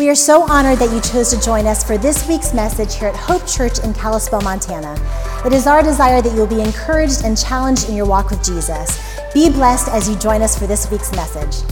We 0.00 0.08
are 0.08 0.14
so 0.14 0.50
honored 0.50 0.78
that 0.78 0.94
you 0.94 1.00
chose 1.02 1.28
to 1.28 1.38
join 1.44 1.66
us 1.66 1.84
for 1.84 1.98
this 1.98 2.26
week's 2.26 2.54
message 2.54 2.94
here 2.94 3.08
at 3.08 3.14
Hope 3.14 3.46
Church 3.46 3.80
in 3.80 3.92
Kalispell, 3.92 4.40
Montana. 4.40 4.98
It 5.44 5.52
is 5.52 5.66
our 5.66 5.82
desire 5.82 6.22
that 6.22 6.32
you 6.32 6.38
will 6.38 6.46
be 6.46 6.62
encouraged 6.62 7.22
and 7.22 7.36
challenged 7.36 7.86
in 7.86 7.94
your 7.94 8.06
walk 8.06 8.30
with 8.30 8.42
Jesus. 8.42 8.98
Be 9.34 9.50
blessed 9.50 9.88
as 9.88 10.08
you 10.08 10.16
join 10.16 10.40
us 10.40 10.58
for 10.58 10.66
this 10.66 10.90
week's 10.90 11.12
message. 11.12 11.70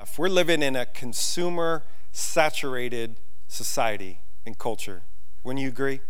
If 0.00 0.18
we're 0.18 0.28
living 0.28 0.60
in 0.60 0.74
a 0.74 0.86
consumer 0.86 1.84
saturated 2.10 3.14
society 3.46 4.18
and 4.44 4.58
culture, 4.58 5.02
wouldn't 5.44 5.62
you 5.62 5.68
agree? 5.68 6.00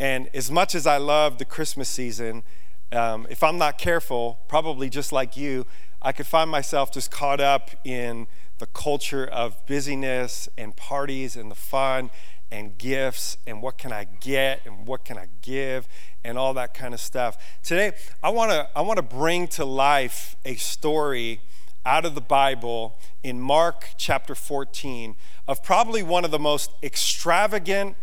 And 0.00 0.30
as 0.32 0.50
much 0.50 0.74
as 0.74 0.86
I 0.86 0.96
love 0.96 1.36
the 1.36 1.44
Christmas 1.44 1.90
season, 1.90 2.42
um, 2.90 3.26
if 3.28 3.42
I'm 3.42 3.58
not 3.58 3.76
careful, 3.76 4.38
probably 4.48 4.88
just 4.88 5.12
like 5.12 5.36
you, 5.36 5.66
I 6.00 6.12
could 6.12 6.26
find 6.26 6.48
myself 6.48 6.90
just 6.90 7.10
caught 7.10 7.40
up 7.40 7.70
in 7.84 8.28
the 8.58 8.66
culture 8.66 9.26
of 9.26 9.64
busyness 9.66 10.48
and 10.56 10.74
parties 10.76 11.36
and 11.36 11.50
the 11.50 11.56
fun 11.56 12.10
and 12.50 12.78
gifts 12.78 13.36
and 13.46 13.60
what 13.60 13.76
can 13.76 13.92
I 13.92 14.04
get 14.04 14.60
and 14.64 14.86
what 14.86 15.04
can 15.04 15.18
I 15.18 15.26
give 15.42 15.88
and 16.24 16.38
all 16.38 16.54
that 16.54 16.74
kind 16.74 16.94
of 16.94 17.00
stuff. 17.00 17.36
Today, 17.62 17.92
I 18.22 18.30
want 18.30 18.50
to 18.52 18.68
I 18.74 18.80
want 18.80 18.98
to 18.98 19.02
bring 19.02 19.48
to 19.48 19.64
life 19.64 20.36
a 20.44 20.56
story 20.56 21.40
out 21.84 22.04
of 22.04 22.14
the 22.14 22.20
Bible 22.20 22.98
in 23.22 23.40
Mark 23.40 23.90
chapter 23.96 24.34
14 24.34 25.14
of 25.46 25.62
probably 25.62 26.02
one 26.02 26.24
of 26.24 26.30
the 26.30 26.38
most 26.38 26.72
extravagant 26.82 27.96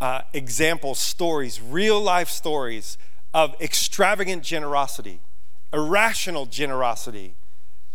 uh, 0.00 0.22
example 0.32 0.94
stories, 0.94 1.60
real 1.60 2.00
life 2.00 2.28
stories 2.28 2.96
of 3.34 3.54
extravagant 3.60 4.42
generosity, 4.42 5.20
irrational 5.72 6.46
generosity. 6.46 7.34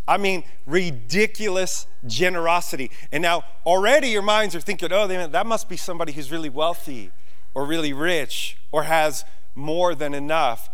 I 0.08 0.18
mean, 0.18 0.44
ridiculous 0.66 1.88
generosity. 2.06 2.92
And 3.12 3.22
now 3.22 3.44
already 3.66 4.10
your 4.10 4.22
minds 4.22 4.56
are 4.56 4.62
thinking, 4.62 4.92
oh, 4.92 5.08
that 5.08 5.46
must 5.46 5.70
be 5.70 5.78
somebody 5.78 6.12
who's 6.12 6.32
really 6.32 6.50
wealthy 6.50 7.12
or 7.54 7.66
really 7.66 7.94
rich 7.94 8.58
or 8.72 8.84
has 8.84 9.26
more 9.56 9.96
than 9.96 10.14
enough. 10.14 10.70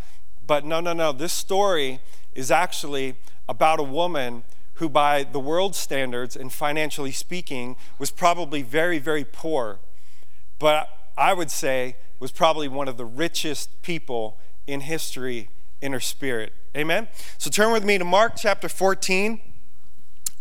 But 0.46 0.66
no, 0.66 0.80
no, 0.80 0.94
no. 0.94 1.12
This 1.12 1.34
story 1.34 2.00
is 2.36 2.52
actually 2.52 3.16
about 3.50 3.80
a 3.80 3.84
woman 3.84 4.44
who, 4.76 4.88
by 4.88 5.24
the 5.24 5.40
world 5.40 5.76
standards 5.76 6.36
and 6.36 6.54
financially 6.54 7.12
speaking, 7.12 7.76
was 8.00 8.12
probably 8.12 8.62
very, 8.62 9.00
very 9.00 9.26
poor. 9.26 9.80
But 10.60 10.88
I 11.18 11.34
would 11.34 11.52
say 11.52 11.96
was 12.20 12.32
probably 12.32 12.68
one 12.68 12.88
of 12.88 12.98
the 12.98 13.06
richest 13.06 13.82
people 13.82 14.38
in 14.66 14.82
history 14.82 15.50
in 15.82 15.94
her 15.94 16.00
spirit. 16.00 16.54
Amen? 16.76 17.08
So 17.38 17.50
turn 17.50 17.72
with 17.72 17.84
me 17.84 17.98
to 17.98 18.06
Mark 18.06 18.34
chapter 18.36 18.70
14. 18.70 19.42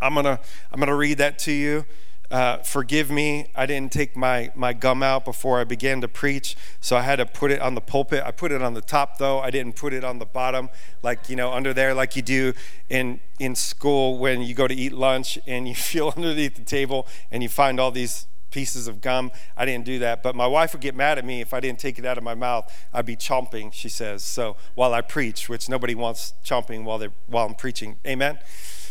I'm 0.00 0.14
to 0.14 0.38
I'm 0.72 0.80
to 0.80 0.94
read 0.94 1.18
that 1.18 1.38
to 1.40 1.52
you. 1.52 1.86
Uh, 2.28 2.58
forgive 2.58 3.08
me, 3.08 3.46
I 3.54 3.66
didn't 3.66 3.92
take 3.92 4.16
my, 4.16 4.50
my 4.56 4.72
gum 4.72 5.00
out 5.00 5.24
before 5.24 5.60
I 5.60 5.64
began 5.64 6.00
to 6.00 6.08
preach, 6.08 6.56
so 6.80 6.96
I 6.96 7.02
had 7.02 7.16
to 7.16 7.26
put 7.26 7.52
it 7.52 7.60
on 7.60 7.76
the 7.76 7.80
pulpit. 7.80 8.24
I 8.24 8.32
put 8.32 8.50
it 8.50 8.62
on 8.62 8.74
the 8.74 8.80
top 8.80 9.18
though, 9.18 9.38
I 9.38 9.50
didn't 9.50 9.76
put 9.76 9.92
it 9.92 10.02
on 10.02 10.18
the 10.18 10.26
bottom, 10.26 10.68
like, 11.02 11.28
you 11.28 11.36
know, 11.36 11.52
under 11.52 11.72
there, 11.72 11.94
like 11.94 12.16
you 12.16 12.22
do 12.22 12.52
in, 12.88 13.20
in 13.38 13.54
school 13.54 14.18
when 14.18 14.42
you 14.42 14.54
go 14.54 14.66
to 14.66 14.74
eat 14.74 14.92
lunch 14.92 15.38
and 15.46 15.68
you 15.68 15.74
feel 15.76 16.12
underneath 16.16 16.56
the 16.56 16.64
table 16.64 17.06
and 17.30 17.44
you 17.44 17.48
find 17.48 17.78
all 17.78 17.92
these 17.92 18.26
pieces 18.50 18.86
of 18.86 19.00
gum. 19.00 19.30
I 19.56 19.64
didn't 19.64 19.84
do 19.84 19.98
that, 20.00 20.22
but 20.22 20.34
my 20.34 20.46
wife 20.46 20.72
would 20.72 20.80
get 20.80 20.94
mad 20.94 21.18
at 21.18 21.24
me 21.24 21.40
if 21.40 21.52
I 21.52 21.60
didn't 21.60 21.78
take 21.78 21.98
it 21.98 22.04
out 22.04 22.18
of 22.18 22.24
my 22.24 22.34
mouth. 22.34 22.72
I'd 22.92 23.06
be 23.06 23.16
chomping, 23.16 23.72
she 23.72 23.88
says, 23.88 24.22
so 24.22 24.56
while 24.74 24.94
I 24.94 25.00
preach, 25.00 25.48
which 25.48 25.68
nobody 25.68 25.94
wants 25.94 26.34
chomping 26.44 26.84
while, 26.84 26.98
they're, 26.98 27.12
while 27.26 27.46
I'm 27.46 27.54
preaching. 27.54 27.96
Amen? 28.06 28.38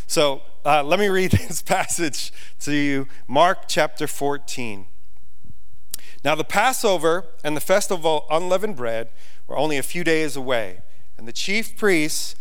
So 0.08 0.42
uh, 0.66 0.84
let 0.84 1.00
me 1.00 1.08
read 1.08 1.32
this 1.48 1.62
passage 1.62 2.32
to 2.62 2.74
you 2.74 3.08
Mark 3.28 3.68
chapter 3.68 4.08
14. 4.08 4.86
Now, 6.24 6.34
the 6.34 6.44
Passover 6.44 7.26
and 7.44 7.56
the 7.56 7.62
festival 7.62 8.26
of 8.30 8.42
unleavened 8.42 8.76
bread 8.76 9.10
were 9.48 9.58
only 9.58 9.78
a 9.78 9.84
few 9.84 10.04
days 10.04 10.36
away, 10.36 10.82
and 11.18 11.28
the 11.28 11.34
chief 11.34 11.78
priests 11.78 12.36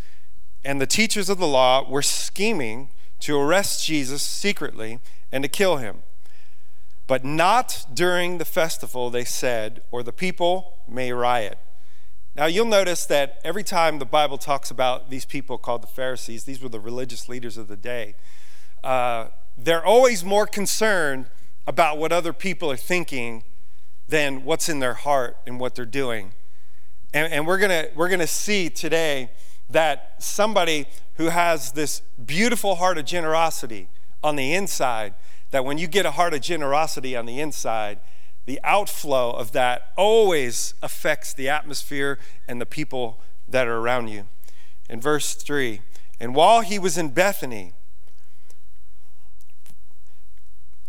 and 0.65 0.81
the 0.81 0.87
teachers 0.87 1.29
of 1.29 1.39
the 1.39 1.47
law 1.47 1.87
were 1.89 2.01
scheming 2.01 2.89
to 3.21 3.39
arrest 3.39 3.87
Jesus 3.87 4.23
secretly 4.23 5.01
and 5.31 5.45
to 5.45 5.49
kill 5.49 5.77
him. 5.77 6.03
But 7.07 7.25
not 7.25 7.87
during 7.93 8.39
the 8.39 8.45
festival, 8.45 9.11
they 9.11 9.25
said, 9.25 9.83
or 9.91 10.03
the 10.03 10.13
people 10.13 10.79
may 10.89 11.13
riot. 11.13 11.59
Now, 12.37 12.47
you'll 12.47 12.67
notice 12.67 13.05
that 13.07 13.41
every 13.45 13.63
time 13.63 13.99
the 13.99 14.05
Bible 14.07 14.39
talks 14.39 14.71
about 14.71 15.11
these 15.11 15.25
people 15.25 15.57
called 15.57 15.83
the 15.83 15.89
Pharisees, 15.89 16.45
these 16.45 16.61
were 16.61 16.69
the 16.69 16.81
religious 16.81 17.29
leaders 17.29 17.57
of 17.57 17.69
the 17.69 17.77
day, 17.77 18.15
uh, 18.83 19.27
they're 19.57 19.85
always 19.85 20.25
more 20.25 20.47
concerned 20.47 21.27
about 21.67 21.97
what 21.99 22.13
other 22.13 22.33
people 22.33 22.71
are 22.71 22.77
thinking 22.77 23.45
than 24.09 24.45
what's 24.45 24.69
in 24.69 24.81
their 24.81 24.95
heart 24.95 25.37
and 25.47 25.61
what 25.61 25.75
they're 25.75 25.87
doing. 25.87 26.33
And, 27.13 27.33
and 27.33 27.47
we're 27.47 27.59
going 27.59 27.87
we're 27.95 28.09
gonna 28.09 28.27
see 28.27 28.69
today 28.69 29.31
that 29.71 30.17
somebody 30.19 30.87
who 31.15 31.27
has 31.27 31.73
this 31.73 32.03
beautiful 32.25 32.77
heart 32.77 32.99
of 32.99 33.05
generosity 33.05 33.89
on 34.23 34.37
the 34.37 34.53
inside, 34.53 35.15
that 35.50 35.65
when 35.65 35.78
you 35.78 35.87
get 35.87 36.06
a 36.06 36.12
heart 36.12 36.34
of 36.34 36.41
generosity 36.41 37.16
on 37.16 37.27
the 37.27 37.41
inside, 37.41 38.00
the 38.47 38.60
outflow 38.62 39.31
of 39.31 39.53
that 39.53 39.93
always 39.97 40.75
affects 40.82 41.32
the 41.32 41.49
atmosphere 41.49 42.19
and 42.47 42.60
the 42.60 42.66
people 42.66 43.21
that 43.49 43.66
are 43.66 43.78
around 43.78 44.09
you. 44.09 44.27
In 44.88 45.00
verse 45.00 45.34
3, 45.34 45.81
and 46.21 46.34
while 46.34 46.60
he 46.60 46.78
was 46.78 46.99
in 46.99 47.10
Bethany, 47.10 47.72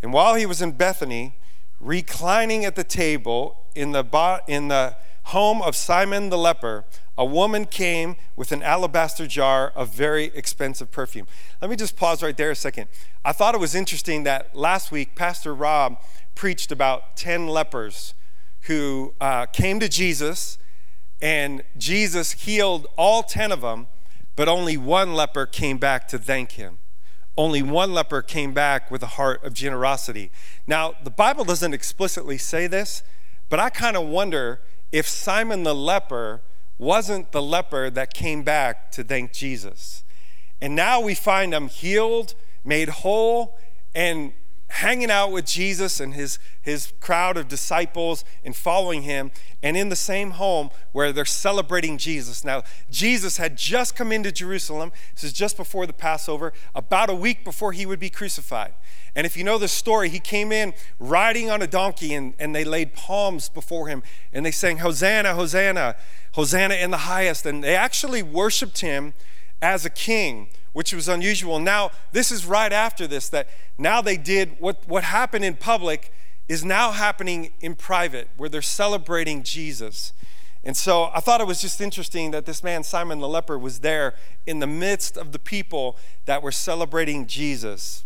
and 0.01 0.13
while 0.13 0.35
he 0.35 0.45
was 0.45 0.61
in 0.61 0.73
Bethany, 0.73 1.35
reclining 1.79 2.65
at 2.65 2.75
the 2.75 2.83
table 2.83 3.63
in 3.73 3.91
the, 3.91 4.41
in 4.47 4.67
the 4.67 4.95
home 5.25 5.61
of 5.61 5.75
Simon 5.75 6.29
the 6.29 6.37
leper, 6.37 6.85
a 7.17 7.25
woman 7.25 7.65
came 7.65 8.17
with 8.35 8.51
an 8.51 8.61
alabaster 8.61 9.27
jar 9.27 9.71
of 9.75 9.93
very 9.93 10.25
expensive 10.35 10.91
perfume. 10.91 11.27
Let 11.61 11.69
me 11.69 11.77
just 11.77 11.95
pause 11.95 12.21
right 12.21 12.35
there 12.35 12.51
a 12.51 12.55
second. 12.55 12.87
I 13.23 13.31
thought 13.31 13.55
it 13.55 13.61
was 13.61 13.75
interesting 13.75 14.23
that 14.23 14.55
last 14.55 14.91
week, 14.91 15.15
Pastor 15.15 15.53
Rob 15.53 15.99
preached 16.35 16.71
about 16.71 17.15
10 17.15 17.47
lepers 17.47 18.13
who 18.63 19.13
uh, 19.21 19.45
came 19.45 19.79
to 19.79 19.87
Jesus, 19.87 20.57
and 21.21 21.63
Jesus 21.77 22.33
healed 22.33 22.87
all 22.97 23.23
10 23.23 23.51
of 23.51 23.61
them, 23.61 23.87
but 24.35 24.49
only 24.49 24.75
one 24.75 25.13
leper 25.13 25.45
came 25.45 25.77
back 25.77 26.07
to 26.09 26.19
thank 26.19 26.53
him. 26.53 26.79
Only 27.37 27.61
one 27.61 27.93
leper 27.93 28.21
came 28.21 28.53
back 28.53 28.89
with 28.89 29.03
a 29.03 29.07
heart 29.07 29.43
of 29.43 29.53
generosity. 29.53 30.31
Now, 30.67 30.93
the 31.03 31.09
Bible 31.09 31.45
doesn't 31.45 31.73
explicitly 31.73 32.37
say 32.37 32.67
this, 32.67 33.03
but 33.49 33.59
I 33.59 33.69
kind 33.69 33.95
of 33.95 34.07
wonder 34.07 34.61
if 34.91 35.07
Simon 35.07 35.63
the 35.63 35.75
leper 35.75 36.41
wasn't 36.77 37.31
the 37.31 37.41
leper 37.41 37.89
that 37.89 38.13
came 38.13 38.43
back 38.43 38.91
to 38.91 39.03
thank 39.03 39.31
Jesus. 39.31 40.03
And 40.61 40.75
now 40.75 40.99
we 40.99 41.15
find 41.15 41.53
him 41.53 41.67
healed, 41.67 42.35
made 42.63 42.89
whole, 42.89 43.57
and 43.93 44.33
hanging 44.67 45.11
out 45.11 45.31
with 45.31 45.45
Jesus 45.45 45.99
and 45.99 46.13
his, 46.13 46.39
his 46.61 46.91
crowd 46.99 47.37
of 47.37 47.47
disciples 47.47 48.25
and 48.43 48.55
following 48.55 49.03
him, 49.03 49.31
and 49.61 49.77
in 49.77 49.89
the 49.89 49.95
same 49.95 50.31
home 50.31 50.69
where 50.91 51.13
they're 51.13 51.23
celebrating 51.23 51.97
Jesus. 51.97 52.43
Now, 52.43 52.63
Jesus 52.89 53.37
had 53.37 53.57
just 53.57 53.95
come 53.95 54.11
into 54.11 54.31
Jerusalem. 54.31 54.91
This 55.13 55.23
is 55.23 55.33
just 55.33 55.55
before 55.55 55.85
the 55.85 55.93
Passover, 55.93 56.51
about 56.73 57.09
a 57.09 57.15
week 57.15 57.45
before 57.45 57.71
he 57.71 57.85
would 57.85 57.99
be 57.99 58.09
crucified. 58.09 58.73
And 59.15 59.25
if 59.25 59.37
you 59.37 59.43
know 59.43 59.57
the 59.57 59.67
story, 59.67 60.09
he 60.09 60.19
came 60.19 60.51
in 60.51 60.73
riding 60.99 61.49
on 61.49 61.61
a 61.61 61.67
donkey, 61.67 62.13
and, 62.13 62.33
and 62.37 62.53
they 62.53 62.65
laid 62.65 62.93
palms 62.93 63.47
before 63.47 63.87
him, 63.87 64.03
and 64.33 64.45
they 64.45 64.51
sang, 64.51 64.79
Hosanna, 64.79 65.35
Hosanna, 65.35 65.95
Hosanna 66.33 66.75
in 66.75 66.91
the 66.91 66.97
highest. 66.97 67.45
And 67.45 67.63
they 67.63 67.75
actually 67.75 68.21
worshiped 68.21 68.81
him 68.81 69.13
as 69.61 69.85
a 69.85 69.89
king 69.89 70.49
which 70.75 70.93
was 70.93 71.07
unusual. 71.07 71.57
Now, 71.57 71.91
this 72.11 72.33
is 72.33 72.45
right 72.45 72.73
after 72.73 73.07
this 73.07 73.29
that 73.29 73.47
now 73.77 74.01
they 74.01 74.17
did 74.17 74.57
what, 74.59 74.85
what 74.85 75.05
happened 75.05 75.45
in 75.45 75.55
public 75.55 76.11
is 76.49 76.65
now 76.65 76.91
happening 76.91 77.51
in 77.61 77.75
private, 77.75 78.27
where 78.35 78.49
they're 78.49 78.61
celebrating 78.61 79.41
Jesus. 79.41 80.11
And 80.65 80.75
so 80.75 81.11
I 81.13 81.21
thought 81.21 81.39
it 81.39 81.47
was 81.47 81.61
just 81.61 81.79
interesting 81.79 82.31
that 82.31 82.45
this 82.45 82.61
man, 82.61 82.83
Simon 82.83 83.21
the 83.21 83.27
leper, 83.29 83.57
was 83.57 83.79
there 83.79 84.15
in 84.45 84.59
the 84.59 84.67
midst 84.67 85.15
of 85.15 85.31
the 85.31 85.39
people 85.39 85.97
that 86.25 86.43
were 86.43 86.51
celebrating 86.51 87.25
Jesus. 87.25 88.03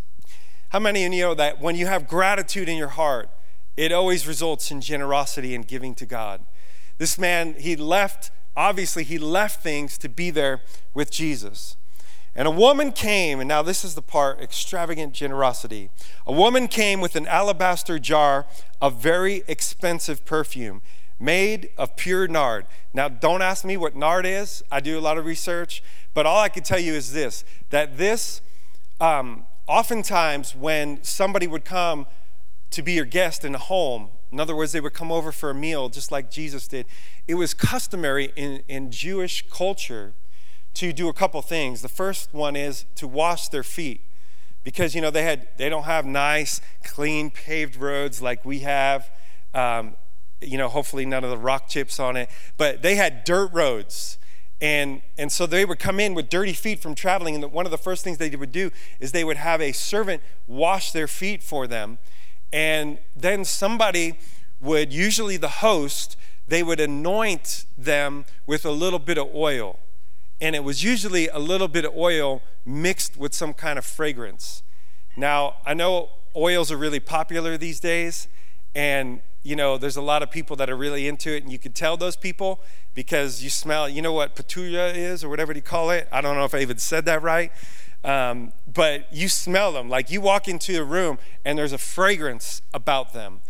How 0.69 0.79
many 0.79 1.03
of 1.03 1.11
you 1.11 1.21
know 1.21 1.33
that 1.33 1.59
when 1.59 1.75
you 1.75 1.87
have 1.87 2.07
gratitude 2.07 2.69
in 2.69 2.77
your 2.77 2.89
heart, 2.89 3.29
it 3.75 3.91
always 3.91 4.27
results 4.27 4.69
in 4.69 4.81
generosity 4.81 5.55
and 5.55 5.67
giving 5.67 5.95
to 5.95 6.05
God? 6.05 6.41
This 6.99 7.17
man, 7.17 7.55
he 7.57 7.75
left, 7.75 8.29
obviously, 8.55 9.03
he 9.03 9.17
left 9.17 9.63
things 9.63 9.97
to 9.97 10.07
be 10.07 10.29
there 10.29 10.61
with 10.93 11.09
Jesus. 11.09 11.75
And 12.35 12.47
a 12.47 12.51
woman 12.51 12.91
came, 12.91 13.39
and 13.39 13.47
now 13.47 13.63
this 13.63 13.83
is 13.83 13.95
the 13.95 14.03
part 14.03 14.39
extravagant 14.39 15.13
generosity. 15.13 15.89
A 16.27 16.31
woman 16.31 16.67
came 16.67 17.01
with 17.01 17.15
an 17.15 17.25
alabaster 17.25 17.97
jar 17.97 18.45
of 18.79 19.01
very 19.01 19.43
expensive 19.47 20.23
perfume 20.23 20.83
made 21.19 21.69
of 21.77 21.95
pure 21.95 22.27
nard. 22.27 22.67
Now, 22.93 23.09
don't 23.09 23.41
ask 23.41 23.65
me 23.65 23.75
what 23.75 23.95
nard 23.95 24.25
is. 24.25 24.63
I 24.71 24.79
do 24.81 24.97
a 24.97 25.01
lot 25.01 25.17
of 25.17 25.25
research, 25.25 25.83
but 26.13 26.27
all 26.27 26.39
I 26.39 26.49
can 26.49 26.63
tell 26.63 26.79
you 26.79 26.93
is 26.93 27.11
this 27.11 27.43
that 27.71 27.97
this 27.97 28.41
um, 29.01 29.45
oftentimes, 29.69 30.55
when 30.55 31.01
somebody 31.03 31.47
would 31.47 31.63
come 31.63 32.07
to 32.71 32.81
be 32.81 32.93
your 32.93 33.05
guest 33.05 33.45
in 33.45 33.55
a 33.55 33.59
home, 33.59 34.09
in 34.31 34.39
other 34.39 34.55
words, 34.55 34.73
they 34.73 34.81
would 34.81 34.93
come 34.93 35.11
over 35.11 35.31
for 35.31 35.49
a 35.51 35.53
meal 35.53 35.89
just 35.89 36.11
like 36.11 36.29
Jesus 36.29 36.67
did, 36.67 36.85
it 37.27 37.35
was 37.35 37.53
customary 37.53 38.33
in, 38.35 38.63
in 38.67 38.91
Jewish 38.91 39.47
culture 39.49 40.13
to 40.73 40.91
do 40.91 41.07
a 41.07 41.13
couple 41.13 41.41
things. 41.41 41.81
The 41.81 41.89
first 41.89 42.33
one 42.33 42.55
is 42.55 42.85
to 42.95 43.07
wash 43.07 43.47
their 43.47 43.63
feet 43.63 44.01
because 44.63 44.93
you 44.93 45.01
know 45.01 45.09
they 45.09 45.23
had 45.23 45.47
they 45.57 45.69
don't 45.69 45.83
have 45.83 46.05
nice 46.05 46.61
clean 46.83 47.31
paved 47.31 47.75
roads 47.75 48.21
like 48.21 48.43
we 48.45 48.59
have 48.59 49.09
um, 49.53 49.95
you 50.41 50.57
know 50.57 50.67
hopefully 50.67 51.05
none 51.05 51.23
of 51.23 51.29
the 51.29 51.37
rock 51.37 51.67
chips 51.67 51.99
on 51.99 52.15
it 52.15 52.29
but 52.57 52.81
they 52.81 52.95
had 52.95 53.23
dirt 53.23 53.51
roads 53.53 54.18
and 54.61 55.01
and 55.17 55.31
so 55.31 55.45
they 55.45 55.63
would 55.65 55.79
come 55.79 55.99
in 55.99 56.13
with 56.13 56.29
dirty 56.29 56.53
feet 56.53 56.79
from 56.79 56.95
traveling 56.95 57.35
and 57.35 57.51
one 57.51 57.65
of 57.65 57.71
the 57.71 57.77
first 57.77 58.03
things 58.03 58.17
they 58.17 58.29
would 58.35 58.51
do 58.51 58.71
is 58.99 59.11
they 59.11 59.23
would 59.23 59.37
have 59.37 59.61
a 59.61 59.71
servant 59.71 60.21
wash 60.47 60.91
their 60.91 61.07
feet 61.07 61.41
for 61.41 61.67
them 61.67 61.97
and 62.51 62.99
then 63.15 63.45
somebody 63.45 64.17
would 64.59 64.91
usually 64.91 65.37
the 65.37 65.49
host 65.49 66.17
they 66.47 66.63
would 66.63 66.79
anoint 66.79 67.65
them 67.77 68.25
with 68.47 68.65
a 68.65 68.71
little 68.71 68.99
bit 68.99 69.17
of 69.17 69.27
oil 69.33 69.79
and 70.41 70.55
it 70.55 70.63
was 70.63 70.83
usually 70.83 71.27
a 71.27 71.39
little 71.39 71.67
bit 71.67 71.85
of 71.85 71.95
oil 71.95 72.41
mixed 72.65 73.17
with 73.17 73.33
some 73.33 73.53
kind 73.53 73.77
of 73.77 73.85
fragrance. 73.85 74.63
Now, 75.17 75.55
I 75.65 75.73
know 75.73 76.09
oils 76.35 76.71
are 76.71 76.77
really 76.77 76.99
popular 76.99 77.57
these 77.57 77.79
days, 77.79 78.27
and 78.73 79.21
you 79.43 79.55
know, 79.55 79.77
there's 79.77 79.95
a 79.95 80.01
lot 80.01 80.21
of 80.21 80.29
people 80.29 80.55
that 80.57 80.69
are 80.69 80.75
really 80.75 81.07
into 81.07 81.35
it, 81.35 81.43
and 81.43 81.51
you 81.51 81.59
can 81.59 81.71
tell 81.71 81.95
those 81.97 82.15
people 82.15 82.61
because 82.93 83.41
you 83.41 83.49
smell, 83.49 83.87
you 83.87 84.01
know 84.01 84.11
what 84.11 84.35
petulia 84.35 84.93
is, 84.95 85.23
or 85.23 85.29
whatever 85.29 85.53
you 85.53 85.61
call 85.61 85.89
it. 85.91 86.07
I 86.11 86.21
don't 86.21 86.35
know 86.35 86.43
if 86.43 86.53
I 86.53 86.59
even 86.59 86.77
said 86.77 87.05
that 87.05 87.21
right, 87.21 87.51
um, 88.03 88.51
but 88.71 89.07
you 89.11 89.29
smell 89.29 89.71
them. 89.71 89.89
Like 89.89 90.11
you 90.11 90.19
walk 90.19 90.47
into 90.47 90.79
a 90.79 90.83
room, 90.83 91.19
and 91.45 91.57
there's 91.57 91.73
a 91.73 91.77
fragrance 91.77 92.61
about 92.73 93.13
them. 93.13 93.41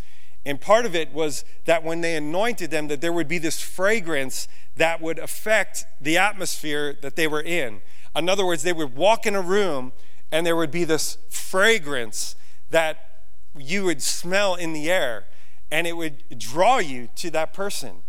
And 0.46 0.62
part 0.62 0.86
of 0.86 0.96
it 0.96 1.12
was 1.12 1.44
that 1.66 1.84
when 1.84 2.02
they 2.02 2.16
anointed 2.16 2.72
them, 2.72 2.88
that 2.88 3.02
there 3.02 3.12
would 3.12 3.28
be 3.28 3.40
this 3.40 3.60
fragrance 3.60 4.48
that 4.76 5.02
would 5.02 5.20
affect 5.20 5.86
the 6.00 6.18
atmosphere 6.18 6.98
that 7.02 7.16
they 7.16 7.28
were 7.28 7.42
in. 7.42 7.82
In 8.16 8.30
other 8.30 8.46
words, 8.46 8.64
they 8.64 8.74
would 8.74 8.96
walk 8.96 9.26
in 9.26 9.36
a 9.36 9.42
room 9.42 9.92
and 10.32 10.46
there 10.46 10.56
would 10.56 10.72
be 10.72 10.84
this 10.84 11.18
fragrance 11.30 12.36
that 12.70 13.22
you 13.58 13.84
would 13.84 14.02
smell 14.02 14.56
in 14.56 14.74
the 14.74 14.90
air 14.90 15.26
and 15.72 15.88
it 15.88 15.96
would 15.96 16.24
draw 16.38 16.80
you 16.80 17.10
to 17.16 17.30
that 17.32 17.54
person. 17.54 18.04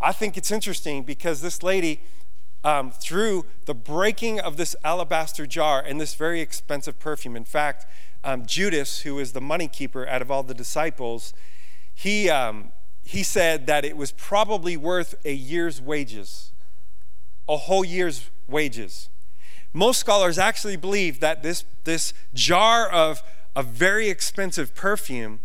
I 0.00 0.12
think 0.12 0.36
it's 0.36 0.50
interesting 0.50 1.02
because 1.02 1.40
this 1.40 1.62
lady, 1.62 2.00
um, 2.62 2.90
through 2.90 3.46
the 3.64 3.74
breaking 3.74 4.40
of 4.40 4.56
this 4.56 4.76
alabaster 4.84 5.46
jar 5.46 5.80
and 5.80 6.00
this 6.00 6.14
very 6.14 6.40
expensive 6.40 6.98
perfume, 6.98 7.36
in 7.36 7.44
fact, 7.44 7.86
um, 8.22 8.46
Judas, 8.46 9.00
who 9.00 9.18
is 9.18 9.32
the 9.32 9.40
money 9.40 9.68
keeper 9.68 10.06
out 10.06 10.22
of 10.22 10.30
all 10.30 10.42
the 10.42 10.54
disciples, 10.54 11.34
he, 11.94 12.28
um, 12.28 12.72
he 13.02 13.22
said 13.22 13.66
that 13.66 13.84
it 13.84 13.96
was 13.96 14.12
probably 14.12 14.76
worth 14.76 15.14
a 15.24 15.32
year's 15.32 15.80
wages, 15.80 16.52
a 17.48 17.56
whole 17.56 17.84
year's 17.84 18.30
wages. 18.48 19.08
Most 19.72 20.00
scholars 20.00 20.38
actually 20.38 20.76
believe 20.76 21.20
that 21.20 21.42
this, 21.42 21.64
this 21.84 22.14
jar 22.32 22.88
of 22.88 23.22
a 23.56 23.62
very 23.62 24.08
expensive 24.08 24.74
perfume 24.74 25.40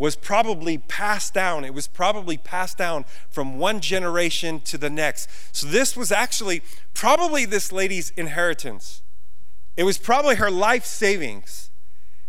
was 0.00 0.16
probably 0.16 0.78
passed 0.78 1.34
down. 1.34 1.62
It 1.62 1.74
was 1.74 1.86
probably 1.86 2.38
passed 2.38 2.78
down 2.78 3.04
from 3.28 3.58
one 3.58 3.80
generation 3.80 4.58
to 4.62 4.78
the 4.78 4.88
next. 4.88 5.28
So 5.52 5.66
this 5.66 5.94
was 5.94 6.10
actually 6.10 6.62
probably 6.94 7.44
this 7.44 7.70
lady's 7.70 8.08
inheritance. 8.16 9.02
It 9.76 9.84
was 9.84 9.98
probably 9.98 10.36
her 10.36 10.50
life 10.50 10.86
savings. 10.86 11.70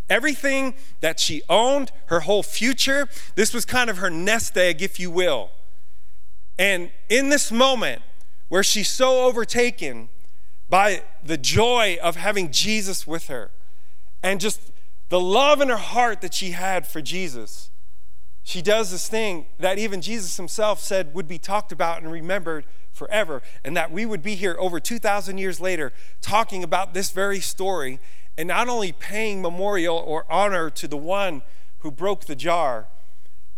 Everything 0.10 0.74
that 1.00 1.18
she 1.18 1.44
owned, 1.48 1.94
her 2.08 2.20
whole 2.20 2.44
future, 2.44 3.08
this 3.36 3.54
was 3.54 3.64
kind 3.64 3.90
of 3.90 4.00
her 4.00 4.10
nest 4.10 4.58
egg, 4.58 4.82
if 4.82 5.00
you 5.00 5.10
will. 5.10 5.50
And 6.60 6.92
in 7.08 7.30
this 7.30 7.54
moment 7.54 8.02
where 8.50 8.64
she's 8.64 8.90
so 8.90 9.24
overtaken 9.24 10.10
by 10.70 11.04
the 11.24 11.38
joy 11.38 11.98
of 12.04 12.18
having 12.18 12.52
Jesus 12.52 13.08
with 13.08 13.28
her 13.28 13.50
and 14.22 14.42
just 14.42 14.71
the 15.12 15.20
love 15.20 15.60
in 15.60 15.68
her 15.68 15.76
heart 15.76 16.22
that 16.22 16.34
she 16.34 16.52
had 16.52 16.88
for 16.88 17.02
Jesus, 17.02 17.70
she 18.44 18.62
does 18.62 18.92
this 18.92 19.10
thing 19.10 19.46
that 19.60 19.78
even 19.78 20.02
Jesus 20.02 20.38
himself 20.38 20.80
said 20.80 21.14
would 21.14 21.28
be 21.28 21.38
talked 21.38 21.74
about 21.74 22.02
and 22.02 22.10
remembered 22.10 22.64
forever, 22.94 23.42
and 23.66 23.76
that 23.76 23.92
we 23.92 24.06
would 24.06 24.24
be 24.24 24.36
here 24.36 24.56
over 24.58 24.80
2,000 24.80 25.38
years 25.38 25.60
later 25.60 25.92
talking 26.22 26.64
about 26.64 26.94
this 26.94 27.12
very 27.12 27.42
story 27.42 28.00
and 28.38 28.48
not 28.48 28.70
only 28.70 28.94
paying 28.94 29.42
memorial 29.42 29.98
or 29.98 30.26
honor 30.32 30.70
to 30.70 30.88
the 30.88 30.96
one 30.96 31.42
who 31.80 31.92
broke 31.92 32.24
the 32.24 32.36
jar, 32.36 32.88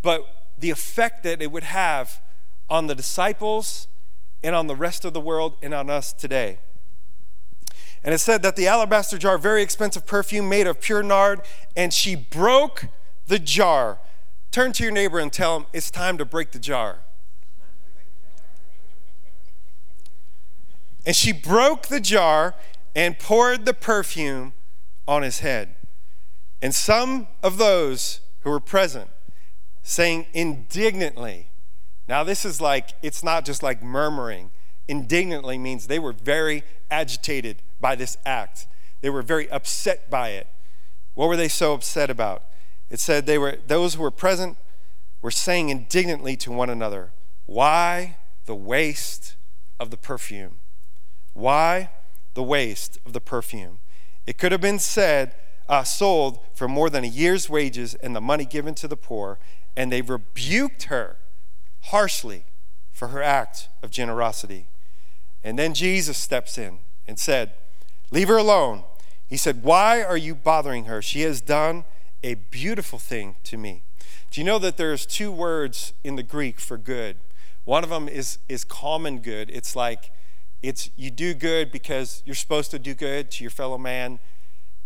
but 0.01 0.25
the 0.57 0.71
effect 0.71 1.21
that 1.21 1.39
it 1.39 1.51
would 1.51 1.65
have 1.65 2.19
on 2.67 2.87
the 2.87 2.95
disciples 2.95 3.87
and 4.43 4.55
on 4.55 4.65
the 4.65 4.75
rest 4.75 5.05
of 5.05 5.13
the 5.13 5.21
world 5.21 5.55
and 5.61 5.71
on 5.71 5.87
us 5.87 6.13
today. 6.13 6.57
And 8.03 8.13
it 8.13 8.19
said 8.19 8.41
that 8.43 8.55
the 8.55 8.67
alabaster 8.67 9.17
jar, 9.17 9.37
very 9.37 9.61
expensive 9.61 10.05
perfume 10.05 10.49
made 10.49 10.67
of 10.67 10.81
pure 10.81 11.03
nard, 11.03 11.41
and 11.75 11.93
she 11.93 12.15
broke 12.15 12.87
the 13.27 13.39
jar. 13.39 13.99
Turn 14.51 14.73
to 14.73 14.83
your 14.83 14.91
neighbor 14.91 15.19
and 15.19 15.31
tell 15.31 15.55
him 15.57 15.65
it's 15.71 15.89
time 15.89 16.17
to 16.17 16.25
break 16.25 16.51
the 16.51 16.59
jar. 16.59 16.99
And 21.05 21.15
she 21.15 21.31
broke 21.31 21.87
the 21.87 21.99
jar 21.99 22.55
and 22.95 23.17
poured 23.17 23.65
the 23.65 23.73
perfume 23.73 24.53
on 25.07 25.23
his 25.23 25.39
head. 25.39 25.75
And 26.61 26.73
some 26.73 27.27
of 27.41 27.57
those 27.57 28.21
who 28.41 28.49
were 28.49 28.59
present 28.59 29.09
saying 29.81 30.27
indignantly, 30.33 31.47
now 32.07 32.23
this 32.23 32.45
is 32.45 32.61
like, 32.61 32.91
it's 33.01 33.23
not 33.23 33.43
just 33.43 33.63
like 33.63 33.83
murmuring. 33.83 34.51
Indignantly 34.87 35.57
means 35.57 35.87
they 35.87 35.99
were 35.99 36.13
very 36.13 36.63
agitated 36.89 37.61
by 37.83 37.93
this 37.95 38.17
act, 38.25 38.65
they 39.01 39.09
were 39.11 39.21
very 39.21 39.47
upset 39.51 40.09
by 40.09 40.29
it. 40.29 40.47
What 41.13 41.27
were 41.27 41.35
they 41.35 41.49
so 41.49 41.73
upset 41.73 42.09
about? 42.09 42.41
It 42.89 42.99
said 42.99 43.25
they 43.25 43.37
were 43.37 43.59
those 43.67 43.93
who 43.93 44.01
were 44.01 44.09
present 44.09 44.57
were 45.21 45.29
saying 45.29 45.69
indignantly 45.69 46.35
to 46.37 46.51
one 46.51 46.69
another, 46.69 47.11
"Why 47.45 48.17
the 48.45 48.55
waste 48.55 49.35
of 49.79 49.91
the 49.91 49.97
perfume? 49.97 50.59
Why 51.33 51.89
the 52.33 52.43
waste 52.43 52.97
of 53.05 53.13
the 53.13 53.21
perfume?" 53.21 53.79
It 54.25 54.37
could 54.37 54.53
have 54.53 54.61
been 54.61 54.79
said, 54.79 55.35
uh, 55.67 55.83
sold 55.83 56.39
for 56.53 56.67
more 56.67 56.89
than 56.89 57.03
a 57.03 57.07
year's 57.07 57.49
wages 57.49 57.95
and 57.95 58.15
the 58.15 58.21
money 58.21 58.45
given 58.45 58.75
to 58.75 58.87
the 58.87 58.97
poor, 58.97 59.39
and 59.75 59.91
they 59.91 60.01
rebuked 60.01 60.83
her 60.83 61.17
harshly 61.91 62.45
for 62.91 63.09
her 63.09 63.21
act 63.21 63.67
of 63.81 63.91
generosity. 63.91 64.67
And 65.43 65.59
then 65.59 65.73
Jesus 65.73 66.17
steps 66.17 66.57
in 66.57 66.79
and 67.07 67.19
said, 67.19 67.53
Leave 68.13 68.27
her 68.27 68.37
alone. 68.37 68.83
He 69.27 69.37
said, 69.37 69.63
Why 69.63 70.03
are 70.03 70.15
you 70.15 70.35
bothering 70.35 70.85
her? 70.85 71.01
She 71.01 71.21
has 71.21 71.41
done 71.41 71.83
a 72.23 72.35
beautiful 72.35 72.99
thing 72.99 73.37
to 73.45 73.57
me. 73.57 73.81
Do 74.29 74.39
you 74.39 74.45
know 74.45 74.59
that 74.59 74.77
there's 74.77 75.07
two 75.07 75.31
words 75.31 75.93
in 76.03 76.15
the 76.15 76.21
Greek 76.21 76.59
for 76.59 76.77
good? 76.77 77.17
One 77.65 77.83
of 77.83 77.89
them 77.89 78.07
is, 78.07 78.37
is 78.47 78.63
common 78.63 79.19
good. 79.19 79.49
It's 79.49 79.75
like 79.75 80.11
it's 80.61 80.91
you 80.95 81.09
do 81.09 81.33
good 81.33 81.71
because 81.71 82.21
you're 82.23 82.35
supposed 82.35 82.69
to 82.71 82.77
do 82.77 82.93
good 82.93 83.31
to 83.31 83.43
your 83.43 83.49
fellow 83.49 83.79
man. 83.79 84.19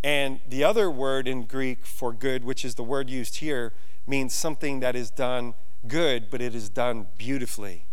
And 0.02 0.40
the 0.48 0.64
other 0.64 0.90
word 0.90 1.28
in 1.28 1.44
Greek 1.44 1.84
for 1.84 2.14
good, 2.14 2.44
which 2.44 2.64
is 2.64 2.76
the 2.76 2.82
word 2.82 3.10
used 3.10 3.36
here, 3.36 3.74
means 4.06 4.32
something 4.32 4.80
that 4.80 4.96
is 4.96 5.10
done 5.10 5.52
good, 5.86 6.30
but 6.30 6.40
it 6.40 6.54
is 6.54 6.70
done 6.70 7.08
beautifully. 7.18 7.84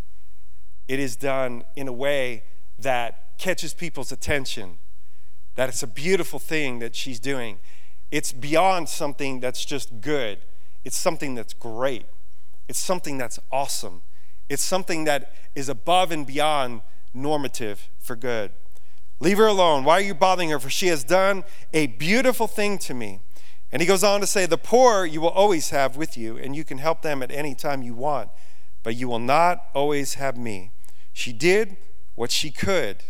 It 0.88 1.00
is 1.00 1.18
done 1.18 1.66
in 1.76 1.90
a 1.90 1.94
way 1.94 2.44
that 2.80 3.38
catches 3.38 3.74
people's 3.74 4.14
attention, 4.14 4.78
that 5.56 5.70
it's 5.70 5.84
a 5.84 5.88
beautiful 5.88 6.40
thing 6.40 6.80
that 6.80 6.96
she's 6.96 7.20
doing. 7.20 7.60
It's 8.12 8.32
beyond 8.32 8.90
something 8.90 9.40
that's 9.40 9.66
just 9.66 10.02
good, 10.02 10.40
it's 10.84 10.98
something 10.98 11.36
that's 11.36 11.54
great, 11.54 12.06
it's 12.68 12.80
something 12.80 13.18
that's 13.18 13.40
awesome, 13.52 14.04
it's 14.50 14.64
something 14.64 15.06
that 15.06 15.34
is 15.56 15.70
above 15.70 16.12
and 16.12 16.28
beyond 16.28 16.82
normative 17.14 17.90
for 18.00 18.16
good. 18.16 18.52
Leave 19.20 19.38
her 19.38 19.48
alone. 19.48 19.86
Why 19.86 19.94
are 19.94 20.02
you 20.02 20.14
bothering 20.14 20.50
her? 20.50 20.60
For 20.60 20.70
she 20.70 20.88
has 20.88 21.04
done 21.04 21.46
a 21.74 21.88
beautiful 21.88 22.48
thing 22.48 22.78
to 22.80 22.94
me. 22.94 23.22
And 23.72 23.82
he 23.82 23.88
goes 23.88 24.04
on 24.04 24.22
to 24.22 24.28
say, 24.28 24.46
The 24.46 24.58
poor 24.58 25.06
you 25.06 25.22
will 25.22 25.30
always 25.30 25.70
have 25.70 25.98
with 25.98 26.18
you, 26.18 26.38
and 26.38 26.56
you 26.56 26.64
can 26.64 26.78
help 26.78 27.02
them 27.02 27.24
at 27.24 27.32
any 27.32 27.56
time 27.56 27.82
you 27.82 27.94
want, 27.94 28.30
but 28.84 28.96
you 28.96 29.08
will 29.08 29.20
not 29.20 29.66
always 29.74 30.16
have 30.16 30.38
me. 30.38 30.72
She 31.14 31.34
did 31.34 31.78
what 32.16 32.32
she 32.32 32.52
could. 32.52 33.04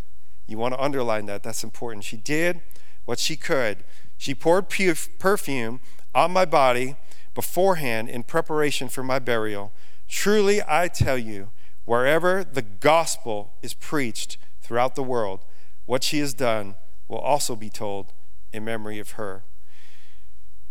You 0.48 0.58
want 0.58 0.74
to 0.74 0.82
underline 0.82 1.26
that, 1.26 1.44
that's 1.44 1.64
important. 1.64 2.04
She 2.04 2.18
did 2.18 2.62
what 3.06 3.20
she 3.20 3.36
could. 3.36 3.84
She 4.18 4.34
poured 4.34 4.70
perfume 4.70 5.80
on 6.14 6.32
my 6.32 6.46
body 6.46 6.96
beforehand 7.34 8.10
in 8.10 8.24
preparation 8.24 8.88
for 8.88 9.04
my 9.04 9.20
burial. 9.20 9.74
Truly, 10.08 10.62
I 10.68 10.88
tell 10.88 11.18
you, 11.18 11.50
Wherever 11.86 12.44
the 12.44 12.64
gospel 12.64 13.54
is 13.62 13.76
preached 13.76 14.38
throughout 14.62 14.96
the 14.96 15.04
world, 15.04 15.46
what 15.86 16.04
she 16.04 16.18
has 16.20 16.34
done 16.34 16.76
will 17.08 17.20
also 17.20 17.56
be 17.56 17.70
told 17.70 18.12
in 18.52 18.66
memory 18.66 18.98
of 18.98 19.12
her. 19.12 19.44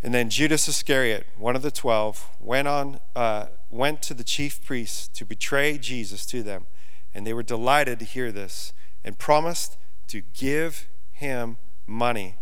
And 0.02 0.12
then 0.12 0.28
Judas 0.28 0.68
Iscariot, 0.68 1.26
one 1.38 1.54
of 1.54 1.62
the 1.62 1.70
twelve, 1.70 2.28
went 2.40 2.68
on 2.68 2.98
uh, 3.14 3.46
went 3.70 4.02
to 4.02 4.14
the 4.14 4.24
chief 4.24 4.62
priests 4.62 5.08
to 5.08 5.24
betray 5.24 5.78
Jesus 5.78 6.26
to 6.26 6.42
them, 6.42 6.66
and 7.14 7.24
they 7.24 7.32
were 7.32 7.44
delighted 7.44 8.00
to 8.00 8.04
hear 8.04 8.32
this, 8.32 8.72
and 9.04 9.18
promised 9.18 9.76
to 10.08 10.22
give 10.32 10.88
him 11.12 11.56
money. 11.86 12.36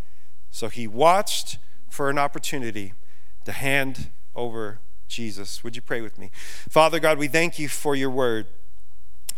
So 0.50 0.68
he 0.68 0.86
watched 0.86 1.58
for 1.88 2.08
an 2.08 2.18
opportunity 2.18 2.94
to 3.44 3.52
hand 3.52 4.10
over 4.34 4.78
Jesus. 5.08 5.62
Would 5.64 5.76
you 5.76 5.82
pray 5.82 6.00
with 6.00 6.18
me? 6.18 6.30
Father 6.68 7.00
God, 7.00 7.18
we 7.18 7.28
thank 7.28 7.58
you 7.58 7.68
for 7.68 7.94
your 7.94 8.10
word 8.10 8.46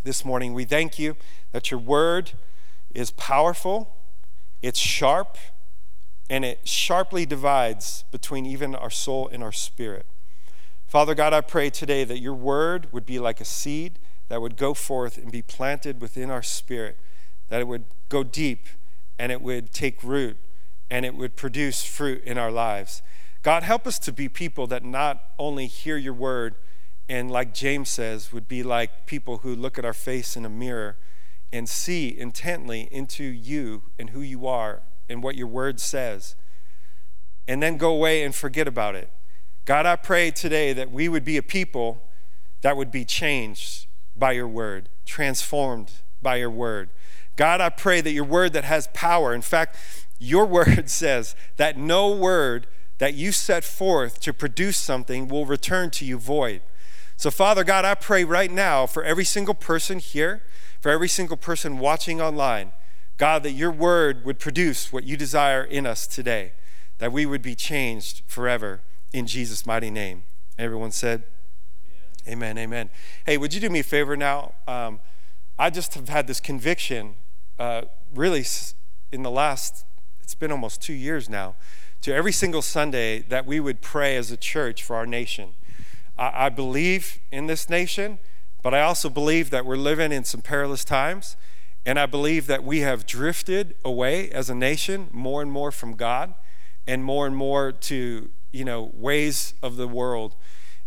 this 0.04 0.24
morning. 0.24 0.54
We 0.54 0.64
thank 0.64 0.98
you 0.98 1.16
that 1.52 1.70
your 1.70 1.80
word 1.80 2.32
is 2.94 3.10
powerful, 3.10 3.96
it's 4.62 4.78
sharp, 4.78 5.36
and 6.30 6.44
it 6.44 6.66
sharply 6.66 7.26
divides 7.26 8.04
between 8.10 8.46
even 8.46 8.74
our 8.74 8.90
soul 8.90 9.28
and 9.28 9.42
our 9.42 9.52
spirit. 9.52 10.06
Father 10.86 11.14
God, 11.14 11.32
I 11.32 11.40
pray 11.40 11.70
today 11.70 12.04
that 12.04 12.20
your 12.20 12.34
word 12.34 12.86
would 12.92 13.04
be 13.04 13.18
like 13.18 13.40
a 13.40 13.44
seed 13.44 13.98
that 14.28 14.40
would 14.40 14.56
go 14.56 14.74
forth 14.74 15.18
and 15.18 15.30
be 15.30 15.42
planted 15.42 16.00
within 16.00 16.30
our 16.30 16.42
spirit, 16.42 16.96
that 17.54 17.60
it 17.60 17.68
would 17.68 17.84
go 18.08 18.24
deep 18.24 18.66
and 19.16 19.30
it 19.30 19.40
would 19.40 19.70
take 19.70 20.02
root 20.02 20.36
and 20.90 21.06
it 21.06 21.14
would 21.14 21.36
produce 21.36 21.84
fruit 21.84 22.20
in 22.24 22.36
our 22.36 22.50
lives. 22.50 23.00
God, 23.44 23.62
help 23.62 23.86
us 23.86 24.00
to 24.00 24.12
be 24.12 24.28
people 24.28 24.66
that 24.66 24.84
not 24.84 25.22
only 25.38 25.68
hear 25.68 25.96
your 25.96 26.14
word 26.14 26.56
and, 27.08 27.30
like 27.30 27.54
James 27.54 27.90
says, 27.90 28.32
would 28.32 28.48
be 28.48 28.64
like 28.64 29.06
people 29.06 29.38
who 29.38 29.54
look 29.54 29.78
at 29.78 29.84
our 29.84 29.92
face 29.92 30.36
in 30.36 30.44
a 30.44 30.48
mirror 30.48 30.96
and 31.52 31.68
see 31.68 32.18
intently 32.18 32.88
into 32.90 33.22
you 33.22 33.84
and 34.00 34.10
who 34.10 34.20
you 34.20 34.48
are 34.48 34.82
and 35.08 35.22
what 35.22 35.36
your 35.36 35.46
word 35.46 35.78
says, 35.78 36.34
and 37.46 37.62
then 37.62 37.76
go 37.76 37.94
away 37.94 38.24
and 38.24 38.34
forget 38.34 38.66
about 38.66 38.96
it. 38.96 39.12
God, 39.64 39.86
I 39.86 39.94
pray 39.94 40.32
today 40.32 40.72
that 40.72 40.90
we 40.90 41.08
would 41.08 41.24
be 41.24 41.36
a 41.36 41.42
people 41.42 42.02
that 42.62 42.76
would 42.76 42.90
be 42.90 43.04
changed 43.04 43.86
by 44.16 44.32
your 44.32 44.48
word, 44.48 44.88
transformed 45.06 45.92
by 46.20 46.34
your 46.34 46.50
word. 46.50 46.90
God, 47.36 47.60
I 47.60 47.68
pray 47.68 48.00
that 48.00 48.12
your 48.12 48.24
word 48.24 48.52
that 48.52 48.64
has 48.64 48.88
power, 48.88 49.34
in 49.34 49.42
fact, 49.42 49.76
your 50.18 50.46
word 50.58 50.88
says 50.90 51.34
that 51.56 51.76
no 51.76 52.10
word 52.10 52.66
that 52.98 53.14
you 53.14 53.32
set 53.32 53.64
forth 53.64 54.20
to 54.20 54.32
produce 54.32 54.76
something 54.76 55.28
will 55.28 55.46
return 55.46 55.90
to 55.90 56.04
you 56.04 56.18
void. 56.18 56.62
So, 57.16 57.30
Father 57.30 57.64
God, 57.64 57.84
I 57.84 57.94
pray 57.94 58.24
right 58.24 58.50
now 58.50 58.86
for 58.86 59.04
every 59.04 59.24
single 59.24 59.54
person 59.54 59.98
here, 59.98 60.42
for 60.80 60.90
every 60.90 61.08
single 61.08 61.36
person 61.36 61.78
watching 61.78 62.20
online 62.20 62.72
God, 63.16 63.44
that 63.44 63.52
your 63.52 63.70
word 63.70 64.24
would 64.24 64.38
produce 64.38 64.92
what 64.92 65.04
you 65.04 65.16
desire 65.16 65.62
in 65.62 65.86
us 65.86 66.06
today, 66.06 66.52
that 66.98 67.12
we 67.12 67.26
would 67.26 67.42
be 67.42 67.54
changed 67.54 68.22
forever 68.26 68.80
in 69.12 69.26
Jesus' 69.26 69.64
mighty 69.64 69.90
name. 69.90 70.24
Everyone 70.58 70.90
said, 70.90 71.24
Amen, 72.26 72.56
amen. 72.56 72.58
amen. 72.58 72.90
Hey, 73.26 73.36
would 73.36 73.52
you 73.52 73.60
do 73.60 73.68
me 73.68 73.80
a 73.80 73.84
favor 73.84 74.16
now? 74.16 74.54
Um, 74.66 75.00
I 75.58 75.70
just 75.70 75.94
have 75.94 76.08
had 76.08 76.26
this 76.26 76.40
conviction, 76.40 77.14
uh, 77.58 77.82
really, 78.14 78.44
in 79.12 79.22
the 79.22 79.30
last, 79.30 79.84
it's 80.20 80.34
been 80.34 80.52
almost 80.52 80.82
two 80.82 80.92
years 80.92 81.28
now, 81.28 81.54
to 82.02 82.14
every 82.14 82.32
single 82.32 82.62
Sunday 82.62 83.20
that 83.20 83.46
we 83.46 83.60
would 83.60 83.80
pray 83.80 84.16
as 84.16 84.30
a 84.30 84.36
church 84.36 84.82
for 84.82 84.96
our 84.96 85.06
nation. 85.06 85.50
I, 86.18 86.46
I 86.46 86.48
believe 86.48 87.20
in 87.32 87.46
this 87.46 87.70
nation, 87.70 88.18
but 88.62 88.74
I 88.74 88.80
also 88.82 89.08
believe 89.08 89.50
that 89.50 89.64
we're 89.64 89.76
living 89.76 90.12
in 90.12 90.24
some 90.24 90.40
perilous 90.40 90.84
times. 90.84 91.36
And 91.86 91.98
I 91.98 92.06
believe 92.06 92.46
that 92.46 92.64
we 92.64 92.80
have 92.80 93.04
drifted 93.04 93.74
away 93.84 94.30
as 94.30 94.48
a 94.48 94.54
nation 94.54 95.08
more 95.12 95.42
and 95.42 95.52
more 95.52 95.70
from 95.70 95.96
God 95.96 96.34
and 96.86 97.04
more 97.04 97.26
and 97.26 97.36
more 97.36 97.72
to, 97.72 98.30
you 98.52 98.64
know, 98.64 98.90
ways 98.94 99.52
of 99.62 99.76
the 99.76 99.86
world. 99.86 100.34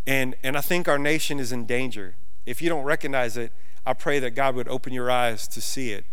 And, 0.08 0.36
and 0.44 0.58
I 0.58 0.62
think 0.62 0.88
our 0.88 0.98
nation 0.98 1.40
is 1.40 1.52
in 1.52 1.66
danger. 1.66 2.16
If 2.48 2.62
you 2.62 2.70
don't 2.70 2.84
recognize 2.84 3.38
it, 3.38 3.52
I 3.86 3.94
pray 3.94 4.18
that 4.20 4.32
God 4.32 4.56
would 4.56 4.68
open 4.70 4.92
your 4.92 5.12
eyes 5.12 5.48
to 5.50 5.62
see 5.62 5.92
it. 5.92 6.06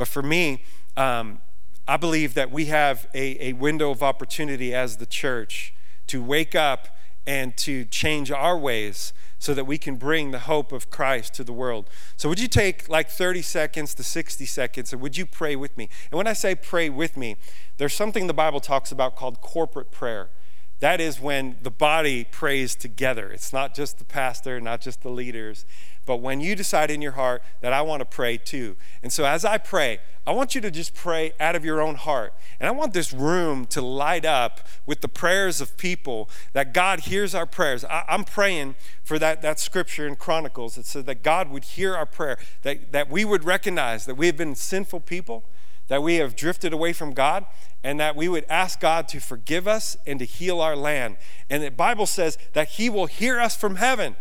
But 0.00 0.08
for 0.08 0.22
me, 0.22 0.64
um, 0.96 1.42
I 1.86 1.98
believe 1.98 2.32
that 2.32 2.50
we 2.50 2.64
have 2.66 3.06
a, 3.12 3.48
a 3.48 3.52
window 3.52 3.90
of 3.90 4.02
opportunity 4.02 4.74
as 4.74 4.96
the 4.96 5.04
church 5.04 5.74
to 6.06 6.22
wake 6.22 6.54
up 6.54 6.96
and 7.26 7.54
to 7.58 7.84
change 7.84 8.30
our 8.30 8.56
ways 8.56 9.12
so 9.38 9.52
that 9.52 9.66
we 9.66 9.76
can 9.76 9.96
bring 9.96 10.30
the 10.30 10.38
hope 10.38 10.72
of 10.72 10.88
Christ 10.88 11.34
to 11.34 11.44
the 11.44 11.52
world. 11.52 11.90
So, 12.16 12.30
would 12.30 12.40
you 12.40 12.48
take 12.48 12.88
like 12.88 13.10
30 13.10 13.42
seconds 13.42 13.92
to 13.92 14.02
60 14.02 14.46
seconds 14.46 14.90
and 14.94 15.02
would 15.02 15.18
you 15.18 15.26
pray 15.26 15.54
with 15.54 15.76
me? 15.76 15.90
And 16.10 16.16
when 16.16 16.26
I 16.26 16.32
say 16.32 16.54
pray 16.54 16.88
with 16.88 17.18
me, 17.18 17.36
there's 17.76 17.92
something 17.92 18.26
the 18.26 18.32
Bible 18.32 18.60
talks 18.60 18.90
about 18.90 19.16
called 19.16 19.42
corporate 19.42 19.90
prayer. 19.90 20.30
That 20.78 20.98
is 20.98 21.20
when 21.20 21.58
the 21.60 21.70
body 21.70 22.24
prays 22.24 22.74
together. 22.74 23.30
It's 23.30 23.52
not 23.52 23.74
just 23.74 23.98
the 23.98 24.06
pastor, 24.06 24.62
not 24.62 24.80
just 24.80 25.02
the 25.02 25.10
leaders, 25.10 25.66
but 26.10 26.16
when 26.16 26.40
you 26.40 26.56
decide 26.56 26.90
in 26.90 27.00
your 27.00 27.12
heart 27.12 27.40
that 27.60 27.72
I 27.72 27.82
want 27.82 28.00
to 28.00 28.04
pray 28.04 28.36
too. 28.36 28.74
And 29.00 29.12
so 29.12 29.24
as 29.24 29.44
I 29.44 29.58
pray, 29.58 30.00
I 30.26 30.32
want 30.32 30.56
you 30.56 30.60
to 30.62 30.68
just 30.68 30.92
pray 30.92 31.34
out 31.38 31.54
of 31.54 31.64
your 31.64 31.80
own 31.80 31.94
heart. 31.94 32.34
And 32.58 32.66
I 32.66 32.72
want 32.72 32.94
this 32.94 33.12
room 33.12 33.64
to 33.66 33.80
light 33.80 34.24
up 34.24 34.66
with 34.86 35.02
the 35.02 35.08
prayers 35.08 35.60
of 35.60 35.76
people 35.76 36.28
that 36.52 36.74
God 36.74 37.02
hears 37.02 37.32
our 37.32 37.46
prayers. 37.46 37.84
I, 37.84 38.04
am 38.08 38.24
praying 38.24 38.74
for 39.04 39.20
that, 39.20 39.40
that 39.42 39.60
scripture 39.60 40.04
in 40.04 40.16
Chronicles 40.16 40.74
that 40.74 40.84
said 40.84 41.06
that 41.06 41.22
God 41.22 41.48
would 41.48 41.62
hear 41.62 41.94
our 41.94 42.06
prayer, 42.06 42.38
that, 42.62 42.90
that 42.90 43.08
we 43.08 43.24
would 43.24 43.44
recognize 43.44 44.04
that 44.06 44.16
we 44.16 44.26
have 44.26 44.36
been 44.36 44.56
sinful 44.56 45.02
people, 45.02 45.44
that 45.86 46.02
we 46.02 46.16
have 46.16 46.34
drifted 46.34 46.72
away 46.72 46.92
from 46.92 47.12
God, 47.12 47.46
and 47.84 48.00
that 48.00 48.16
we 48.16 48.28
would 48.28 48.46
ask 48.48 48.80
God 48.80 49.06
to 49.10 49.20
forgive 49.20 49.68
us 49.68 49.96
and 50.08 50.18
to 50.18 50.24
heal 50.24 50.60
our 50.60 50.74
land. 50.74 51.18
And 51.48 51.62
the 51.62 51.70
Bible 51.70 52.06
says 52.06 52.36
that 52.52 52.70
He 52.70 52.90
will 52.90 53.06
hear 53.06 53.38
us 53.38 53.54
from 53.54 53.76
heaven 53.76 54.16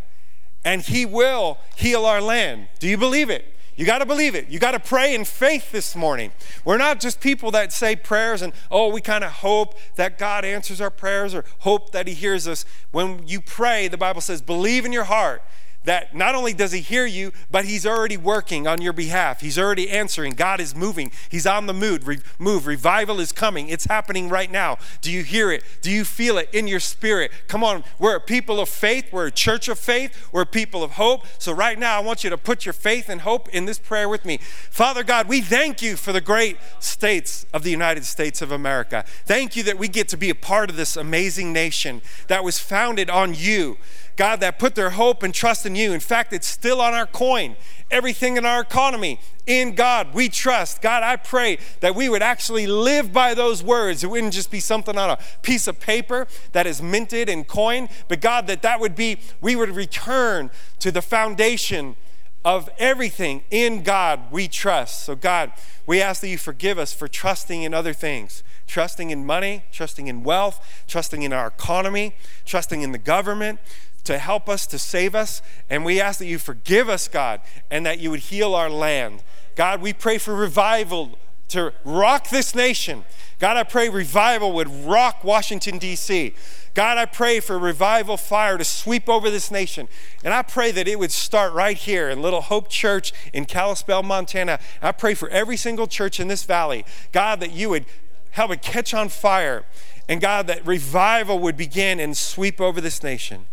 and 0.63 0.81
He 0.81 1.05
will 1.05 1.57
heal 1.75 2.05
our 2.05 2.21
land. 2.21 2.67
Do 2.79 2.87
you 2.87 2.97
believe 2.97 3.29
it? 3.29 3.55
You 3.75 3.85
got 3.85 3.99
to 3.99 4.05
believe 4.05 4.35
it. 4.35 4.49
You 4.49 4.59
got 4.59 4.71
to 4.71 4.79
pray 4.79 5.15
in 5.15 5.23
faith 5.23 5.71
this 5.71 5.95
morning. 5.95 6.33
We're 6.65 6.77
not 6.77 6.99
just 6.99 7.21
people 7.21 7.49
that 7.51 7.71
say 7.71 7.95
prayers 7.95 8.41
and, 8.41 8.51
oh, 8.69 8.89
we 8.89 8.99
kind 8.99 9.23
of 9.23 9.31
hope 9.31 9.75
that 9.95 10.17
God 10.17 10.43
answers 10.43 10.81
our 10.81 10.89
prayers 10.89 11.33
or 11.33 11.45
hope 11.59 11.93
that 11.93 12.05
He 12.05 12.13
hears 12.13 12.45
us. 12.45 12.65
When 12.91 13.25
you 13.25 13.39
pray, 13.39 13.87
the 13.87 13.97
Bible 13.97 14.19
says, 14.19 14.41
believe 14.41 14.83
in 14.83 14.91
your 14.91 15.05
heart 15.05 15.41
that 15.89 16.13
not 16.13 16.35
only 16.35 16.53
does 16.53 16.71
he 16.71 16.81
hear 16.81 17.07
you, 17.07 17.33
but 17.49 17.65
he's 17.65 17.83
already 17.83 18.15
working 18.15 18.67
on 18.67 18.79
your 18.79 18.93
behalf. 18.93 19.41
He's 19.41 19.57
already 19.57 19.89
answering. 19.89 20.33
God 20.33 20.61
is 20.61 20.75
moving. 20.75 21.11
He's 21.29 21.47
on 21.47 21.65
the 21.65 21.73
move. 21.73 22.07
Re- 22.07 22.19
move. 22.37 22.67
Revival 22.67 23.19
is 23.19 23.31
coming. 23.31 23.69
It's 23.69 23.85
happening 23.85 24.29
right 24.29 24.51
now. 24.51 24.77
Do 25.01 25.11
you 25.11 25.23
hear 25.23 25.51
it? 25.51 25.63
Do 25.81 25.89
you 25.89 26.05
feel 26.05 26.37
it 26.37 26.47
in 26.53 26.67
your 26.67 26.79
spirit? 26.79 27.31
Come 27.47 27.63
on. 27.63 27.83
We're 27.97 28.17
a 28.17 28.21
people 28.21 28.59
of 28.59 28.69
faith. 28.69 29.11
We're 29.11 29.25
a 29.25 29.31
church 29.31 29.67
of 29.67 29.79
faith. 29.79 30.29
We're 30.31 30.43
a 30.43 30.45
people 30.45 30.83
of 30.83 30.91
hope. 30.91 31.25
So 31.39 31.51
right 31.51 31.79
now, 31.79 31.97
I 31.97 32.03
want 32.03 32.23
you 32.23 32.29
to 32.29 32.37
put 32.37 32.67
your 32.67 32.73
faith 32.73 33.09
and 33.09 33.21
hope 33.21 33.49
in 33.49 33.65
this 33.65 33.79
prayer 33.79 34.07
with 34.07 34.25
me. 34.25 34.37
Father 34.69 35.03
God, 35.03 35.27
we 35.27 35.41
thank 35.41 35.81
you 35.81 35.95
for 35.95 36.13
the 36.13 36.21
great 36.21 36.57
states 36.79 37.47
of 37.51 37.63
the 37.63 37.71
United 37.71 38.05
States 38.05 38.43
of 38.43 38.51
America. 38.51 39.05
Thank 39.25 39.55
you 39.55 39.63
that 39.63 39.79
we 39.79 39.87
get 39.87 40.07
to 40.09 40.17
be 40.17 40.29
a 40.29 40.35
part 40.35 40.69
of 40.69 40.75
this 40.75 40.95
amazing 40.95 41.51
nation 41.51 42.03
that 42.27 42.43
was 42.43 42.59
founded 42.59 43.09
on 43.09 43.33
you. 43.33 43.77
God, 44.19 44.41
that 44.41 44.59
put 44.59 44.75
their 44.75 44.89
hope 44.89 45.23
and 45.23 45.33
trust 45.33 45.65
in 45.65 45.75
you. 45.75 45.93
In 45.93 46.01
fact, 46.01 46.33
it's 46.33 46.45
still 46.45 46.81
on 46.81 46.93
our 46.93 47.07
coin. 47.07 47.55
Everything 47.89 48.35
in 48.35 48.45
our 48.45 48.59
economy, 48.59 49.17
in 49.47 49.75
God, 49.75 50.13
we 50.13 50.27
trust. 50.27 50.81
God, 50.81 51.03
I 51.03 51.15
pray 51.15 51.57
that 51.79 51.95
we 51.95 52.09
would 52.09 52.21
actually 52.21 52.67
live 52.67 53.13
by 53.13 53.33
those 53.33 53.63
words. 53.63 54.03
It 54.03 54.09
wouldn't 54.09 54.33
just 54.33 54.51
be 54.51 54.59
something 54.59 54.97
on 54.97 55.11
a 55.11 55.19
piece 55.41 55.69
of 55.69 55.79
paper 55.79 56.27
that 56.51 56.67
is 56.67 56.81
minted 56.81 57.29
and 57.29 57.47
coined, 57.47 57.87
but 58.09 58.19
God, 58.19 58.47
that 58.47 58.61
that 58.61 58.81
would 58.81 58.93
be, 58.93 59.19
we 59.39 59.55
would 59.55 59.69
return 59.69 60.51
to 60.79 60.91
the 60.91 61.01
foundation 61.01 61.95
of 62.43 62.69
everything 62.77 63.43
in 63.49 63.83
God 63.83 64.33
we 64.33 64.49
trust. 64.49 65.03
So, 65.03 65.15
God, 65.15 65.53
we 65.87 66.01
ask 66.01 66.19
that 66.19 66.27
you 66.27 66.37
forgive 66.37 66.77
us 66.77 66.91
for 66.91 67.07
trusting 67.07 67.63
in 67.63 67.73
other 67.73 67.93
things 67.93 68.43
trusting 68.69 69.09
in 69.09 69.25
money, 69.25 69.63
trusting 69.71 70.07
in 70.07 70.23
wealth, 70.23 70.83
trusting 70.87 71.23
in 71.23 71.33
our 71.33 71.47
economy, 71.47 72.13
trusting 72.45 72.83
in 72.83 72.91
the 72.91 72.99
government, 72.99 73.59
to 74.03 74.17
help 74.17 74.49
us, 74.49 74.65
to 74.67 74.79
save 74.79 75.15
us. 75.15 75.41
And 75.69 75.85
we 75.85 75.99
ask 76.01 76.19
that 76.19 76.25
you 76.25 76.39
forgive 76.39 76.89
us, 76.89 77.07
God, 77.07 77.41
and 77.69 77.85
that 77.85 77.99
you 77.99 78.11
would 78.11 78.21
heal 78.21 78.55
our 78.55 78.69
land. 78.69 79.23
God, 79.55 79.81
we 79.81 79.93
pray 79.93 80.17
for 80.17 80.33
revival 80.33 81.17
to 81.49 81.73
rock 81.83 82.29
this 82.29 82.55
nation. 82.55 83.03
God, 83.39 83.57
I 83.57 83.63
pray 83.63 83.89
revival 83.89 84.51
would 84.53 84.69
rock 84.85 85.23
Washington, 85.23 85.77
D.C. 85.77 86.33
God, 86.73 86.97
I 86.97 87.05
pray 87.05 87.39
for 87.39 87.57
revival 87.57 88.15
fire 88.15 88.57
to 88.57 88.63
sweep 88.63 89.09
over 89.09 89.29
this 89.29 89.49
nation. 89.49 89.87
And 90.23 90.33
I 90.33 90.43
pray 90.43 90.71
that 90.71 90.87
it 90.87 90.99
would 90.99 91.11
start 91.11 91.53
right 91.53 91.75
here 91.75 92.09
in 92.09 92.21
Little 92.21 92.41
Hope 92.41 92.69
Church 92.69 93.11
in 93.33 93.45
Kalispell, 93.45 94.03
Montana. 94.03 94.59
I 94.81 94.91
pray 94.91 95.13
for 95.13 95.29
every 95.29 95.57
single 95.57 95.87
church 95.87 96.19
in 96.19 96.27
this 96.27 96.43
valley. 96.43 96.85
God, 97.11 97.39
that 97.39 97.51
you 97.51 97.69
would 97.69 97.85
help 98.31 98.51
it 98.51 98.61
catch 98.61 98.93
on 98.93 99.09
fire. 99.09 99.65
And 100.07 100.21
God, 100.21 100.47
that 100.47 100.65
revival 100.65 101.39
would 101.39 101.57
begin 101.57 101.99
and 101.99 102.15
sweep 102.15 102.61
over 102.61 102.79
this 102.79 103.03
nation. 103.03 103.45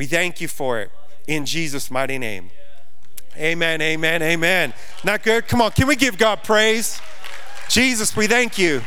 We 0.00 0.06
thank 0.06 0.40
you 0.40 0.48
for 0.48 0.80
it 0.80 0.90
in 1.26 1.44
Jesus' 1.44 1.90
mighty 1.90 2.16
name. 2.16 2.48
Amen, 3.36 3.82
amen, 3.82 4.22
amen. 4.22 4.72
Not 5.04 5.22
good? 5.22 5.46
Come 5.46 5.60
on, 5.60 5.72
can 5.72 5.86
we 5.86 5.94
give 5.94 6.16
God 6.16 6.42
praise? 6.42 7.02
Jesus, 7.68 8.16
we 8.16 8.26
thank 8.26 8.56
you. 8.56 8.80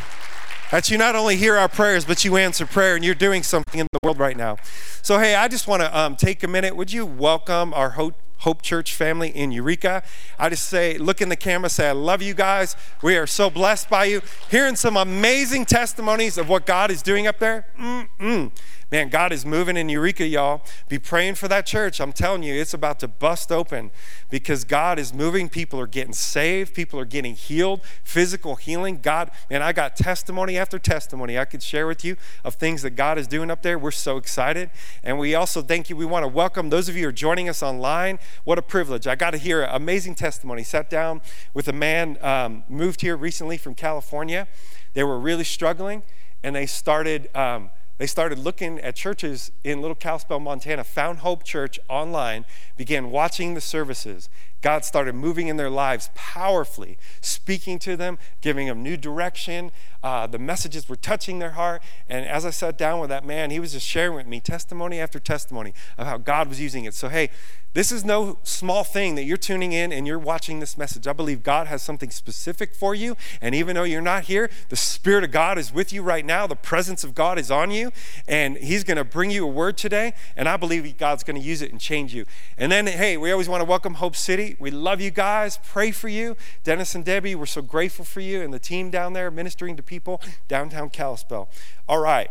that 0.72 0.90
you 0.90 0.98
not 0.98 1.16
only 1.16 1.36
hear 1.36 1.56
our 1.56 1.70
prayers, 1.70 2.04
but 2.04 2.26
you 2.26 2.36
answer 2.36 2.66
prayer, 2.66 2.96
and 2.96 3.06
you're 3.06 3.14
doing 3.14 3.44
something 3.44 3.80
in 3.80 3.86
the 3.92 4.00
world 4.04 4.18
right 4.18 4.36
now. 4.36 4.58
So, 5.04 5.20
hey, 5.20 5.36
I 5.36 5.48
just 5.48 5.68
want 5.68 5.84
to 5.84 5.96
um, 5.96 6.16
take 6.16 6.42
a 6.42 6.48
minute. 6.48 6.76
Would 6.76 6.92
you 6.92 7.06
welcome 7.06 7.76
our 7.76 7.92
Hope, 7.92 8.16
Hope 8.40 8.64
Church 8.64 8.96
family 8.96 9.30
in 9.30 9.52
Eureka? 9.52 10.02
I 10.40 10.50
just 10.50 10.68
say, 10.68 10.98
look 10.98 11.22
in 11.22 11.30
the 11.30 11.36
camera, 11.36 11.70
say, 11.70 11.90
I 11.90 11.92
love 11.92 12.24
you 12.24 12.34
guys. 12.34 12.76
We 13.04 13.18
are 13.18 13.28
so 13.28 13.52
blessed 13.52 13.88
by 13.88 14.06
you. 14.06 14.24
Hearing 14.50 14.76
some 14.76 14.98
amazing 14.98 15.66
testimonies 15.66 16.40
of 16.40 16.50
what 16.50 16.66
God 16.66 16.90
is 16.90 17.04
doing 17.04 17.28
up 17.28 17.38
there. 17.38 17.68
Mm-mm. 17.80 18.50
Man, 18.94 19.10
God 19.10 19.32
is 19.32 19.44
moving 19.44 19.76
in 19.76 19.90
Eureka, 19.90 20.24
y'all. 20.24 20.62
Be 20.88 21.00
praying 21.00 21.34
for 21.34 21.48
that 21.48 21.66
church. 21.66 22.00
I'm 22.00 22.14
telling 22.14 22.44
you, 22.44 22.54
it's 22.54 22.76
about 22.76 23.00
to 23.00 23.08
bust 23.08 23.52
open 23.52 23.90
because 24.30 24.64
God 24.64 25.00
is 25.00 25.12
moving. 25.12 25.50
People 25.50 25.80
are 25.80 25.88
getting 25.88 26.14
saved, 26.14 26.76
people 26.76 27.00
are 27.00 27.06
getting 27.06 27.34
healed, 27.34 27.82
physical 28.04 28.56
healing. 28.56 29.00
God, 29.02 29.32
man, 29.50 29.64
I 29.64 29.74
got 29.74 29.96
testimony 29.96 30.60
after 30.60 30.78
testimony 30.78 31.40
I 31.40 31.46
could 31.46 31.64
share 31.64 31.88
with 31.88 32.06
you 32.06 32.18
of 32.44 32.54
things 32.54 32.84
that 32.84 32.92
God 32.92 33.18
is 33.18 33.26
doing 33.26 33.50
up 33.50 33.64
there. 33.64 33.80
We're 33.80 33.90
so 33.90 34.18
excited. 34.18 34.70
And 35.04 35.18
we 35.18 35.34
also 35.34 35.64
thank 35.64 35.90
you. 35.90 35.96
We 35.96 36.06
want 36.06 36.22
to 36.22 36.28
welcome 36.28 36.70
those 36.70 36.88
of 36.88 36.96
you 36.96 37.02
who 37.02 37.10
are 37.10 37.12
joining 37.12 37.50
us 37.50 37.64
online. 37.64 38.20
What 38.44 38.60
a 38.60 38.62
privilege. 38.62 39.08
I 39.08 39.16
got 39.16 39.32
to 39.32 39.40
hear 39.40 39.64
amazing 39.64 40.14
testimony. 40.14 40.62
Sat 40.62 40.92
down 40.92 41.24
with 41.56 41.68
a 41.68 41.74
man, 41.74 42.20
um, 42.22 42.64
moved 42.70 43.02
here 43.02 43.18
recently 43.18 43.58
from 43.58 43.74
California. 43.74 44.48
They 44.94 45.04
were 45.04 45.18
really 45.18 45.46
struggling 45.46 46.04
and 46.44 46.56
they 46.56 46.68
started. 46.68 47.36
Um, 47.36 47.72
they 47.98 48.08
started 48.08 48.40
looking 48.40 48.80
at 48.80 48.96
churches 48.96 49.52
in 49.64 49.82
Little 49.82 49.96
Kalispell, 49.96 50.40
Montana, 50.40 50.84
found 50.84 51.20
Hope 51.20 51.44
Church 51.44 51.80
online, 51.88 52.46
began 52.78 53.12
watching 53.12 53.54
the 53.54 53.62
services. 53.62 54.30
God 54.62 54.86
started 54.86 55.14
moving 55.14 55.50
in 55.50 55.58
their 55.58 55.70
lives 55.70 56.10
powerfully, 56.16 56.98
speaking 57.20 57.80
to 57.80 57.98
them, 57.98 58.18
giving 58.40 58.68
them 58.68 58.82
new 58.82 58.96
direction. 58.96 59.72
Uh, 60.02 60.26
the 60.26 60.40
messages 60.40 60.88
were 60.88 60.96
touching 60.96 61.40
their 61.40 61.52
heart. 61.52 61.84
And 62.08 62.26
as 62.26 62.46
I 62.46 62.50
sat 62.50 62.78
down 62.78 63.02
with 63.02 63.10
that 63.10 63.26
man, 63.26 63.52
he 63.52 63.60
was 63.60 63.74
just 63.74 63.86
sharing 63.86 64.16
with 64.16 64.26
me 64.26 64.40
testimony 64.40 65.00
after 65.00 65.20
testimony 65.20 65.74
of 65.98 66.08
how 66.08 66.18
God 66.18 66.48
was 66.48 66.62
using 66.62 66.86
it. 66.86 66.94
So, 66.94 67.10
hey, 67.10 67.30
this 67.74 67.92
is 67.92 68.06
no 68.06 68.38
small 68.44 68.84
thing 68.84 69.16
that 69.16 69.24
you're 69.24 69.36
tuning 69.36 69.72
in 69.72 69.92
and 69.92 70.06
you're 70.06 70.20
watching 70.20 70.60
this 70.60 70.78
message. 70.78 71.08
I 71.08 71.14
believe 71.14 71.42
God 71.42 71.68
has 71.68 71.82
something 71.82 72.12
specific 72.12 72.76
for 72.76 72.94
you. 72.94 73.18
And 73.42 73.56
even 73.56 73.76
though 73.76 73.84
you're 73.84 74.02
not 74.02 74.26
here, 74.26 74.50
the 74.70 74.76
Spirit 74.76 75.24
of 75.24 75.32
God 75.32 75.58
is 75.58 75.74
with 75.74 75.92
you 75.92 76.04
right 76.04 76.24
now. 76.24 76.46
The 76.46 76.56
presence 76.56 77.04
of 77.04 77.16
God 77.16 77.40
is 77.40 77.50
on 77.50 77.72
you. 77.72 77.92
And 78.28 78.58
He's 78.58 78.84
going 78.84 78.98
to 78.98 79.04
bring 79.04 79.32
you 79.32 79.44
a 79.44 79.50
word 79.50 79.78
today. 79.78 80.14
And 80.38 80.48
I 80.48 80.56
believe 80.56 80.98
God's 80.98 81.24
going 81.24 81.42
to 81.42 81.46
use 81.46 81.62
it 81.64 81.72
and 81.72 81.82
change 81.82 82.14
you. 82.14 82.26
Then, 82.72 82.86
hey, 82.88 83.18
we 83.18 83.32
always 83.32 83.50
want 83.50 83.62
to 83.62 83.66
welcome 83.66 83.96
Hope 83.96 84.16
City. 84.16 84.56
We 84.60 84.70
love 84.70 85.02
you 85.02 85.10
guys. 85.10 85.60
Pray 85.64 85.92
for 85.92 86.08
you. 86.08 86.38
Dennis 86.64 86.94
and 86.94 87.04
Debbie, 87.04 87.34
we're 87.36 87.46
so 87.46 87.62
grateful 87.62 88.06
for 88.06 88.22
you 88.22 88.42
and 88.42 88.54
the 88.54 88.60
team 88.60 88.92
down 88.92 89.14
there 89.14 89.32
ministering 89.32 89.76
to 89.76 89.84
people 89.84 90.22
downtown 90.48 90.90
Kalispell. 90.90 91.50
All 91.90 92.00
right. 92.00 92.30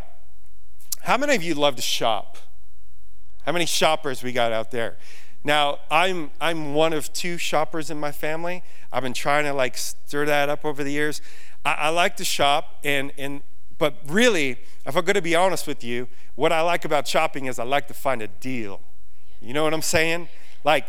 How 1.02 1.16
many 1.16 1.34
of 1.34 1.42
you 1.42 1.54
love 1.54 1.74
to 1.76 1.82
shop? 1.82 2.38
How 3.44 3.52
many 3.52 3.66
shoppers 3.66 4.22
we 4.22 4.32
got 4.32 4.52
out 4.52 4.70
there? 4.70 4.96
Now, 5.42 5.80
I'm, 5.90 6.30
I'm 6.40 6.74
one 6.74 6.92
of 6.92 7.12
two 7.12 7.36
shoppers 7.36 7.90
in 7.90 7.98
my 7.98 8.12
family. 8.12 8.62
I've 8.92 9.02
been 9.02 9.14
trying 9.14 9.44
to 9.44 9.52
like 9.52 9.76
stir 9.76 10.26
that 10.26 10.48
up 10.48 10.64
over 10.64 10.84
the 10.84 10.92
years. 10.92 11.20
I, 11.64 11.72
I 11.72 11.88
like 11.88 12.16
to 12.18 12.24
shop, 12.24 12.78
and, 12.84 13.12
and, 13.18 13.42
but 13.76 13.96
really, 14.06 14.58
if 14.86 14.96
I'm 14.96 15.04
going 15.04 15.16
to 15.16 15.22
be 15.22 15.34
honest 15.34 15.66
with 15.66 15.82
you, 15.82 16.06
what 16.36 16.52
I 16.52 16.60
like 16.60 16.84
about 16.84 17.08
shopping 17.08 17.46
is 17.46 17.58
I 17.58 17.64
like 17.64 17.88
to 17.88 17.94
find 17.94 18.22
a 18.22 18.28
deal. 18.28 18.80
You 19.42 19.52
know 19.54 19.64
what 19.64 19.74
I'm 19.74 19.82
saying? 19.82 20.28
Like, 20.64 20.86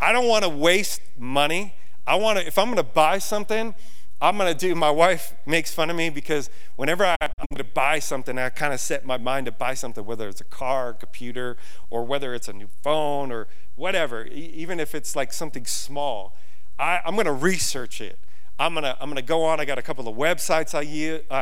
I 0.00 0.12
don't 0.12 0.28
want 0.28 0.44
to 0.44 0.50
waste 0.50 1.00
money. 1.18 1.74
I 2.06 2.16
want 2.16 2.38
to, 2.38 2.46
if 2.46 2.58
I'm 2.58 2.66
going 2.66 2.76
to 2.76 2.82
buy 2.82 3.18
something, 3.18 3.74
I'm 4.20 4.36
going 4.38 4.52
to 4.52 4.58
do, 4.58 4.74
my 4.74 4.90
wife 4.90 5.34
makes 5.46 5.72
fun 5.72 5.90
of 5.90 5.96
me 5.96 6.10
because 6.10 6.48
whenever 6.76 7.04
I, 7.04 7.16
am 7.20 7.30
going 7.50 7.58
to 7.58 7.64
buy 7.64 7.98
something, 7.98 8.38
I 8.38 8.48
kind 8.50 8.72
of 8.72 8.80
set 8.80 9.04
my 9.04 9.16
mind 9.16 9.46
to 9.46 9.52
buy 9.52 9.74
something, 9.74 10.04
whether 10.04 10.28
it's 10.28 10.40
a 10.40 10.44
car, 10.44 10.90
a 10.90 10.94
computer, 10.94 11.56
or 11.90 12.04
whether 12.04 12.34
it's 12.34 12.48
a 12.48 12.52
new 12.52 12.68
phone 12.82 13.32
or 13.32 13.46
whatever, 13.74 14.24
even 14.26 14.78
if 14.80 14.94
it's 14.94 15.16
like 15.16 15.32
something 15.32 15.66
small. 15.66 16.34
I, 16.78 17.00
I'm 17.04 17.14
going 17.14 17.26
to 17.26 17.32
research 17.32 18.00
it. 18.00 18.18
I'm 18.58 18.72
gonna 18.72 18.96
I'm 19.00 19.10
gonna 19.10 19.20
go 19.20 19.44
on. 19.44 19.60
I 19.60 19.66
got 19.66 19.78
a 19.78 19.82
couple 19.82 20.08
of 20.08 20.16
websites 20.16 20.74
I 20.74 20.80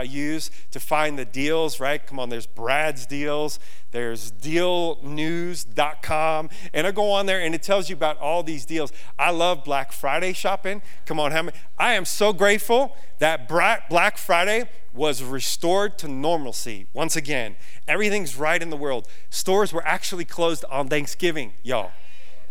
use 0.03 0.51
to 0.73 0.81
find 0.81 1.17
the 1.19 1.25
deals. 1.25 1.79
Right? 1.79 2.05
Come 2.05 2.19
on, 2.19 2.29
there's 2.29 2.47
Brad's 2.47 3.07
deals. 3.07 3.61
There's 3.93 4.33
DealNews.com, 4.33 6.51
and 6.73 6.87
I 6.87 6.91
go 6.91 7.13
on 7.13 7.27
there 7.27 7.41
and 7.41 7.55
it 7.55 7.63
tells 7.63 7.89
you 7.89 7.95
about 7.95 8.19
all 8.19 8.43
these 8.43 8.65
deals. 8.65 8.93
I 9.17 9.31
love 9.31 9.63
Black 9.63 9.93
Friday 9.93 10.33
shopping. 10.33 10.83
Come 11.07 11.21
on, 11.21 11.31
how 11.31 11.43
many? 11.43 11.57
I 11.79 11.95
am 11.95 12.05
so 12.05 12.33
grateful 12.33 12.97
that 13.21 13.49
Black 13.49 14.19
Friday 14.19 14.69
was 14.93 15.23
restored 15.23 15.97
to 15.99 16.09
normalcy 16.09 16.89
once 16.93 17.15
again. 17.15 17.55
Everything's 17.87 18.37
right 18.37 18.61
in 18.61 18.71
the 18.71 18.77
world. 18.77 19.07
Stores 19.31 19.73
were 19.73 19.87
actually 19.87 20.25
closed 20.25 20.65
on 20.65 20.89
Thanksgiving, 20.89 21.53
y'all. 21.63 21.93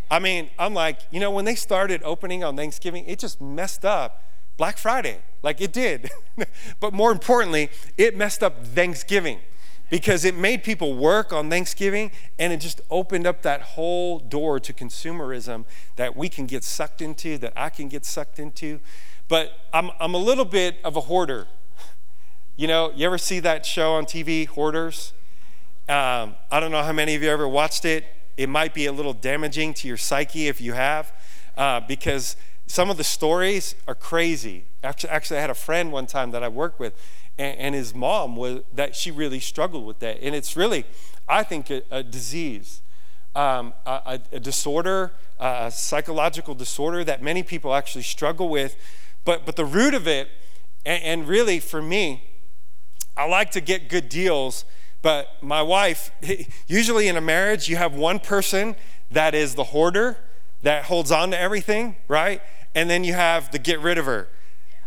I 0.09 0.19
mean, 0.19 0.51
I'm 0.57 0.73
like, 0.73 0.99
you 1.11 1.19
know, 1.19 1.31
when 1.31 1.43
they 1.43 1.55
started 1.55 2.01
opening 2.03 2.41
on 2.43 2.55
Thanksgiving, 2.55 3.03
it 3.05 3.19
just 3.19 3.41
messed 3.41 3.83
up 3.83 4.23
Black 4.57 4.77
Friday, 4.77 5.19
like 5.41 5.61
it 5.61 5.73
did. 5.73 6.11
but 6.79 6.93
more 6.93 7.11
importantly, 7.11 7.69
it 7.97 8.15
messed 8.15 8.43
up 8.43 8.65
Thanksgiving 8.65 9.39
because 9.89 10.25
it 10.25 10.35
made 10.35 10.63
people 10.63 10.95
work 10.95 11.31
on 11.31 11.49
Thanksgiving 11.49 12.11
and 12.39 12.51
it 12.53 12.57
just 12.57 12.81
opened 12.89 13.27
up 13.27 13.41
that 13.43 13.61
whole 13.61 14.19
door 14.19 14.59
to 14.59 14.73
consumerism 14.73 15.65
that 15.97 16.15
we 16.15 16.29
can 16.29 16.45
get 16.45 16.63
sucked 16.63 17.01
into, 17.01 17.37
that 17.37 17.53
I 17.55 17.69
can 17.69 17.89
get 17.89 18.05
sucked 18.05 18.39
into. 18.39 18.79
But 19.27 19.51
I'm, 19.73 19.91
I'm 19.99 20.13
a 20.13 20.17
little 20.17 20.45
bit 20.45 20.77
of 20.83 20.95
a 20.95 21.01
hoarder. 21.01 21.47
You 22.55 22.67
know, 22.67 22.91
you 22.95 23.05
ever 23.05 23.17
see 23.17 23.39
that 23.39 23.65
show 23.65 23.93
on 23.93 24.05
TV, 24.05 24.47
Hoarders? 24.47 25.13
Um, 25.89 26.35
I 26.51 26.59
don't 26.59 26.71
know 26.71 26.83
how 26.83 26.93
many 26.93 27.15
of 27.15 27.23
you 27.23 27.29
ever 27.29 27.47
watched 27.47 27.83
it. 27.83 28.05
It 28.37 28.47
might 28.47 28.73
be 28.73 28.85
a 28.85 28.91
little 28.91 29.13
damaging 29.13 29.73
to 29.75 29.87
your 29.87 29.97
psyche 29.97 30.47
if 30.47 30.61
you 30.61 30.73
have, 30.73 31.11
uh, 31.57 31.81
because 31.81 32.35
some 32.67 32.89
of 32.89 32.97
the 32.97 33.03
stories 33.03 33.75
are 33.87 33.95
crazy. 33.95 34.65
Actually, 34.83 35.09
actually, 35.09 35.37
I 35.37 35.41
had 35.41 35.49
a 35.49 35.55
friend 35.55 35.91
one 35.91 36.07
time 36.07 36.31
that 36.31 36.43
I 36.43 36.47
worked 36.47 36.79
with, 36.79 36.93
and, 37.37 37.57
and 37.57 37.75
his 37.75 37.93
mom 37.93 38.35
was 38.35 38.61
that 38.73 38.95
she 38.95 39.11
really 39.11 39.39
struggled 39.39 39.85
with 39.85 39.99
that, 39.99 40.19
and 40.21 40.35
it's 40.35 40.55
really, 40.55 40.85
I 41.27 41.43
think, 41.43 41.69
a, 41.69 41.83
a 41.91 42.03
disease, 42.03 42.81
um, 43.35 43.73
a, 43.85 44.19
a, 44.31 44.39
disorder, 44.39 45.11
a 45.39 45.71
psychological 45.71 46.55
disorder 46.55 47.03
that 47.03 47.21
many 47.21 47.43
people 47.43 47.73
actually 47.73 48.03
struggle 48.03 48.49
with. 48.49 48.75
But 49.25 49.45
but 49.45 49.55
the 49.55 49.65
root 49.65 49.93
of 49.93 50.07
it, 50.07 50.29
and, 50.85 51.03
and 51.03 51.27
really 51.27 51.59
for 51.59 51.81
me, 51.81 52.29
I 53.15 53.27
like 53.27 53.51
to 53.51 53.61
get 53.61 53.89
good 53.89 54.09
deals. 54.09 54.65
But 55.01 55.27
my 55.41 55.61
wife, 55.61 56.11
usually 56.67 57.07
in 57.07 57.17
a 57.17 57.21
marriage, 57.21 57.67
you 57.67 57.75
have 57.75 57.93
one 57.93 58.19
person 58.19 58.75
that 59.11 59.35
is 59.35 59.55
the 59.55 59.65
hoarder 59.65 60.17
that 60.63 60.85
holds 60.85 61.11
on 61.11 61.31
to 61.31 61.39
everything, 61.39 61.95
right? 62.07 62.41
And 62.73 62.89
then 62.89 63.03
you 63.03 63.13
have 63.13 63.51
the 63.51 63.59
get 63.59 63.79
rid 63.79 63.97
of 63.97 64.05
her. 64.05 64.29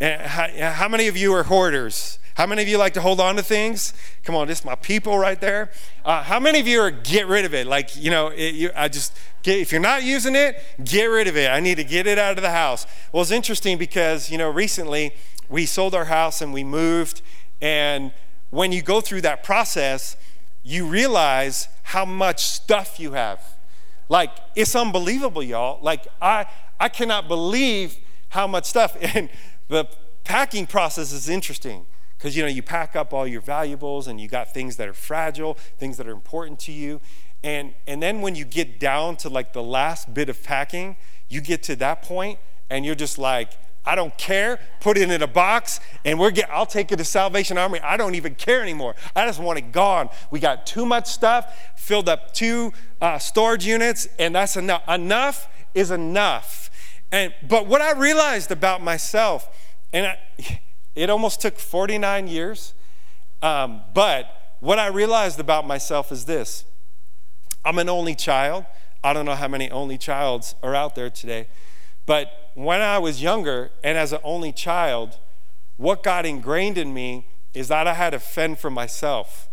How, 0.01 0.49
how 0.73 0.89
many 0.89 1.07
of 1.07 1.17
you 1.17 1.33
are 1.35 1.45
hoarders? 1.45 2.19
How 2.35 2.47
many 2.47 2.61
of 2.61 2.69
you 2.69 2.77
like 2.77 2.93
to 2.95 3.01
hold 3.01 3.19
on 3.19 3.37
to 3.37 3.43
things? 3.43 3.95
Come 4.23 4.35
on, 4.35 4.47
this 4.47 4.59
is 4.59 4.65
my 4.65 4.75
people 4.75 5.19
right 5.19 5.41
there. 5.41 5.71
Uh, 6.05 6.23
how 6.23 6.39
many 6.39 6.61
of 6.61 6.69
you 6.69 6.81
are 6.81 6.91
get 6.91 7.27
rid 7.27 7.47
of 7.47 7.55
it? 7.55 7.67
Like, 7.67 7.97
you 7.97 8.11
know, 8.11 8.29
it, 8.29 8.55
you, 8.55 8.71
I 8.77 8.89
just, 8.89 9.17
get, 9.43 9.59
if 9.59 9.73
you're 9.73 9.81
not 9.81 10.03
using 10.03 10.37
it, 10.37 10.63
get 10.85 11.07
rid 11.07 11.29
of 11.29 11.37
it. 11.39 11.49
I 11.51 11.61
need 11.61 11.77
to 11.77 11.85
get 11.85 12.07
it 12.07 12.19
out 12.19 12.37
of 12.37 12.43
the 12.43 12.51
house. 12.51 12.87
Well, 13.11 13.23
it's 13.23 13.31
interesting 13.31 13.79
because, 13.79 14.31
you 14.31 14.37
know, 14.37 14.51
recently 14.51 15.15
we 15.49 15.65
sold 15.65 15.95
our 15.95 16.05
house 16.07 16.43
and 16.43 16.53
we 16.53 16.63
moved. 16.63 17.23
And 17.63 18.13
when 18.51 18.71
you 18.71 18.83
go 18.83 19.01
through 19.01 19.23
that 19.23 19.43
process, 19.43 20.19
you 20.63 20.85
realize 20.87 21.69
how 21.85 22.05
much 22.05 22.45
stuff 22.45 23.01
you 23.01 23.13
have. 23.13 23.56
Like, 24.09 24.31
it's 24.55 24.75
unbelievable, 24.75 25.43
y'all. 25.43 25.79
Like, 25.83 26.07
I, 26.21 26.47
I 26.79 26.89
cannot 26.89 27.29
believe 27.29 27.99
how 28.31 28.47
much 28.47 28.67
stuff. 28.67 28.97
And 29.15 29.31
the 29.69 29.89
packing 30.25 30.67
process 30.67 31.13
is 31.13 31.29
interesting 31.29 31.87
because, 32.17 32.37
you 32.37 32.43
know, 32.43 32.49
you 32.49 32.63
pack 32.63 32.97
up 32.97 33.13
all 33.13 33.27
your 33.27 33.41
valuables 33.41 34.07
and 34.07 34.21
you 34.21 34.29
got 34.29 34.55
things 34.55 34.77
that 34.77 34.89
are 34.89 34.95
fragile, 34.95 35.55
things 35.79 35.97
that 35.97 36.07
are 36.07 36.13
important 36.13 36.59
to 36.61 36.73
you. 36.73 37.01
And, 37.43 37.75
and 37.87 38.03
then 38.03 38.21
when 38.21 38.35
you 38.35 38.45
get 38.45 38.81
down 38.81 39.17
to 39.19 39.29
like 39.29 39.53
the 39.53 39.63
last 39.63 40.15
bit 40.15 40.29
of 40.29 40.43
packing, 40.43 40.97
you 41.29 41.41
get 41.41 41.63
to 41.65 41.77
that 41.77 42.03
point 42.03 42.39
and 42.71 42.85
you're 42.85 42.95
just 42.95 43.19
like, 43.19 43.53
I 43.87 43.95
don't 43.95 44.17
care. 44.19 44.59
Put 44.81 44.99
it 44.99 45.09
in 45.09 45.23
a 45.23 45.27
box, 45.27 45.79
and 46.05 46.19
we're 46.19 46.33
get, 46.33 46.51
I'll 46.51 46.67
take 46.67 46.91
it 46.91 46.97
to 46.97 47.05
Salvation 47.05 47.57
Army. 47.57 47.79
I 47.81 47.97
don't 47.97 48.17
even 48.17 48.35
care 48.35 48.61
anymore. 48.61 48.97
I 49.15 49.25
just 49.27 49.39
want 49.39 49.59
it 49.59 49.71
gone. 49.73 50.09
We 50.31 50.41
got 50.41 50.67
too 50.67 50.85
much 50.85 51.07
stuff, 51.07 51.57
filled 51.77 52.09
up 52.09 52.35
two 52.35 52.73
uh, 53.01 53.19
storage 53.19 53.65
units, 53.65 54.09
and 54.19 54.35
that's 54.35 54.57
enough. 54.57 54.83
Enough 54.89 55.49
is 55.75 55.93
enough. 55.93 56.71
And 57.13 57.33
but 57.49 57.67
what 57.67 57.81
I 57.81 57.93
realized 57.93 58.51
about 58.51 58.83
myself, 58.83 59.49
and 59.93 60.07
I, 60.07 60.19
it 60.97 61.09
almost 61.09 61.41
took 61.41 61.59
49 61.59 62.27
years, 62.27 62.75
um, 63.41 63.83
but 63.95 64.57
what 64.61 64.79
I 64.81 64.89
realized 64.89 65.39
about 65.39 65.67
myself 65.67 66.11
is 66.11 66.25
this: 66.25 66.65
I'm 67.65 67.79
an 67.79 67.89
only 67.89 68.17
child. 68.17 68.65
I 69.05 69.13
don't 69.13 69.25
know 69.25 69.37
how 69.37 69.47
many 69.47 69.71
only 69.71 69.97
childs 69.99 70.57
are 70.65 70.75
out 70.75 70.97
there 70.97 71.11
today. 71.11 71.47
But 72.07 72.46
when 72.57 72.81
I 72.81 72.99
was 72.99 73.23
younger 73.23 73.71
and 73.85 73.99
as 73.99 74.15
an 74.15 74.19
only 74.25 74.51
child, 74.51 75.19
what 75.77 76.03
got 76.03 76.25
ingrained 76.25 76.79
in 76.79 76.95
me 76.95 77.27
is 77.53 77.69
that 77.69 77.87
I 77.87 77.93
had 77.93 78.11
to 78.11 78.19
fend 78.19 78.59
for 78.59 78.71
myself. 78.71 79.51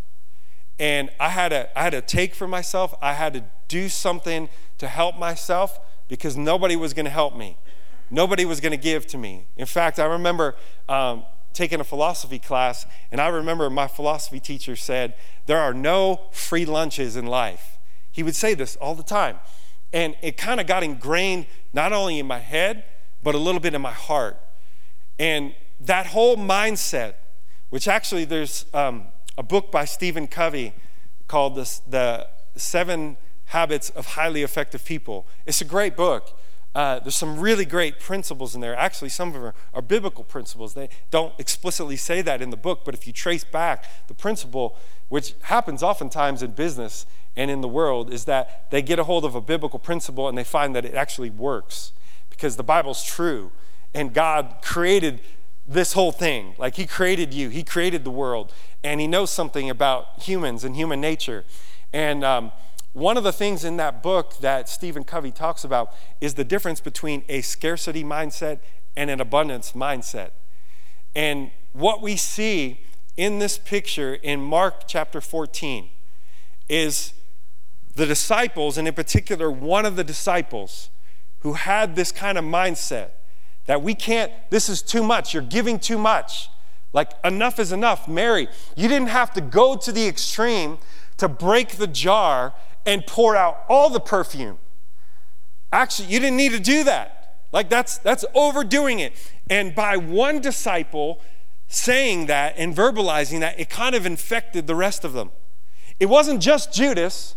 And 0.78 1.10
I 1.20 1.28
had 1.28 1.50
to, 1.50 1.78
I 1.78 1.82
had 1.82 1.90
to 1.90 2.00
take 2.00 2.34
for 2.34 2.48
myself. 2.48 2.94
I 3.02 3.12
had 3.12 3.34
to 3.34 3.44
do 3.68 3.90
something 3.90 4.48
to 4.78 4.88
help 4.88 5.18
myself 5.18 5.78
because 6.08 6.38
nobody 6.38 6.76
was 6.76 6.94
going 6.94 7.04
to 7.04 7.10
help 7.10 7.36
me. 7.36 7.58
Nobody 8.10 8.46
was 8.46 8.58
going 8.58 8.72
to 8.72 8.78
give 8.78 9.06
to 9.08 9.18
me. 9.18 9.44
In 9.58 9.66
fact, 9.66 9.98
I 9.98 10.06
remember 10.06 10.56
um, 10.88 11.24
taking 11.52 11.80
a 11.80 11.84
philosophy 11.84 12.38
class, 12.38 12.86
and 13.12 13.20
I 13.20 13.28
remember 13.28 13.68
my 13.68 13.86
philosophy 13.86 14.40
teacher 14.40 14.76
said, 14.76 15.14
There 15.44 15.60
are 15.60 15.74
no 15.74 16.22
free 16.32 16.64
lunches 16.64 17.16
in 17.16 17.26
life. 17.26 17.76
He 18.10 18.22
would 18.22 18.34
say 18.34 18.54
this 18.54 18.76
all 18.76 18.94
the 18.94 19.02
time. 19.02 19.40
And 19.92 20.16
it 20.22 20.38
kind 20.38 20.58
of 20.58 20.66
got 20.66 20.82
ingrained 20.82 21.46
not 21.74 21.92
only 21.92 22.18
in 22.18 22.26
my 22.26 22.38
head, 22.38 22.84
but 23.24 23.34
a 23.34 23.38
little 23.38 23.60
bit 23.60 23.74
in 23.74 23.82
my 23.82 23.92
heart. 23.92 24.38
And 25.18 25.54
that 25.80 26.06
whole 26.06 26.36
mindset, 26.36 27.14
which 27.70 27.88
actually 27.88 28.24
there's 28.24 28.66
um, 28.74 29.06
a 29.36 29.42
book 29.42 29.72
by 29.72 29.86
Stephen 29.86 30.28
Covey 30.28 30.74
called 31.26 31.56
this, 31.56 31.80
The 31.80 32.28
Seven 32.54 33.16
Habits 33.46 33.90
of 33.90 34.06
Highly 34.08 34.42
Effective 34.42 34.84
People. 34.84 35.26
It's 35.46 35.60
a 35.60 35.64
great 35.64 35.96
book. 35.96 36.38
Uh, 36.74 36.98
there's 36.98 37.16
some 37.16 37.38
really 37.38 37.64
great 37.64 37.98
principles 38.00 38.54
in 38.54 38.60
there. 38.60 38.76
Actually, 38.76 39.08
some 39.08 39.28
of 39.28 39.34
them 39.34 39.44
are, 39.44 39.54
are, 39.72 39.82
biblical 39.82 40.24
principles. 40.24 40.74
They 40.74 40.88
don't 41.12 41.32
explicitly 41.38 41.96
say 41.96 42.20
that 42.22 42.42
in 42.42 42.50
the 42.50 42.56
book, 42.56 42.80
but 42.84 42.94
if 42.94 43.06
you 43.06 43.12
trace 43.12 43.44
back 43.44 44.08
the 44.08 44.14
principle, 44.14 44.76
which 45.08 45.34
happens 45.42 45.84
oftentimes 45.84 46.42
in 46.42 46.50
business 46.50 47.06
and 47.36 47.48
in 47.48 47.60
the 47.60 47.68
world, 47.68 48.12
is 48.12 48.24
that 48.24 48.70
they 48.72 48.82
get 48.82 48.98
a 48.98 49.04
hold 49.04 49.24
of 49.24 49.36
a 49.36 49.40
biblical 49.40 49.78
principle 49.78 50.28
and 50.28 50.36
they 50.36 50.44
find 50.44 50.74
that 50.74 50.84
it 50.84 50.94
actually 50.94 51.30
works 51.30 51.92
because 52.36 52.56
the 52.56 52.62
Bible's 52.62 53.02
true 53.04 53.50
and 53.94 54.12
God 54.12 54.56
created 54.60 55.20
this 55.66 55.92
whole 55.92 56.12
thing. 56.12 56.54
Like 56.58 56.76
He 56.76 56.86
created 56.86 57.32
you, 57.32 57.48
He 57.48 57.62
created 57.62 58.04
the 58.04 58.10
world, 58.10 58.52
and 58.82 59.00
He 59.00 59.06
knows 59.06 59.30
something 59.30 59.70
about 59.70 60.22
humans 60.22 60.64
and 60.64 60.76
human 60.76 61.00
nature. 61.00 61.44
And 61.92 62.24
um, 62.24 62.52
one 62.92 63.16
of 63.16 63.24
the 63.24 63.32
things 63.32 63.64
in 63.64 63.76
that 63.78 64.02
book 64.02 64.38
that 64.38 64.68
Stephen 64.68 65.04
Covey 65.04 65.30
talks 65.30 65.64
about 65.64 65.92
is 66.20 66.34
the 66.34 66.44
difference 66.44 66.80
between 66.80 67.24
a 67.28 67.40
scarcity 67.40 68.04
mindset 68.04 68.58
and 68.96 69.10
an 69.10 69.20
abundance 69.20 69.72
mindset. 69.72 70.30
And 71.14 71.50
what 71.72 72.02
we 72.02 72.16
see 72.16 72.80
in 73.16 73.38
this 73.38 73.58
picture 73.58 74.14
in 74.14 74.40
Mark 74.40 74.86
chapter 74.88 75.20
14 75.20 75.88
is 76.68 77.14
the 77.94 78.06
disciples, 78.06 78.76
and 78.76 78.88
in 78.88 78.94
particular, 78.94 79.50
one 79.50 79.86
of 79.86 79.94
the 79.94 80.02
disciples 80.04 80.90
who 81.44 81.52
had 81.52 81.94
this 81.94 82.10
kind 82.10 82.36
of 82.36 82.44
mindset 82.44 83.10
that 83.66 83.80
we 83.80 83.94
can't, 83.94 84.32
this 84.50 84.68
is 84.68 84.82
too 84.82 85.04
much, 85.04 85.32
you're 85.32 85.42
giving 85.42 85.78
too 85.78 85.98
much. 85.98 86.48
Like, 86.92 87.12
enough 87.22 87.60
is 87.60 87.70
enough. 87.70 88.08
Mary, 88.08 88.48
you 88.76 88.88
didn't 88.88 89.08
have 89.08 89.32
to 89.34 89.40
go 89.40 89.76
to 89.76 89.92
the 89.92 90.08
extreme 90.08 90.78
to 91.18 91.28
break 91.28 91.76
the 91.76 91.86
jar 91.86 92.54
and 92.84 93.06
pour 93.06 93.36
out 93.36 93.64
all 93.68 93.88
the 93.90 94.00
perfume. 94.00 94.58
Actually, 95.72 96.08
you 96.08 96.18
didn't 96.18 96.36
need 96.36 96.52
to 96.52 96.60
do 96.60 96.84
that. 96.84 97.38
Like 97.54 97.68
that's 97.70 97.98
that's 97.98 98.24
overdoing 98.34 98.98
it. 98.98 99.12
And 99.48 99.76
by 99.76 99.96
one 99.96 100.40
disciple 100.40 101.20
saying 101.68 102.26
that 102.26 102.54
and 102.56 102.74
verbalizing 102.74 103.38
that, 103.40 103.58
it 103.60 103.70
kind 103.70 103.94
of 103.94 104.04
infected 104.04 104.66
the 104.66 104.74
rest 104.74 105.04
of 105.04 105.12
them. 105.12 105.30
It 106.00 106.06
wasn't 106.06 106.42
just 106.42 106.72
Judas, 106.72 107.36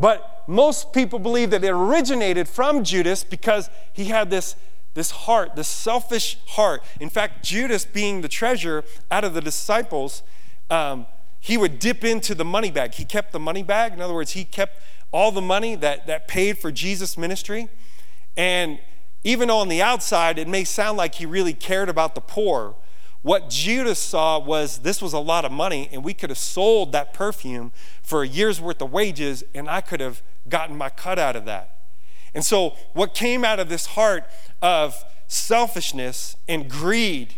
but 0.00 0.42
most 0.48 0.92
people 0.92 1.18
believe 1.18 1.50
that 1.50 1.62
it 1.62 1.70
originated 1.70 2.48
from 2.48 2.82
Judas 2.82 3.22
because 3.22 3.70
he 3.92 4.06
had 4.06 4.30
this 4.30 4.56
this 4.94 5.12
heart, 5.12 5.54
this 5.54 5.68
selfish 5.68 6.36
heart. 6.48 6.82
In 6.98 7.10
fact, 7.10 7.44
Judas, 7.44 7.84
being 7.84 8.22
the 8.22 8.28
treasurer 8.28 8.82
out 9.08 9.22
of 9.22 9.34
the 9.34 9.40
disciples, 9.40 10.24
um, 10.68 11.06
he 11.38 11.56
would 11.56 11.78
dip 11.78 12.02
into 12.02 12.34
the 12.34 12.44
money 12.44 12.72
bag. 12.72 12.94
He 12.94 13.04
kept 13.04 13.32
the 13.32 13.38
money 13.38 13.62
bag. 13.62 13.92
In 13.92 14.00
other 14.00 14.14
words, 14.14 14.32
he 14.32 14.44
kept 14.44 14.82
all 15.12 15.30
the 15.30 15.40
money 15.40 15.76
that, 15.76 16.08
that 16.08 16.26
paid 16.26 16.58
for 16.58 16.72
Jesus' 16.72 17.16
ministry. 17.16 17.68
And 18.36 18.80
even 19.22 19.48
on 19.48 19.68
the 19.68 19.80
outside, 19.80 20.38
it 20.38 20.48
may 20.48 20.64
sound 20.64 20.98
like 20.98 21.16
he 21.16 21.26
really 21.26 21.54
cared 21.54 21.88
about 21.88 22.14
the 22.14 22.20
poor. 22.20 22.74
What 23.22 23.50
Judas 23.50 23.98
saw 23.98 24.38
was 24.38 24.78
this 24.78 25.02
was 25.02 25.12
a 25.12 25.18
lot 25.18 25.44
of 25.44 25.52
money, 25.52 25.88
and 25.92 26.02
we 26.02 26.14
could 26.14 26.30
have 26.30 26.38
sold 26.38 26.92
that 26.92 27.12
perfume 27.12 27.72
for 28.02 28.22
a 28.22 28.28
year's 28.28 28.60
worth 28.60 28.80
of 28.80 28.92
wages, 28.92 29.44
and 29.54 29.68
I 29.68 29.82
could 29.82 30.00
have 30.00 30.22
gotten 30.48 30.76
my 30.76 30.88
cut 30.88 31.18
out 31.18 31.36
of 31.36 31.44
that. 31.44 31.76
And 32.34 32.44
so, 32.44 32.76
what 32.94 33.14
came 33.14 33.44
out 33.44 33.60
of 33.60 33.68
this 33.68 33.86
heart 33.86 34.24
of 34.62 35.04
selfishness 35.26 36.36
and 36.48 36.68
greed 36.68 37.34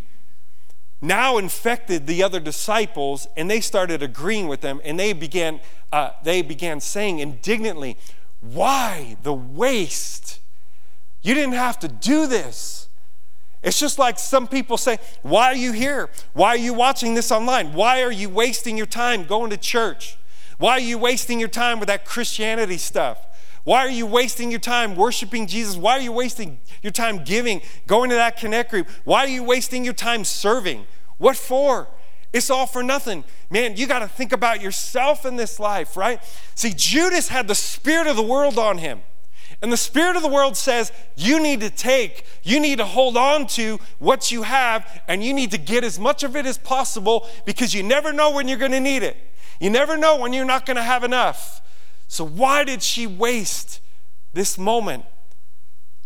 now 1.02 1.36
infected 1.36 2.06
the 2.06 2.22
other 2.22 2.40
disciples 2.40 3.26
and 3.36 3.50
they 3.50 3.60
started 3.60 4.02
agreeing 4.02 4.48
with 4.48 4.60
them 4.60 4.80
and 4.84 4.98
they 4.98 5.12
began 5.12 5.60
uh, 5.92 6.10
they 6.22 6.40
began 6.40 6.80
saying 6.80 7.18
indignantly 7.18 7.98
why 8.40 9.16
the 9.24 9.34
waste 9.34 10.38
you 11.20 11.34
didn't 11.34 11.52
have 11.52 11.78
to 11.78 11.88
do 11.88 12.26
this 12.26 12.88
it's 13.62 13.78
just 13.78 13.98
like 13.98 14.18
some 14.18 14.46
people 14.46 14.76
say 14.76 14.98
why 15.22 15.46
are 15.46 15.56
you 15.56 15.72
here 15.72 16.08
why 16.32 16.48
are 16.48 16.56
you 16.56 16.74
watching 16.74 17.14
this 17.14 17.30
online 17.30 17.72
why 17.72 18.02
are 18.02 18.12
you 18.12 18.28
wasting 18.28 18.76
your 18.76 18.86
time 18.86 19.24
going 19.24 19.50
to 19.50 19.56
church 19.56 20.16
why 20.58 20.72
are 20.72 20.80
you 20.80 20.98
wasting 20.98 21.38
your 21.38 21.48
time 21.48 21.78
with 21.78 21.88
that 21.88 22.04
christianity 22.04 22.78
stuff 22.78 23.26
why 23.64 23.86
are 23.86 23.90
you 23.90 24.06
wasting 24.06 24.50
your 24.50 24.60
time 24.60 24.96
worshiping 24.96 25.46
Jesus? 25.46 25.76
Why 25.76 25.98
are 25.98 26.00
you 26.00 26.12
wasting 26.12 26.58
your 26.82 26.90
time 26.90 27.22
giving, 27.22 27.62
going 27.86 28.10
to 28.10 28.16
that 28.16 28.36
connect 28.36 28.70
group? 28.70 28.88
Why 29.04 29.20
are 29.20 29.28
you 29.28 29.44
wasting 29.44 29.84
your 29.84 29.94
time 29.94 30.24
serving? 30.24 30.84
What 31.18 31.36
for? 31.36 31.86
It's 32.32 32.50
all 32.50 32.66
for 32.66 32.82
nothing. 32.82 33.24
Man, 33.50 33.76
you 33.76 33.86
got 33.86 34.00
to 34.00 34.08
think 34.08 34.32
about 34.32 34.60
yourself 34.60 35.24
in 35.24 35.36
this 35.36 35.60
life, 35.60 35.96
right? 35.96 36.20
See, 36.54 36.72
Judas 36.74 37.28
had 37.28 37.46
the 37.46 37.54
spirit 37.54 38.06
of 38.06 38.16
the 38.16 38.22
world 38.22 38.58
on 38.58 38.78
him. 38.78 39.02
And 39.62 39.72
the 39.72 39.76
spirit 39.76 40.16
of 40.16 40.22
the 40.22 40.28
world 40.28 40.56
says 40.56 40.90
you 41.16 41.40
need 41.40 41.60
to 41.60 41.70
take, 41.70 42.26
you 42.42 42.58
need 42.58 42.78
to 42.78 42.84
hold 42.84 43.16
on 43.16 43.46
to 43.48 43.78
what 44.00 44.32
you 44.32 44.42
have, 44.42 45.02
and 45.06 45.22
you 45.22 45.32
need 45.32 45.52
to 45.52 45.58
get 45.58 45.84
as 45.84 46.00
much 46.00 46.24
of 46.24 46.34
it 46.34 46.46
as 46.46 46.58
possible 46.58 47.28
because 47.46 47.72
you 47.72 47.84
never 47.84 48.12
know 48.12 48.32
when 48.32 48.48
you're 48.48 48.58
going 48.58 48.72
to 48.72 48.80
need 48.80 49.04
it. 49.04 49.16
You 49.60 49.70
never 49.70 49.96
know 49.96 50.16
when 50.18 50.32
you're 50.32 50.44
not 50.44 50.66
going 50.66 50.76
to 50.76 50.82
have 50.82 51.04
enough. 51.04 51.62
So, 52.08 52.26
why 52.26 52.64
did 52.64 52.82
she 52.82 53.06
waste 53.06 53.80
this 54.32 54.58
moment 54.58 55.04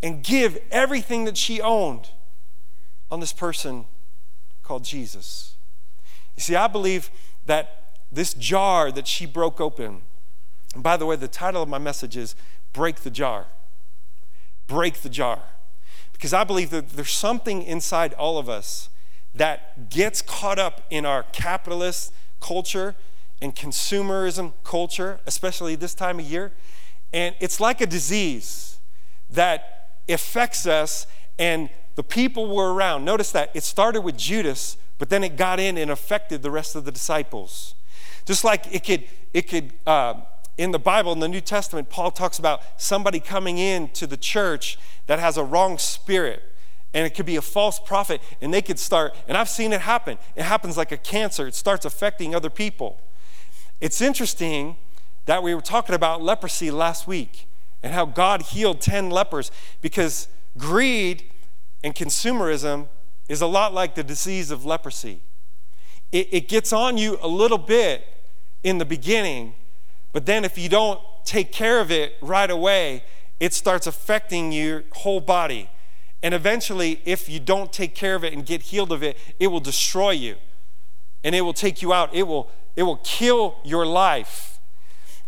and 0.03 0.23
give 0.23 0.59
everything 0.71 1.25
that 1.25 1.39
she 1.39 1.61
owned 1.61 2.11
on 3.11 3.21
this 3.21 3.33
person 3.33 3.87
called 4.63 4.85
Jesus? 4.85 5.55
You 6.37 6.43
see, 6.43 6.55
I 6.55 6.67
believe 6.67 7.11
that 7.47 7.95
this 8.13 8.35
jar 8.35 8.93
that 8.93 9.09
she 9.09 9.25
broke 9.25 9.61
open, 9.63 10.03
and 10.75 10.83
by 10.83 10.99
the 10.99 11.07
way, 11.07 11.17
the 11.17 11.27
title 11.27 11.63
of 11.63 11.69
my 11.71 11.79
message 11.79 12.19
is 12.19 12.37
Break 12.77 12.97
the 12.97 13.11
Jar. 13.11 13.47
Break 14.67 14.97
the 14.97 15.09
Jar. 15.09 15.41
Because 16.13 16.35
I 16.35 16.45
believe 16.45 16.69
that 16.71 16.91
there's 16.91 17.11
something 17.11 17.63
inside 17.63 18.13
all 18.15 18.37
of 18.37 18.51
us 18.51 18.91
that 19.35 19.89
gets 19.89 20.21
caught 20.21 20.59
up 20.59 20.83
in 20.91 21.07
our 21.07 21.23
capitalist 21.23 22.13
culture 22.39 22.95
and 23.41 23.57
consumerism 23.57 24.53
culture, 24.63 25.21
especially 25.27 25.75
this 25.75 25.95
time 25.95 26.19
of 26.19 26.27
year. 26.27 26.53
And 27.15 27.35
it's 27.41 27.61
like 27.61 27.81
a 27.81 27.87
disease 27.87 28.77
that 29.31 29.93
affects 30.07 30.67
us, 30.67 31.07
and 31.39 31.71
the 31.95 32.03
people 32.03 32.55
were 32.55 32.75
around. 32.75 33.07
Notice 33.07 33.33
that 33.33 33.53
it 33.55 33.63
started 33.63 34.03
with 34.03 34.19
Judas, 34.19 34.77
but 34.99 35.09
then 35.09 35.25
it 35.25 35.39
got 35.39 35.59
in 35.59 35.79
and 35.79 35.91
affected 35.91 36.43
the 36.43 36.51
rest 36.51 36.77
of 36.77 36.85
the 36.85 36.93
disciples. 36.93 37.75
Just 38.27 38.45
like 38.45 38.67
it 38.71 38.85
could, 38.85 39.05
it 39.33 39.49
could. 39.49 39.73
Uh, 39.87 40.21
in 40.59 40.71
the 40.71 40.79
Bible, 40.79 41.13
in 41.13 41.21
the 41.21 41.29
New 41.29 41.41
Testament, 41.41 41.91
Paul 41.91 42.11
talks 42.11 42.39
about 42.39 42.63
somebody 42.81 43.21
coming 43.21 43.59
in 43.59 43.89
to 43.91 44.07
the 44.07 44.17
church 44.17 44.79
that 45.07 45.19
has 45.19 45.37
a 45.37 45.45
wrong 45.45 45.79
spirit 45.79 46.43
and 46.95 47.05
it 47.05 47.11
could 47.11 47.27
be 47.27 47.37
a 47.37 47.43
false 47.43 47.79
prophet 47.79 48.23
and 48.41 48.55
they 48.55 48.63
could 48.63 48.79
start 48.79 49.15
and 49.29 49.37
i've 49.37 49.51
seen 49.51 49.73
it 49.73 49.83
happen. 49.83 50.19
It 50.35 50.45
happens 50.45 50.79
like 50.79 50.93
a 50.93 50.97
cancer. 50.97 51.47
It 51.47 51.55
starts 51.55 51.85
affecting 51.85 52.35
other 52.35 52.49
people. 52.49 53.01
It's 53.81 54.01
interesting 54.01 54.77
that 55.27 55.43
we 55.43 55.55
were 55.55 55.61
talking 55.61 55.95
about 55.95 56.23
leprosy 56.23 56.71
last 56.71 57.07
week 57.07 57.47
and 57.83 57.93
how 57.93 58.07
God 58.07 58.43
healed 58.43 58.81
10 58.81 59.11
lepers 59.11 59.51
because 59.83 60.29
greed 60.57 61.25
and 61.85 61.95
consumerism 61.95 62.89
is 63.29 63.43
a 63.43 63.47
lot 63.47 63.75
like 63.75 63.95
the 63.95 64.05
disease 64.05 64.51
of 64.51 64.65
leprosy. 64.65 65.21
It, 66.13 66.29
it, 66.33 66.49
gets 66.49 66.73
on 66.73 66.97
you 66.97 67.19
a 67.21 67.29
little 67.29 67.59
bit 67.59 68.07
in 68.63 68.79
the 68.79 68.85
beginning, 68.85 69.55
but 70.13 70.27
then 70.27 70.45
if 70.45 70.57
you 70.59 70.69
don't 70.69 71.01
take 71.25 71.53
care 71.53 71.81
of 71.81 71.91
it 71.91 72.15
right 72.21 72.51
away, 72.51 73.05
it 73.41 73.53
starts 73.53 73.87
affecting 73.87 74.53
your 74.53 74.85
whole 74.93 75.21
body. 75.21 75.69
And 76.23 76.35
eventually, 76.35 77.03
if 77.05 77.29
you 77.29 77.39
don't 77.39 77.73
take 77.73 77.95
care 77.95 78.15
of 78.15 78.25
it 78.25 78.33
and 78.33 78.45
get 78.45 78.63
healed 78.63 78.93
of 78.93 79.03
it, 79.03 79.17
it 79.39 79.49
will 79.49 79.61
destroy 79.61 80.11
you 80.11 80.37
and 81.23 81.35
it 81.35 81.43
will 81.43 81.53
take 81.53 81.83
you 81.83 81.93
out. 81.93 82.15
It 82.15 82.25
will 82.25 82.51
it 82.77 82.83
will 82.83 82.99
kill 82.99 83.57
your 83.65 83.87
life. 83.87 84.61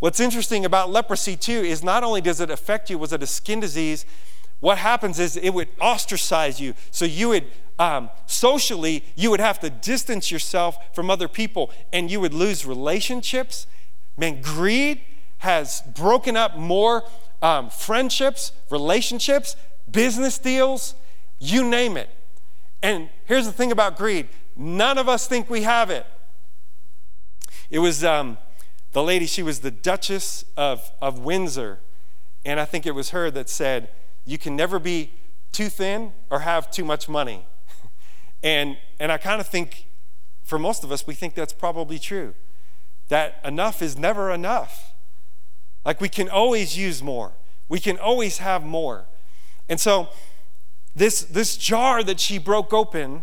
What's 0.00 0.20
interesting 0.20 0.64
about 0.64 0.90
leprosy, 0.90 1.34
too, 1.34 1.60
is 1.60 1.82
not 1.82 2.04
only 2.04 2.20
does 2.20 2.40
it 2.40 2.50
affect 2.50 2.88
you, 2.88 2.98
was 2.98 3.12
it 3.12 3.22
a 3.22 3.26
skin 3.26 3.58
disease? 3.58 4.04
What 4.60 4.78
happens 4.78 5.18
is 5.18 5.36
it 5.36 5.50
would 5.50 5.68
ostracize 5.80 6.60
you. 6.60 6.74
So 6.90 7.04
you 7.04 7.30
would 7.30 7.46
um, 7.78 8.10
socially, 8.26 9.04
you 9.16 9.30
would 9.30 9.40
have 9.40 9.60
to 9.60 9.70
distance 9.70 10.30
yourself 10.30 10.94
from 10.94 11.10
other 11.10 11.28
people 11.28 11.70
and 11.92 12.10
you 12.10 12.20
would 12.20 12.34
lose 12.34 12.66
relationships. 12.66 13.66
Man, 14.18 14.42
greed 14.42 15.00
has 15.38 15.82
broken 15.94 16.36
up 16.36 16.56
more 16.56 17.04
um, 17.40 17.70
friendships, 17.70 18.52
relationships, 18.68 19.56
business 19.90 20.38
deals, 20.38 20.94
you 21.38 21.64
name 21.64 21.96
it. 21.96 22.10
And 22.82 23.08
here's 23.24 23.46
the 23.46 23.52
thing 23.52 23.72
about 23.72 23.96
greed 23.96 24.28
none 24.56 24.98
of 24.98 25.08
us 25.08 25.28
think 25.28 25.48
we 25.48 25.62
have 25.62 25.88
it. 25.88 26.04
It 27.70 27.78
was 27.78 28.02
um, 28.02 28.38
the 28.92 29.02
lady, 29.02 29.26
she 29.26 29.42
was 29.42 29.60
the 29.60 29.70
Duchess 29.70 30.44
of, 30.56 30.90
of 31.00 31.20
Windsor. 31.20 31.78
And 32.44 32.58
I 32.58 32.64
think 32.64 32.86
it 32.86 32.92
was 32.92 33.10
her 33.10 33.30
that 33.30 33.48
said, 33.48 33.90
You 34.24 34.38
can 34.38 34.56
never 34.56 34.78
be 34.78 35.12
too 35.52 35.68
thin 35.68 36.12
or 36.30 36.40
have 36.40 36.70
too 36.70 36.84
much 36.84 37.08
money. 37.08 37.46
and, 38.42 38.78
and 38.98 39.12
I 39.12 39.18
kind 39.18 39.40
of 39.40 39.46
think, 39.46 39.86
for 40.42 40.58
most 40.58 40.82
of 40.82 40.90
us, 40.90 41.06
we 41.06 41.14
think 41.14 41.34
that's 41.34 41.52
probably 41.52 41.98
true. 41.98 42.34
That 43.08 43.40
enough 43.44 43.82
is 43.82 43.96
never 43.96 44.30
enough. 44.30 44.92
Like 45.84 46.00
we 46.00 46.08
can 46.08 46.28
always 46.28 46.76
use 46.76 47.02
more, 47.02 47.32
we 47.68 47.80
can 47.80 47.98
always 47.98 48.38
have 48.38 48.64
more. 48.64 49.06
And 49.68 49.80
so, 49.80 50.08
this, 50.94 51.20
this 51.22 51.56
jar 51.56 52.02
that 52.02 52.18
she 52.18 52.38
broke 52.38 52.72
open, 52.72 53.22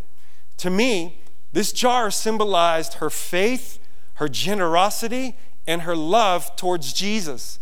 to 0.57 0.69
me, 0.69 1.19
this 1.51 1.71
jar 1.71 2.11
symbolized 2.11 2.95
her 2.95 3.09
faith, 3.09 3.79
her 4.15 4.29
generosity, 4.29 5.37
and 5.67 5.81
her 5.81 5.95
love 5.95 6.55
towards 6.55 6.93
Jesus. 6.93 7.59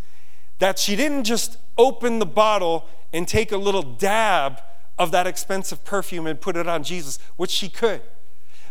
That 0.60 0.78
she 0.78 0.96
didn't 0.96 1.24
just 1.24 1.58
open 1.78 2.20
the 2.20 2.26
bottle 2.26 2.88
and 3.12 3.28
take 3.28 3.52
a 3.52 3.58
little 3.58 3.82
dab 3.82 4.62
of 4.98 5.12
that 5.12 5.28
expensive 5.28 5.84
perfume 5.84 6.28
and 6.28 6.40
put 6.40 6.56
it 6.56 6.68
on 6.68 6.84
Jesus, 6.84 7.18
which 7.36 7.52
she 7.52 7.70
could. 7.70 8.02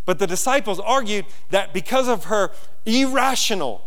But 0.05 0.19
the 0.19 0.27
disciples 0.27 0.81
argued 0.81 1.27
that 1.51 1.73
because 1.73 2.09
of 2.09 2.25
her 2.25 2.51
irrational, 2.85 3.83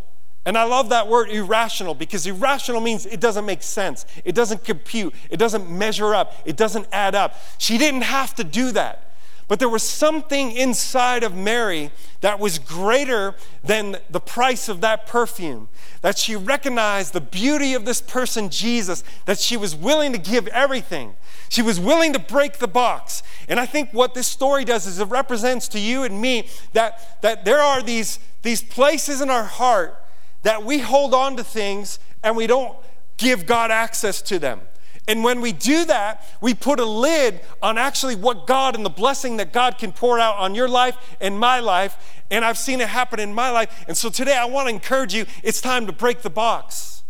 and 0.45 0.57
I 0.57 0.63
love 0.63 0.89
that 0.89 1.07
word 1.07 1.29
irrational 1.29 1.95
because 1.95 2.25
irrational 2.25 2.79
means 2.79 3.05
it 3.05 3.19
doesn't 3.19 3.45
make 3.45 3.63
sense, 3.63 4.05
it 4.23 4.35
doesn't 4.35 4.63
compute, 4.63 5.13
it 5.29 5.37
doesn't 5.37 5.69
measure 5.69 6.13
up, 6.13 6.33
it 6.45 6.55
doesn't 6.55 6.87
add 6.91 7.15
up. 7.15 7.35
She 7.57 7.77
didn't 7.77 8.03
have 8.03 8.35
to 8.35 8.43
do 8.43 8.71
that. 8.71 9.01
But 9.47 9.59
there 9.59 9.69
was 9.69 9.83
something 9.83 10.51
inside 10.51 11.23
of 11.23 11.35
Mary 11.35 11.91
that 12.21 12.39
was 12.39 12.57
greater 12.57 13.35
than 13.63 13.97
the 14.09 14.19
price 14.19 14.67
of 14.69 14.81
that 14.81 15.05
perfume. 15.05 15.69
That 16.01 16.17
she 16.17 16.35
recognized 16.35 17.13
the 17.13 17.21
beauty 17.21 17.75
of 17.75 17.85
this 17.85 18.01
person, 18.01 18.49
Jesus, 18.49 19.03
that 19.25 19.37
she 19.37 19.55
was 19.55 19.75
willing 19.75 20.13
to 20.13 20.17
give 20.17 20.47
everything. 20.47 21.13
She 21.55 21.61
was 21.61 21.79
willing 21.79 22.11
to 22.11 22.19
break 22.19 22.57
the 22.57 22.67
box. 22.67 23.23
And 23.47 23.61
I 23.61 23.65
think 23.65 23.91
what 23.93 24.13
this 24.13 24.27
story 24.27 24.65
does 24.65 24.85
is 24.85 24.99
it 24.99 25.05
represents 25.05 25.69
to 25.69 25.79
you 25.79 26.03
and 26.03 26.19
me 26.19 26.49
that, 26.73 27.21
that 27.21 27.45
there 27.45 27.61
are 27.61 27.81
these, 27.81 28.19
these 28.41 28.61
places 28.61 29.21
in 29.21 29.29
our 29.29 29.45
heart 29.45 30.03
that 30.43 30.65
we 30.65 30.79
hold 30.79 31.13
on 31.13 31.37
to 31.37 31.45
things 31.45 31.97
and 32.25 32.35
we 32.35 32.45
don't 32.45 32.75
give 33.15 33.45
God 33.45 33.71
access 33.71 34.21
to 34.23 34.37
them. 34.37 34.59
And 35.07 35.23
when 35.23 35.39
we 35.39 35.53
do 35.53 35.85
that, 35.85 36.25
we 36.41 36.53
put 36.53 36.77
a 36.81 36.85
lid 36.85 37.39
on 37.61 37.77
actually 37.77 38.17
what 38.17 38.47
God 38.47 38.75
and 38.75 38.85
the 38.85 38.89
blessing 38.89 39.37
that 39.37 39.53
God 39.53 39.77
can 39.77 39.93
pour 39.93 40.19
out 40.19 40.35
on 40.35 40.55
your 40.55 40.67
life 40.67 40.97
and 41.21 41.39
my 41.39 41.61
life. 41.61 42.19
And 42.29 42.43
I've 42.43 42.57
seen 42.57 42.81
it 42.81 42.89
happen 42.89 43.21
in 43.21 43.33
my 43.33 43.49
life. 43.49 43.85
And 43.87 43.95
so 43.95 44.09
today 44.09 44.35
I 44.35 44.43
want 44.43 44.67
to 44.67 44.73
encourage 44.73 45.13
you 45.13 45.25
it's 45.41 45.61
time 45.61 45.87
to 45.87 45.93
break 45.93 46.21
the 46.21 46.29
box, 46.29 47.03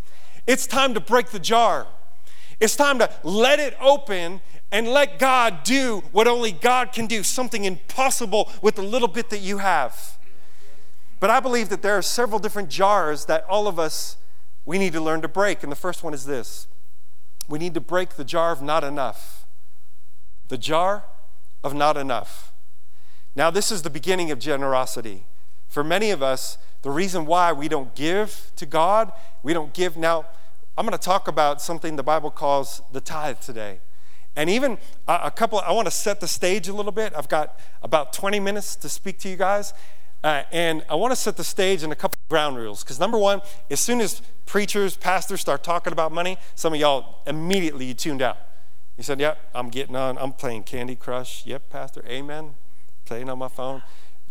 it's 0.45 0.67
time 0.67 0.93
to 0.93 0.99
break 0.99 1.29
the 1.29 1.39
jar. 1.39 1.87
It's 2.65 2.75
time 2.75 2.97
to 2.97 3.11
let 3.21 3.59
it 3.59 3.77
open 3.79 4.41
and 4.71 4.87
let 4.87 5.19
God 5.19 5.63
do 5.63 6.03
what 6.11 6.27
only 6.27 6.51
God 6.51 6.93
can 6.93 7.05
do, 7.05 7.21
something 7.21 7.63
impossible 7.63 8.51
with 8.63 8.73
the 8.73 8.81
little 8.81 9.07
bit 9.07 9.29
that 9.29 9.37
you 9.37 9.59
have. 9.59 10.17
But 11.19 11.29
I 11.29 11.39
believe 11.39 11.69
that 11.69 11.83
there 11.83 11.95
are 11.95 12.01
several 12.01 12.39
different 12.39 12.69
jars 12.69 13.25
that 13.25 13.45
all 13.47 13.67
of 13.67 13.77
us 13.77 14.17
we 14.65 14.79
need 14.79 14.93
to 14.93 14.99
learn 14.99 15.21
to 15.21 15.27
break. 15.27 15.61
And 15.61 15.71
the 15.71 15.75
first 15.75 16.03
one 16.03 16.15
is 16.15 16.25
this 16.25 16.65
we 17.47 17.59
need 17.59 17.75
to 17.75 17.81
break 17.81 18.15
the 18.15 18.25
jar 18.25 18.51
of 18.51 18.63
not 18.63 18.83
enough. 18.83 19.45
The 20.47 20.57
jar 20.57 21.03
of 21.63 21.75
not 21.75 21.97
enough. 21.97 22.51
Now, 23.35 23.51
this 23.51 23.71
is 23.71 23.83
the 23.83 23.91
beginning 23.91 24.31
of 24.31 24.39
generosity. 24.39 25.25
For 25.67 25.83
many 25.83 26.09
of 26.09 26.23
us, 26.23 26.57
the 26.81 26.89
reason 26.89 27.27
why 27.27 27.53
we 27.53 27.67
don't 27.67 27.93
give 27.93 28.51
to 28.55 28.65
God, 28.65 29.11
we 29.43 29.53
don't 29.53 29.71
give. 29.71 29.95
Now, 29.95 30.25
I'm 30.77 30.85
going 30.85 30.97
to 30.97 31.03
talk 31.03 31.27
about 31.27 31.61
something 31.61 31.95
the 31.95 32.03
Bible 32.03 32.31
calls 32.31 32.81
the 32.91 33.01
tithe 33.01 33.39
today. 33.39 33.79
And 34.35 34.49
even 34.49 34.77
a, 35.07 35.31
couple, 35.31 35.59
I 35.59 35.71
want 35.71 35.87
to 35.87 35.91
set 35.91 36.19
the 36.19 36.27
stage 36.27 36.67
a 36.67 36.73
little 36.73 36.91
bit. 36.91 37.13
I've 37.15 37.29
got 37.29 37.57
about 37.81 38.11
20 38.11 38.41
minutes 38.41 38.75
to 38.77 38.89
speak 38.89 39.17
to 39.19 39.29
you 39.29 39.37
guys. 39.37 39.73
Uh, 40.21 40.43
and 40.51 40.83
I 40.89 40.95
want 40.95 41.11
to 41.11 41.15
set 41.15 41.37
the 41.37 41.43
stage 41.43 41.83
in 41.83 41.91
a 41.91 41.95
couple 41.95 42.19
ground 42.29 42.57
rules. 42.57 42.83
Because 42.83 42.99
number 42.99 43.17
one, 43.17 43.41
as 43.69 43.79
soon 43.79 44.01
as 44.01 44.21
preachers, 44.45 44.97
pastors 44.97 45.39
start 45.39 45.63
talking 45.63 45.93
about 45.93 46.11
money, 46.11 46.37
some 46.55 46.73
of 46.73 46.79
y'all 46.79 47.19
immediately 47.25 47.85
you 47.85 47.93
tuned 47.93 48.21
out. 48.21 48.37
You 48.97 49.03
said, 49.03 49.19
Yep, 49.19 49.37
I'm 49.53 49.69
getting 49.69 49.95
on. 49.95 50.17
I'm 50.17 50.33
playing 50.33 50.63
Candy 50.63 50.95
Crush. 50.95 51.45
Yep, 51.45 51.69
Pastor. 51.69 52.03
Amen. 52.07 52.55
Playing 53.05 53.29
on 53.29 53.37
my 53.37 53.47
phone. 53.47 53.83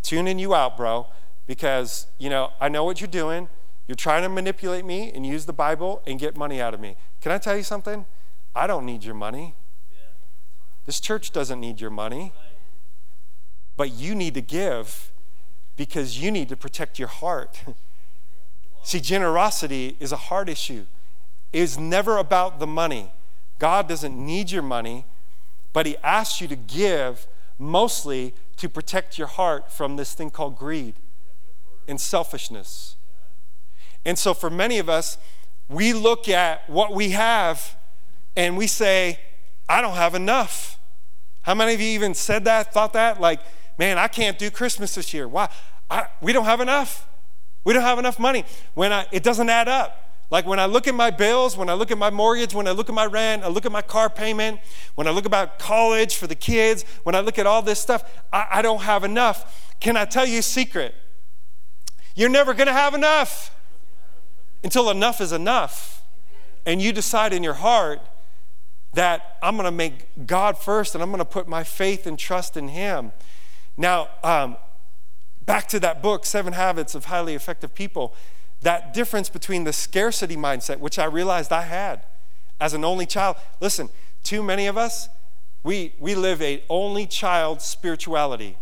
Tuning 0.03 0.39
you 0.39 0.55
out, 0.55 0.77
bro, 0.77 1.07
because, 1.47 2.09
you 2.19 2.29
know, 2.29 2.51
I 2.61 2.69
know 2.69 2.85
what 2.85 3.01
you're 3.01 3.09
doing. 3.09 3.49
You're 3.87 3.97
trying 3.97 4.23
to 4.23 4.29
manipulate 4.29 4.85
me 4.85 5.13
and 5.15 5.27
use 5.27 5.45
the 5.45 5.53
Bible 5.53 6.03
and 6.07 6.19
get 6.19 6.37
money 6.37 6.61
out 6.61 6.73
of 6.75 6.81
me. 6.81 6.97
Can 7.21 7.33
I 7.33 7.39
tell 7.39 7.57
you 7.57 7.63
something? 7.63 8.07
I 8.55 8.67
don't 8.67 8.87
need 8.87 9.05
your 9.05 9.15
money. 9.15 9.55
This 10.87 11.01
church 11.01 11.33
doesn't 11.33 11.61
need 11.61 11.81
your 11.81 11.91
money. 11.91 12.33
But 13.77 13.93
you 13.93 14.15
need 14.15 14.35
to 14.35 14.41
give 14.41 15.13
because 15.77 16.21
you 16.21 16.31
need 16.31 16.49
to 16.49 16.57
protect 16.57 16.99
your 16.99 17.09
heart. 17.09 17.63
See, 18.83 19.01
generosity 19.01 19.97
is 19.99 20.13
a 20.13 20.17
heart 20.17 20.49
issue. 20.49 20.87
It 21.53 21.61
is 21.61 21.79
never 21.79 22.19
about 22.19 22.59
the 22.59 22.67
money. 22.67 23.13
God 23.59 23.89
doesn't 23.89 24.15
need 24.15 24.51
your 24.51 24.63
money, 24.63 25.07
but 25.73 25.87
He 25.87 25.97
asks 25.99 26.41
you 26.41 26.49
to 26.49 26.57
give 26.57 27.27
mostly 27.59 28.35
to 28.57 28.69
protect 28.69 29.19
your 29.19 29.27
heart 29.27 29.73
from 29.73 29.97
this 29.97 30.15
thing 30.15 30.31
called 30.31 30.57
greed 30.57 30.95
and 31.89 32.01
selfishness. 32.01 32.94
And 34.05 34.19
so, 34.19 34.35
for 34.35 34.51
many 34.51 34.79
of 34.79 34.89
us, 34.89 35.19
we 35.69 35.93
look 35.93 36.29
at 36.29 36.69
what 36.69 36.93
we 36.93 37.11
have 37.11 37.77
and 38.37 38.57
we 38.57 38.67
say, 38.67 39.19
I 39.69 39.81
don't 39.81 39.95
have 39.95 40.15
enough. 40.15 40.79
How 41.43 41.55
many 41.55 41.75
of 41.75 41.81
you 41.81 41.89
even 41.89 42.15
said 42.15 42.45
that, 42.45 42.73
thought 42.73 42.93
that? 42.95 43.21
Like, 43.21 43.41
man, 43.79 43.99
I 43.99 44.09
can't 44.09 44.39
do 44.39 44.51
Christmas 44.51 44.95
this 44.95 45.15
year. 45.15 45.27
Why? 45.29 45.49
I, 45.91 46.07
we 46.21 46.33
don't 46.33 46.45
have 46.45 46.61
enough. 46.61 47.07
We 47.65 47.73
don't 47.73 47.83
have 47.83 47.99
enough 47.99 48.19
money. 48.19 48.45
When 48.75 48.93
I, 48.93 49.07
it 49.11 49.23
doesn't 49.23 49.49
add 49.49 49.69
up. 49.69 50.01
Like 50.31 50.47
when 50.47 50.59
I 50.59 50.67
look 50.67 50.89
at 50.89 50.95
my 50.95 51.11
bills, 51.11 51.57
when 51.57 51.69
I 51.69 51.75
look 51.75 51.91
at 51.91 51.99
my 51.99 52.11
mortgage, 52.11 52.55
when 52.55 52.67
I 52.67 52.73
look 52.73 52.89
at 52.89 52.95
my 52.95 53.07
rent, 53.07 53.45
I 53.45 53.49
look 53.49 53.67
at 53.67 53.73
my 53.73 53.83
car 53.83 54.09
payment, 54.09 54.59
when 54.95 55.07
I 55.07 55.11
look 55.11 55.27
about 55.27 55.59
college 55.59 56.17
for 56.17 56.27
the 56.27 56.35
kids, 56.35 56.85
when 57.05 57.15
I 57.15 57.21
look 57.21 57.39
at 57.39 57.47
all 57.47 57.63
this 57.63 57.79
stuff, 57.79 58.03
I, 58.33 58.47
I 58.55 58.63
don't 58.63 58.81
have 58.83 59.05
enough. 59.05 59.75
Can 59.81 59.97
I 59.97 60.07
tell 60.07 60.27
you 60.27 60.39
a 60.39 60.43
secret? 60.43 60.95
You're 62.17 62.31
never 62.31 62.55
going 62.55 62.67
to 62.67 62.73
have 62.73 62.95
enough 62.95 63.55
until 64.65 64.89
enough 64.91 65.21
is 65.21 65.31
enough. 65.31 66.03
And 66.67 66.81
you 66.81 66.93
decide 66.93 67.35
in 67.35 67.45
your 67.45 67.55
heart 67.55 68.01
that 68.95 69.37
I'm 69.43 69.57
going 69.57 69.67
to 69.67 69.71
make 69.71 70.27
God 70.27 70.57
first 70.57 70.95
and 70.95 71.03
I'm 71.03 71.11
going 71.11 71.19
to 71.19 71.25
put 71.25 71.47
my 71.47 71.63
faith 71.63 72.07
and 72.07 72.19
trust 72.19 72.57
in 72.57 72.69
Him. 72.69 73.13
Now, 73.77 74.09
um, 74.23 74.57
back 75.45 75.69
to 75.69 75.81
that 75.81 76.03
book, 76.03 76.25
Seven 76.25 76.55
Habits 76.55 76.95
of 76.95 77.07
Highly 77.07 77.35
Effective 77.35 77.75
People, 77.75 78.15
that 78.63 78.95
difference 78.95 79.29
between 79.29 79.65
the 79.65 79.73
scarcity 79.73 80.37
mindset, 80.37 80.79
which 80.79 80.99
I 80.99 81.05
realized 81.05 81.53
I 81.53 81.63
had 81.63 82.03
as 82.59 82.73
an 82.73 82.85
only 82.85 83.05
child. 83.05 83.37
Listen, 83.61 83.91
too 84.23 84.43
many 84.43 84.67
of 84.67 84.79
us, 84.79 85.11
we, 85.63 85.93
we 85.99 86.15
live 86.15 86.41
a 86.41 86.63
only 86.71 87.07
child 87.07 87.61
spirituality. 87.61 88.57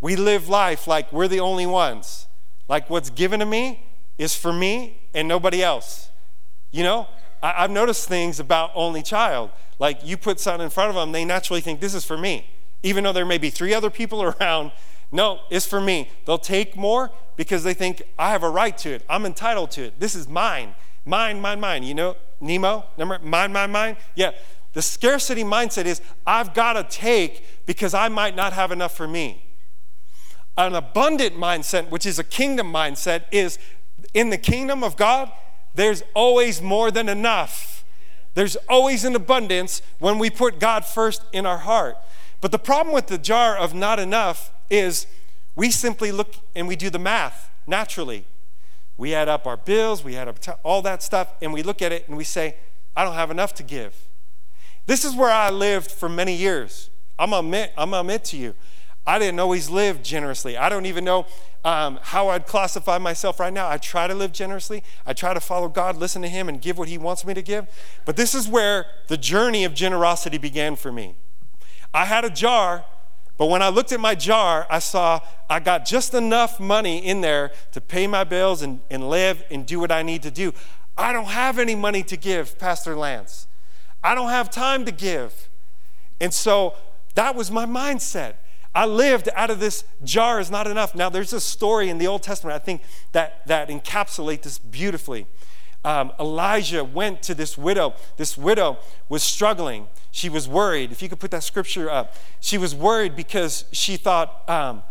We 0.00 0.16
live 0.16 0.48
life 0.48 0.86
like 0.86 1.12
we're 1.12 1.28
the 1.28 1.40
only 1.40 1.66
ones. 1.66 2.26
Like 2.68 2.88
what's 2.88 3.10
given 3.10 3.40
to 3.40 3.46
me 3.46 3.87
is 4.18 4.34
for 4.34 4.52
me 4.52 5.00
and 5.14 5.26
nobody 5.26 5.62
else. 5.62 6.10
You 6.70 6.82
know, 6.82 7.08
I, 7.42 7.62
have 7.62 7.70
noticed 7.70 8.08
things 8.08 8.38
about 8.38 8.72
only 8.74 9.02
child. 9.02 9.50
Like 9.78 10.04
you 10.04 10.16
put 10.16 10.40
something 10.40 10.64
in 10.64 10.70
front 10.70 10.90
of 10.90 10.96
them, 10.96 11.12
they 11.12 11.24
naturally 11.24 11.60
think 11.60 11.80
this 11.80 11.94
is 11.94 12.04
for 12.04 12.18
me 12.18 12.46
even 12.82 13.04
though 13.04 13.12
there 13.12 13.26
may 13.26 13.38
be 13.38 13.50
three 13.50 13.74
other 13.74 13.90
people 13.90 14.22
around. 14.40 14.72
No, 15.10 15.40
it's 15.50 15.66
for 15.66 15.80
me. 15.80 16.10
They'll 16.26 16.38
take 16.38 16.76
more 16.76 17.10
because 17.36 17.64
they 17.64 17.74
think 17.74 18.02
I 18.18 18.30
have 18.30 18.42
a 18.42 18.50
right 18.50 18.76
to 18.78 18.90
it. 18.90 19.04
I'm 19.08 19.24
entitled 19.24 19.70
to 19.72 19.84
it. 19.84 20.00
This 20.00 20.14
is 20.14 20.28
mine. 20.28 20.74
Mine, 21.06 21.40
mine, 21.40 21.60
mine. 21.60 21.82
You 21.82 21.94
know, 21.94 22.16
Nemo, 22.40 22.84
remember? 22.96 23.24
Mine, 23.26 23.52
mine, 23.52 23.72
mine. 23.72 23.96
Yeah. 24.14 24.32
The 24.74 24.82
scarcity 24.82 25.44
mindset 25.44 25.86
is 25.86 26.02
I've 26.26 26.52
got 26.52 26.74
to 26.74 26.84
take 26.84 27.64
because 27.64 27.94
I 27.94 28.08
might 28.08 28.36
not 28.36 28.52
have 28.52 28.70
enough 28.70 28.94
for 28.94 29.08
me. 29.08 29.44
An 30.58 30.74
abundant 30.74 31.36
mindset, 31.36 31.88
which 31.88 32.04
is 32.04 32.18
a 32.18 32.24
kingdom 32.24 32.70
mindset, 32.70 33.24
is 33.32 33.58
in 34.14 34.30
the 34.30 34.38
kingdom 34.38 34.82
of 34.82 34.96
God, 34.96 35.30
there's 35.74 36.02
always 36.14 36.60
more 36.60 36.90
than 36.90 37.08
enough. 37.08 37.84
There's 38.34 38.56
always 38.68 39.04
an 39.04 39.14
abundance 39.14 39.82
when 39.98 40.18
we 40.18 40.30
put 40.30 40.60
God 40.60 40.84
first 40.84 41.22
in 41.32 41.46
our 41.46 41.58
heart. 41.58 41.96
But 42.40 42.52
the 42.52 42.58
problem 42.58 42.94
with 42.94 43.08
the 43.08 43.18
jar 43.18 43.56
of 43.56 43.74
not 43.74 43.98
enough 43.98 44.52
is 44.70 45.06
we 45.56 45.70
simply 45.70 46.12
look 46.12 46.36
and 46.54 46.68
we 46.68 46.76
do 46.76 46.90
the 46.90 46.98
math 46.98 47.50
naturally. 47.66 48.24
We 48.96 49.14
add 49.14 49.28
up 49.28 49.46
our 49.46 49.56
bills, 49.56 50.02
we 50.02 50.16
add 50.16 50.28
up 50.28 50.38
all 50.62 50.82
that 50.82 51.02
stuff, 51.02 51.32
and 51.40 51.52
we 51.52 51.62
look 51.62 51.82
at 51.82 51.92
it 51.92 52.08
and 52.08 52.16
we 52.16 52.24
say, 52.24 52.56
I 52.96 53.04
don't 53.04 53.14
have 53.14 53.30
enough 53.30 53.54
to 53.54 53.62
give. 53.62 53.94
This 54.86 55.04
is 55.04 55.14
where 55.14 55.30
I 55.30 55.50
lived 55.50 55.90
for 55.90 56.08
many 56.08 56.34
years. 56.34 56.90
I'm 57.18 57.32
I'm 57.32 57.50
gonna 57.50 58.00
admit 58.00 58.24
to 58.26 58.36
you, 58.36 58.54
I 59.08 59.18
didn't 59.18 59.40
always 59.40 59.70
live 59.70 60.02
generously. 60.02 60.58
I 60.58 60.68
don't 60.68 60.84
even 60.84 61.02
know 61.02 61.24
um, 61.64 61.98
how 62.02 62.28
I'd 62.28 62.46
classify 62.46 62.98
myself 62.98 63.40
right 63.40 63.52
now. 63.52 63.66
I 63.66 63.78
try 63.78 64.06
to 64.06 64.14
live 64.14 64.32
generously. 64.32 64.84
I 65.06 65.14
try 65.14 65.32
to 65.32 65.40
follow 65.40 65.68
God, 65.68 65.96
listen 65.96 66.20
to 66.20 66.28
Him, 66.28 66.46
and 66.46 66.60
give 66.60 66.76
what 66.76 66.88
He 66.88 66.98
wants 66.98 67.24
me 67.24 67.32
to 67.32 67.40
give. 67.40 67.68
But 68.04 68.16
this 68.16 68.34
is 68.34 68.46
where 68.46 68.84
the 69.06 69.16
journey 69.16 69.64
of 69.64 69.72
generosity 69.72 70.36
began 70.36 70.76
for 70.76 70.92
me. 70.92 71.14
I 71.94 72.04
had 72.04 72.26
a 72.26 72.28
jar, 72.28 72.84
but 73.38 73.46
when 73.46 73.62
I 73.62 73.70
looked 73.70 73.92
at 73.92 73.98
my 73.98 74.14
jar, 74.14 74.66
I 74.68 74.78
saw 74.78 75.20
I 75.48 75.60
got 75.60 75.86
just 75.86 76.12
enough 76.12 76.60
money 76.60 76.98
in 76.98 77.22
there 77.22 77.50
to 77.72 77.80
pay 77.80 78.06
my 78.06 78.24
bills 78.24 78.60
and, 78.60 78.80
and 78.90 79.08
live 79.08 79.42
and 79.50 79.64
do 79.64 79.80
what 79.80 79.90
I 79.90 80.02
need 80.02 80.22
to 80.24 80.30
do. 80.30 80.52
I 80.98 81.14
don't 81.14 81.28
have 81.28 81.58
any 81.58 81.74
money 81.74 82.02
to 82.02 82.16
give, 82.18 82.58
Pastor 82.58 82.94
Lance. 82.94 83.46
I 84.04 84.14
don't 84.14 84.28
have 84.28 84.50
time 84.50 84.84
to 84.84 84.92
give. 84.92 85.48
And 86.20 86.34
so 86.34 86.74
that 87.14 87.34
was 87.34 87.50
my 87.50 87.64
mindset. 87.64 88.34
I 88.78 88.84
lived 88.84 89.28
out 89.34 89.50
of 89.50 89.58
this 89.58 89.82
jar 90.04 90.38
is 90.38 90.52
not 90.52 90.68
enough. 90.68 90.94
Now, 90.94 91.08
there's 91.08 91.32
a 91.32 91.40
story 91.40 91.88
in 91.88 91.98
the 91.98 92.06
Old 92.06 92.22
Testament, 92.22 92.54
I 92.54 92.64
think, 92.64 92.82
that, 93.10 93.44
that 93.48 93.70
encapsulates 93.70 94.42
this 94.42 94.58
beautifully. 94.58 95.26
Um, 95.84 96.12
Elijah 96.20 96.84
went 96.84 97.20
to 97.24 97.34
this 97.34 97.58
widow. 97.58 97.94
This 98.18 98.38
widow 98.38 98.78
was 99.08 99.24
struggling. 99.24 99.88
She 100.12 100.28
was 100.28 100.46
worried. 100.46 100.92
If 100.92 101.02
you 101.02 101.08
could 101.08 101.18
put 101.18 101.32
that 101.32 101.42
scripture 101.42 101.90
up, 101.90 102.14
she 102.38 102.56
was 102.56 102.72
worried 102.72 103.16
because 103.16 103.64
she 103.72 103.96
thought, 103.96 104.48
um, 104.48 104.84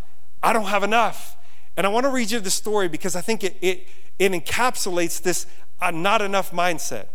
I 0.43 0.52
don't 0.52 0.65
have 0.65 0.84
enough. 0.84 1.38
And 1.78 1.88
I 1.88 1.89
want 1.89 2.04
to 2.04 2.10
read 2.10 2.30
you 2.30 2.41
the 2.41 2.50
story 2.50 2.89
because 2.89 3.15
I 3.15 3.21
think 3.21 3.41
it, 3.41 3.56
it, 3.62 3.88
it 4.19 4.34
encapsulates 4.34 5.21
this 5.21 5.47
uh, 5.80 5.91
not 5.91 6.21
enough 6.21 6.52
mindset. 6.52 7.06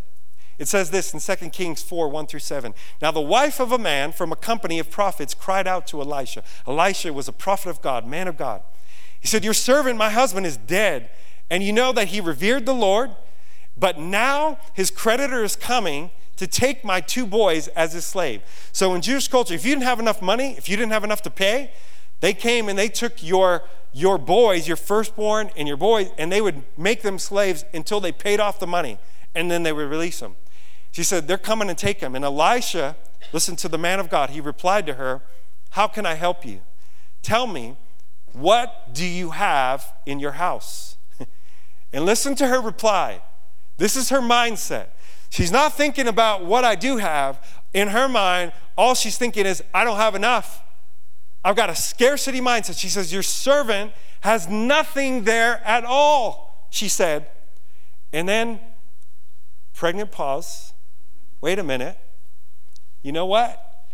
It 0.62 0.68
says 0.68 0.92
this 0.92 1.12
in 1.12 1.18
2 1.18 1.50
Kings 1.50 1.82
4 1.82 2.08
1 2.08 2.28
through 2.28 2.38
7. 2.38 2.72
Now, 3.02 3.10
the 3.10 3.20
wife 3.20 3.58
of 3.58 3.72
a 3.72 3.78
man 3.78 4.12
from 4.12 4.30
a 4.30 4.36
company 4.36 4.78
of 4.78 4.92
prophets 4.92 5.34
cried 5.34 5.66
out 5.66 5.88
to 5.88 6.00
Elisha. 6.00 6.44
Elisha 6.68 7.12
was 7.12 7.26
a 7.26 7.32
prophet 7.32 7.70
of 7.70 7.82
God, 7.82 8.06
man 8.06 8.28
of 8.28 8.36
God. 8.36 8.62
He 9.18 9.26
said, 9.26 9.42
Your 9.42 9.54
servant, 9.54 9.98
my 9.98 10.10
husband, 10.10 10.46
is 10.46 10.56
dead, 10.56 11.10
and 11.50 11.64
you 11.64 11.72
know 11.72 11.92
that 11.92 12.08
he 12.08 12.20
revered 12.20 12.64
the 12.64 12.76
Lord, 12.76 13.10
but 13.76 13.98
now 13.98 14.60
his 14.72 14.92
creditor 14.92 15.42
is 15.42 15.56
coming 15.56 16.10
to 16.36 16.46
take 16.46 16.84
my 16.84 17.00
two 17.00 17.26
boys 17.26 17.66
as 17.66 17.92
his 17.94 18.04
slave. 18.04 18.40
So, 18.70 18.94
in 18.94 19.02
Jewish 19.02 19.26
culture, 19.26 19.54
if 19.54 19.64
you 19.64 19.72
didn't 19.72 19.82
have 19.82 19.98
enough 19.98 20.22
money, 20.22 20.54
if 20.56 20.68
you 20.68 20.76
didn't 20.76 20.92
have 20.92 21.02
enough 21.02 21.22
to 21.22 21.30
pay, 21.30 21.72
they 22.20 22.34
came 22.34 22.68
and 22.68 22.78
they 22.78 22.88
took 22.88 23.20
your, 23.20 23.64
your 23.92 24.16
boys, 24.16 24.68
your 24.68 24.76
firstborn, 24.76 25.50
and 25.56 25.66
your 25.66 25.76
boys, 25.76 26.08
and 26.18 26.30
they 26.30 26.40
would 26.40 26.62
make 26.78 27.02
them 27.02 27.18
slaves 27.18 27.64
until 27.74 27.98
they 27.98 28.12
paid 28.12 28.38
off 28.38 28.60
the 28.60 28.66
money, 28.68 29.00
and 29.34 29.50
then 29.50 29.64
they 29.64 29.72
would 29.72 29.90
release 29.90 30.20
them. 30.20 30.36
She 30.92 31.02
said, 31.02 31.26
They're 31.26 31.38
coming 31.38 31.68
to 31.68 31.74
take 31.74 32.00
him. 32.00 32.14
And 32.14 32.24
Elisha, 32.24 32.96
listen 33.32 33.56
to 33.56 33.68
the 33.68 33.78
man 33.78 33.98
of 33.98 34.08
God, 34.08 34.30
he 34.30 34.40
replied 34.40 34.86
to 34.86 34.94
her, 34.94 35.22
How 35.70 35.88
can 35.88 36.06
I 36.06 36.14
help 36.14 36.46
you? 36.46 36.60
Tell 37.22 37.46
me, 37.46 37.76
what 38.32 38.94
do 38.94 39.04
you 39.04 39.30
have 39.30 39.92
in 40.06 40.18
your 40.18 40.32
house? 40.32 40.96
and 41.92 42.04
listen 42.04 42.34
to 42.36 42.46
her 42.46 42.60
reply. 42.60 43.22
This 43.78 43.96
is 43.96 44.10
her 44.10 44.20
mindset. 44.20 44.88
She's 45.30 45.50
not 45.50 45.74
thinking 45.74 46.06
about 46.06 46.44
what 46.44 46.64
I 46.64 46.74
do 46.74 46.98
have. 46.98 47.62
In 47.72 47.88
her 47.88 48.06
mind, 48.06 48.52
all 48.76 48.94
she's 48.94 49.16
thinking 49.16 49.46
is, 49.46 49.62
I 49.72 49.84
don't 49.84 49.96
have 49.96 50.14
enough. 50.14 50.62
I've 51.42 51.56
got 51.56 51.70
a 51.70 51.74
scarcity 51.74 52.40
mindset. 52.40 52.78
She 52.78 52.88
says, 52.88 53.12
Your 53.12 53.22
servant 53.22 53.92
has 54.20 54.46
nothing 54.46 55.24
there 55.24 55.62
at 55.64 55.84
all, 55.84 56.68
she 56.70 56.88
said. 56.88 57.28
And 58.12 58.28
then, 58.28 58.60
pregnant 59.72 60.12
pause 60.12 60.72
wait 61.42 61.58
a 61.58 61.62
minute. 61.62 61.98
You 63.02 63.12
know 63.12 63.26
what? 63.26 63.84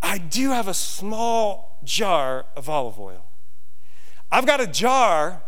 I 0.00 0.18
do 0.18 0.50
have 0.50 0.68
a 0.68 0.74
small 0.74 1.80
jar 1.82 2.46
of 2.56 2.68
olive 2.68 3.00
oil. 3.00 3.24
I've 4.30 4.46
got 4.46 4.60
a 4.60 4.66
jar, 4.66 5.42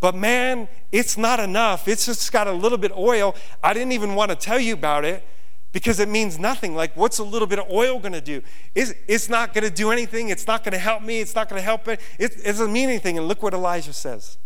but 0.00 0.14
man, 0.14 0.68
it's 0.92 1.16
not 1.16 1.40
enough. 1.40 1.88
It's 1.88 2.04
just 2.04 2.30
got 2.30 2.46
a 2.46 2.52
little 2.52 2.78
bit 2.78 2.92
of 2.92 2.98
oil. 2.98 3.34
I 3.64 3.72
didn't 3.72 3.92
even 3.92 4.14
want 4.14 4.30
to 4.30 4.36
tell 4.36 4.60
you 4.60 4.74
about 4.74 5.04
it 5.04 5.24
because 5.72 5.98
it 6.00 6.08
means 6.08 6.38
nothing. 6.38 6.74
Like, 6.74 6.96
what's 6.96 7.18
a 7.18 7.24
little 7.24 7.48
bit 7.48 7.58
of 7.58 7.70
oil 7.70 7.98
going 7.98 8.12
to 8.12 8.20
do? 8.20 8.42
It's, 8.74 8.92
it's 9.08 9.28
not 9.28 9.54
going 9.54 9.64
to 9.64 9.70
do 9.70 9.90
anything. 9.90 10.28
It's 10.28 10.46
not 10.46 10.64
going 10.64 10.72
to 10.72 10.78
help 10.78 11.02
me. 11.02 11.20
It's 11.20 11.34
not 11.34 11.48
going 11.48 11.60
to 11.60 11.64
help 11.64 11.88
it. 11.88 12.00
it. 12.18 12.36
It 12.38 12.44
doesn't 12.44 12.72
mean 12.72 12.88
anything. 12.88 13.16
And 13.16 13.26
look 13.28 13.42
what 13.42 13.54
Elijah 13.54 13.92
says. 13.92 14.36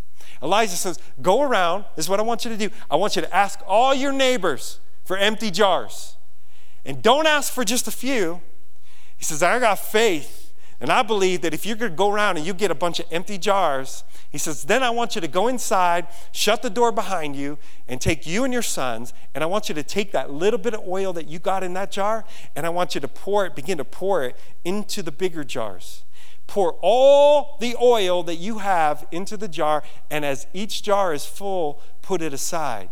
Elijah 0.43 0.77
says, 0.77 0.99
Go 1.21 1.43
around. 1.43 1.85
This 1.97 2.05
is 2.07 2.09
what 2.09 2.21
I 2.21 2.23
want 2.23 2.45
you 2.45 2.51
to 2.51 2.57
do. 2.57 2.71
I 2.91 2.97
want 2.97 3.17
you 3.17 3.23
to 3.23 3.35
ask 3.35 3.61
all 3.67 3.95
your 3.95 4.13
neighbors 4.13 4.81
for 5.11 5.17
empty 5.17 5.51
jars. 5.51 6.15
And 6.85 7.03
don't 7.03 7.27
ask 7.27 7.53
for 7.53 7.65
just 7.65 7.89
a 7.89 7.91
few. 7.91 8.41
He 9.17 9.25
says, 9.25 9.43
I 9.43 9.59
got 9.59 9.81
faith. 9.81 10.55
And 10.81 10.89
I 10.89 11.03
believe 11.03 11.41
that 11.41 11.53
if 11.53 11.67
you're 11.67 11.75
going 11.75 11.91
to 11.91 11.97
go 11.97 12.13
around 12.13 12.37
and 12.37 12.47
you 12.47 12.55
get 12.55 12.71
a 12.71 12.77
bunch 12.77 13.01
of 13.01 13.07
empty 13.11 13.37
jars, 13.37 14.05
he 14.31 14.39
says, 14.39 14.63
then 14.63 14.85
I 14.85 14.91
want 14.91 15.17
you 15.17 15.21
to 15.21 15.27
go 15.27 15.49
inside, 15.49 16.07
shut 16.31 16.63
the 16.63 16.71
door 16.71 16.93
behind 16.93 17.35
you, 17.35 17.59
and 17.89 18.01
take 18.01 18.25
you 18.25 18.45
and 18.45 18.53
your 18.53 18.63
sons, 18.63 19.13
and 19.35 19.43
I 19.43 19.49
want 19.49 19.69
you 19.69 19.75
to 19.75 19.83
take 19.83 20.13
that 20.13 20.31
little 20.31 20.61
bit 20.61 20.75
of 20.75 20.87
oil 20.87 21.13
that 21.15 21.27
you 21.27 21.41
got 21.41 21.65
in 21.65 21.73
that 21.73 21.91
jar, 21.91 22.25
and 22.55 22.65
I 22.65 22.69
want 22.69 22.95
you 22.95 23.01
to 23.01 23.09
pour 23.09 23.45
it, 23.45 23.57
begin 23.57 23.79
to 23.79 23.85
pour 23.85 24.23
it 24.23 24.37
into 24.65 25.03
the 25.03 25.11
bigger 25.11 25.43
jars. 25.43 26.05
Pour 26.47 26.79
all 26.83 27.57
the 27.59 27.75
oil 27.83 28.23
that 28.23 28.37
you 28.37 28.59
have 28.59 29.09
into 29.11 29.37
the 29.37 29.49
jar, 29.49 29.83
and 30.09 30.25
as 30.25 30.47
each 30.55 30.85
jar 30.85 31.13
is 31.13 31.27
full, 31.27 31.83
put 32.01 32.23
it 32.23 32.33
aside. 32.33 32.91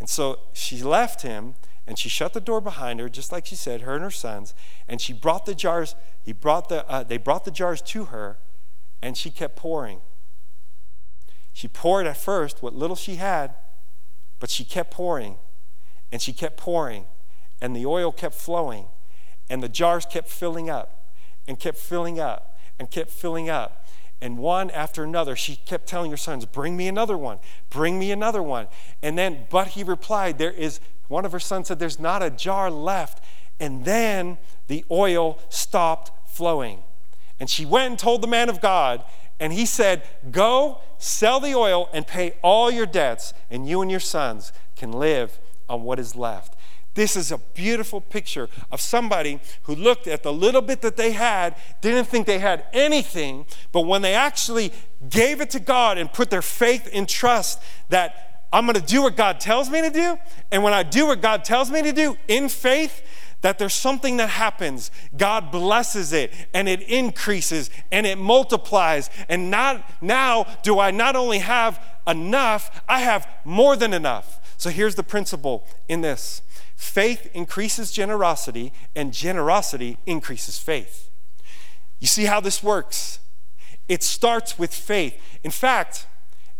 And 0.00 0.08
so 0.08 0.40
she 0.52 0.82
left 0.82 1.22
him, 1.22 1.54
and 1.86 1.98
she 1.98 2.08
shut 2.08 2.32
the 2.32 2.40
door 2.40 2.60
behind 2.60 3.00
her, 3.00 3.08
just 3.08 3.32
like 3.32 3.46
she 3.46 3.54
said, 3.54 3.82
her 3.82 3.94
and 3.94 4.02
her 4.02 4.10
sons, 4.10 4.54
and 4.88 5.00
she 5.00 5.12
brought 5.12 5.44
the 5.44 5.54
jars, 5.54 5.94
he 6.22 6.32
brought 6.32 6.68
the, 6.68 6.88
uh, 6.88 7.02
they 7.02 7.18
brought 7.18 7.44
the 7.44 7.50
jars 7.50 7.82
to 7.82 8.06
her, 8.06 8.38
and 9.02 9.16
she 9.16 9.30
kept 9.30 9.56
pouring. 9.56 10.00
She 11.52 11.68
poured 11.68 12.06
at 12.06 12.16
first 12.16 12.62
what 12.62 12.74
little 12.74 12.96
she 12.96 13.16
had, 13.16 13.54
but 14.38 14.50
she 14.50 14.64
kept 14.64 14.90
pouring, 14.90 15.36
and 16.10 16.22
she 16.22 16.32
kept 16.32 16.56
pouring, 16.56 17.06
and 17.60 17.76
the 17.76 17.84
oil 17.84 18.12
kept 18.12 18.34
flowing, 18.34 18.86
and 19.50 19.62
the 19.62 19.68
jars 19.68 20.06
kept 20.06 20.28
filling 20.28 20.70
up, 20.70 21.12
and 21.46 21.58
kept 21.58 21.76
filling 21.76 22.20
up, 22.20 22.56
and 22.78 22.90
kept 22.90 23.10
filling 23.10 23.50
up. 23.50 23.79
And 24.22 24.38
one 24.38 24.70
after 24.70 25.02
another, 25.02 25.34
she 25.34 25.56
kept 25.56 25.86
telling 25.86 26.10
her 26.10 26.16
sons, 26.16 26.44
Bring 26.44 26.76
me 26.76 26.88
another 26.88 27.16
one, 27.16 27.38
bring 27.70 27.98
me 27.98 28.12
another 28.12 28.42
one. 28.42 28.68
And 29.02 29.16
then, 29.16 29.46
but 29.50 29.68
he 29.68 29.82
replied, 29.82 30.38
There 30.38 30.50
is, 30.50 30.80
one 31.08 31.24
of 31.24 31.32
her 31.32 31.40
sons 31.40 31.68
said, 31.68 31.78
There's 31.78 31.98
not 31.98 32.22
a 32.22 32.30
jar 32.30 32.70
left. 32.70 33.24
And 33.58 33.84
then 33.84 34.38
the 34.68 34.84
oil 34.90 35.38
stopped 35.48 36.10
flowing. 36.28 36.82
And 37.38 37.48
she 37.48 37.64
went 37.64 37.90
and 37.90 37.98
told 37.98 38.22
the 38.22 38.26
man 38.26 38.48
of 38.48 38.60
God, 38.60 39.02
and 39.38 39.52
he 39.54 39.64
said, 39.64 40.02
Go, 40.30 40.80
sell 40.98 41.40
the 41.40 41.54
oil, 41.54 41.88
and 41.92 42.06
pay 42.06 42.34
all 42.42 42.70
your 42.70 42.86
debts, 42.86 43.32
and 43.50 43.66
you 43.66 43.80
and 43.80 43.90
your 43.90 44.00
sons 44.00 44.52
can 44.76 44.92
live 44.92 45.38
on 45.68 45.82
what 45.82 45.98
is 45.98 46.14
left. 46.14 46.56
This 47.00 47.16
is 47.16 47.32
a 47.32 47.38
beautiful 47.38 48.02
picture 48.02 48.50
of 48.70 48.78
somebody 48.78 49.40
who 49.62 49.74
looked 49.74 50.06
at 50.06 50.22
the 50.22 50.34
little 50.34 50.60
bit 50.60 50.82
that 50.82 50.98
they 50.98 51.12
had, 51.12 51.56
didn't 51.80 52.08
think 52.08 52.26
they 52.26 52.40
had 52.40 52.66
anything, 52.74 53.46
but 53.72 53.86
when 53.86 54.02
they 54.02 54.12
actually 54.12 54.70
gave 55.08 55.40
it 55.40 55.48
to 55.52 55.60
God 55.60 55.96
and 55.96 56.12
put 56.12 56.28
their 56.28 56.42
faith 56.42 56.90
and 56.92 57.08
trust 57.08 57.62
that 57.88 58.44
I'm 58.52 58.66
going 58.66 58.74
to 58.74 58.82
do 58.82 59.00
what 59.00 59.16
God 59.16 59.40
tells 59.40 59.70
me 59.70 59.80
to 59.80 59.88
do, 59.88 60.18
and 60.52 60.62
when 60.62 60.74
I 60.74 60.82
do 60.82 61.06
what 61.06 61.22
God 61.22 61.42
tells 61.42 61.70
me 61.70 61.80
to 61.80 61.92
do 61.92 62.18
in 62.28 62.50
faith, 62.50 63.02
that 63.40 63.58
there's 63.58 63.72
something 63.72 64.18
that 64.18 64.28
happens. 64.28 64.90
God 65.16 65.50
blesses 65.50 66.12
it 66.12 66.34
and 66.52 66.68
it 66.68 66.82
increases 66.82 67.70
and 67.90 68.06
it 68.06 68.18
multiplies. 68.18 69.08
And 69.30 69.50
not 69.50 69.90
now 70.02 70.44
do 70.62 70.78
I 70.78 70.90
not 70.90 71.16
only 71.16 71.38
have 71.38 71.82
enough, 72.06 72.82
I 72.86 73.00
have 73.00 73.26
more 73.46 73.74
than 73.74 73.94
enough. 73.94 74.36
So 74.58 74.68
here's 74.68 74.96
the 74.96 75.02
principle 75.02 75.66
in 75.88 76.02
this 76.02 76.42
Faith 76.80 77.28
increases 77.34 77.92
generosity, 77.92 78.72
and 78.96 79.12
generosity 79.12 79.98
increases 80.06 80.58
faith. 80.58 81.10
You 81.98 82.06
see 82.06 82.24
how 82.24 82.40
this 82.40 82.62
works? 82.62 83.18
It 83.86 84.02
starts 84.02 84.58
with 84.58 84.72
faith. 84.72 85.14
In 85.44 85.50
fact, 85.50 86.06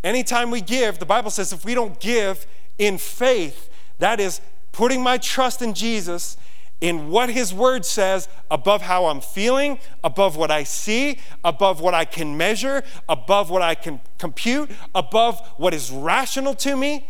anytime 0.04 0.50
we 0.50 0.60
give, 0.60 0.98
the 0.98 1.06
Bible 1.06 1.30
says 1.30 1.54
if 1.54 1.64
we 1.64 1.74
don't 1.74 1.98
give 2.00 2.46
in 2.76 2.98
faith, 2.98 3.70
that 3.98 4.20
is 4.20 4.42
putting 4.72 5.02
my 5.02 5.16
trust 5.16 5.62
in 5.62 5.72
Jesus, 5.72 6.36
in 6.82 7.08
what 7.08 7.30
His 7.30 7.54
Word 7.54 7.86
says, 7.86 8.28
above 8.50 8.82
how 8.82 9.06
I'm 9.06 9.22
feeling, 9.22 9.78
above 10.04 10.36
what 10.36 10.50
I 10.50 10.64
see, 10.64 11.18
above 11.42 11.80
what 11.80 11.94
I 11.94 12.04
can 12.04 12.36
measure, 12.36 12.82
above 13.08 13.48
what 13.48 13.62
I 13.62 13.74
can 13.74 14.00
compute, 14.18 14.70
above 14.94 15.40
what 15.56 15.72
is 15.72 15.90
rational 15.90 16.52
to 16.56 16.76
me, 16.76 17.08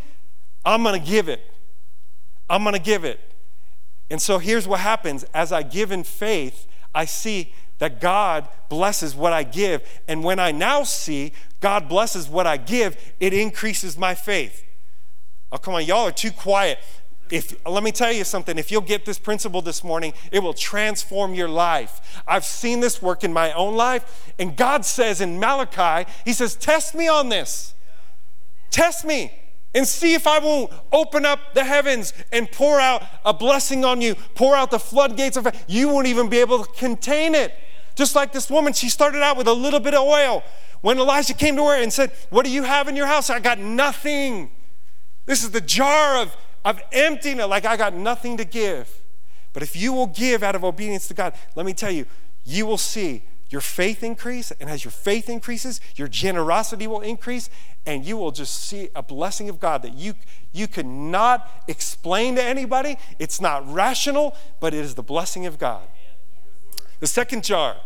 I'm 0.65 0.85
going 0.85 0.99
to 0.99 1.05
give 1.05 1.29
it. 1.29 1.50
I'm 2.51 2.65
going 2.65 2.75
to 2.75 2.81
give 2.81 3.05
it. 3.05 3.21
And 4.11 4.21
so 4.21 4.39
here's 4.39 4.67
what 4.67 4.81
happens 4.81 5.25
as 5.33 5.53
I 5.53 5.63
give 5.63 5.93
in 5.93 6.03
faith, 6.03 6.67
I 6.95 7.05
see 7.05 7.55
that 7.79 8.01
God 8.01 8.49
blesses 8.69 9.15
what 9.15 9.33
I 9.33 9.45
give. 9.45 9.83
And 10.09 10.25
when 10.25 10.39
I 10.39 10.51
now 10.51 10.83
see 10.83 11.33
God 11.61 11.89
blesses 11.89 12.29
what 12.29 12.47
I 12.47 12.57
give, 12.57 12.97
it 13.21 13.33
increases 13.33 13.97
my 13.97 14.15
faith. 14.15 14.65
Oh, 15.53 15.59
come 15.59 15.75
on, 15.75 15.85
y'all 15.85 16.09
are 16.09 16.13
too 16.13 16.33
quiet. 16.33 16.79
If, 17.31 17.65
let 17.65 17.85
me 17.85 17.93
tell 17.93 18.13
you 18.13 18.25
something 18.25 18.59
if 18.59 18.73
you'll 18.73 18.81
get 18.81 19.05
this 19.05 19.19
principle 19.19 19.63
this 19.63 19.85
morning 19.85 20.15
it 20.33 20.41
will 20.41 20.53
transform 20.53 21.33
your 21.33 21.49
life 21.49 22.21
i've 22.27 22.45
seen 22.45 22.81
this 22.81 23.01
work 23.01 23.23
in 23.23 23.33
my 23.33 23.53
own 23.53 23.77
life 23.77 24.33
and 24.41 24.57
god 24.57 24.85
says 24.85 25.21
in 25.21 25.39
malachi 25.39 26.11
he 26.25 26.33
says 26.33 26.57
test 26.57 26.93
me 26.93 27.07
on 27.07 27.29
this 27.29 27.75
test 28.73 29.05
me 29.05 29.33
and 29.75 29.87
see 29.87 30.15
if 30.15 30.27
I 30.27 30.39
won't 30.39 30.73
open 30.93 31.25
up 31.25 31.55
the 31.55 31.65
heavens 31.65 32.13
and 32.33 32.51
pour 32.51 32.81
out 32.81 33.03
a 33.25 33.33
blessing 33.33 33.85
on 33.85 34.01
you, 34.01 34.17
pour 34.35 34.57
out 34.57 34.71
the 34.71 34.79
floodgates 34.79 35.37
of 35.37 35.45
heaven. 35.45 35.61
you 35.69 35.89
won't 35.89 36.07
even 36.07 36.29
be 36.29 36.39
able 36.39 36.65
to 36.65 36.73
contain 36.73 37.35
it. 37.35 37.55
Just 37.95 38.15
like 38.15 38.33
this 38.33 38.51
woman, 38.51 38.73
she 38.73 38.89
started 38.89 39.23
out 39.23 39.37
with 39.37 39.47
a 39.47 39.53
little 39.53 39.81
bit 39.81 39.95
of 39.95 40.03
oil. 40.03 40.43
When 40.81 40.99
Elijah 40.99 41.35
came 41.35 41.57
to 41.57 41.65
her 41.67 41.81
and 41.81 41.93
said, 41.93 42.13
What 42.31 42.45
do 42.45 42.51
you 42.51 42.63
have 42.63 42.89
in 42.89 42.97
your 42.97 43.07
house? 43.07 43.31
I 43.31 43.39
got 43.39 43.59
nothing. 43.59 44.51
This 45.27 45.45
is 45.45 45.51
the 45.51 45.61
jar 45.61 46.17
of, 46.21 46.37
of 46.65 46.81
emptiness. 46.93 47.47
Like, 47.47 47.65
I 47.65 47.77
got 47.77 47.95
nothing 47.95 48.37
to 48.39 48.45
give. 48.45 49.03
But 49.53 49.63
if 49.63 49.77
you 49.77 49.93
will 49.93 50.07
give 50.07 50.43
out 50.43 50.55
of 50.55 50.65
obedience 50.65 51.09
to 51.09 51.15
God, 51.15 51.35
let 51.55 51.67
me 51.67 51.75
tell 51.75 51.91
you, 51.91 52.07
you 52.45 52.67
will 52.67 52.79
see 52.79 53.23
your 53.51 53.61
faith 53.61 54.03
increase. 54.03 54.53
And 54.53 54.71
as 54.71 54.85
your 54.85 54.93
faith 54.93 55.29
increases, 55.29 55.81
your 55.97 56.09
generosity 56.09 56.87
will 56.87 57.01
increase. 57.01 57.51
And 57.85 58.05
you 58.05 58.17
will 58.17 58.31
just 58.31 58.65
see 58.65 58.89
a 58.95 59.03
blessing 59.03 59.49
of 59.49 59.61
God 59.61 59.83
that 59.83 59.95
you, 59.95 60.15
you 60.53 60.69
cannot 60.69 61.49
explain 61.69 62.37
to 62.37 62.43
anybody. 62.43 62.97
It's 63.19 63.41
not 63.41 63.71
rational, 63.71 64.37
but 64.61 64.73
it 64.73 64.81
is 64.81 64.95
the 64.95 65.03
blessing 65.03 65.47
of 65.47 65.59
God. 65.59 65.83
The 67.01 67.07
second 67.07 67.45
jar 67.45 67.77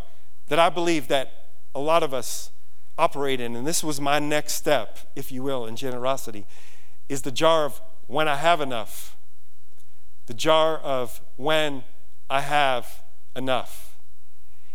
that 0.48 0.58
I 0.58 0.68
believe 0.68 1.08
that 1.08 1.32
a 1.74 1.80
lot 1.80 2.02
of 2.02 2.12
us 2.12 2.50
operate 2.98 3.40
in, 3.40 3.56
and 3.56 3.66
this 3.66 3.82
was 3.82 4.00
my 4.00 4.18
next 4.18 4.54
step, 4.54 4.98
if 5.16 5.32
you 5.32 5.42
will, 5.42 5.66
in 5.66 5.76
generosity, 5.76 6.46
is 7.08 7.22
the 7.22 7.32
jar 7.32 7.64
of 7.64 7.80
when 8.06 8.28
I 8.28 8.36
have 8.36 8.60
enough. 8.60 9.16
The 10.26 10.34
jar 10.34 10.76
of 10.76 11.20
when 11.36 11.84
I 12.28 12.40
have 12.40 13.02
enough. 13.34 13.93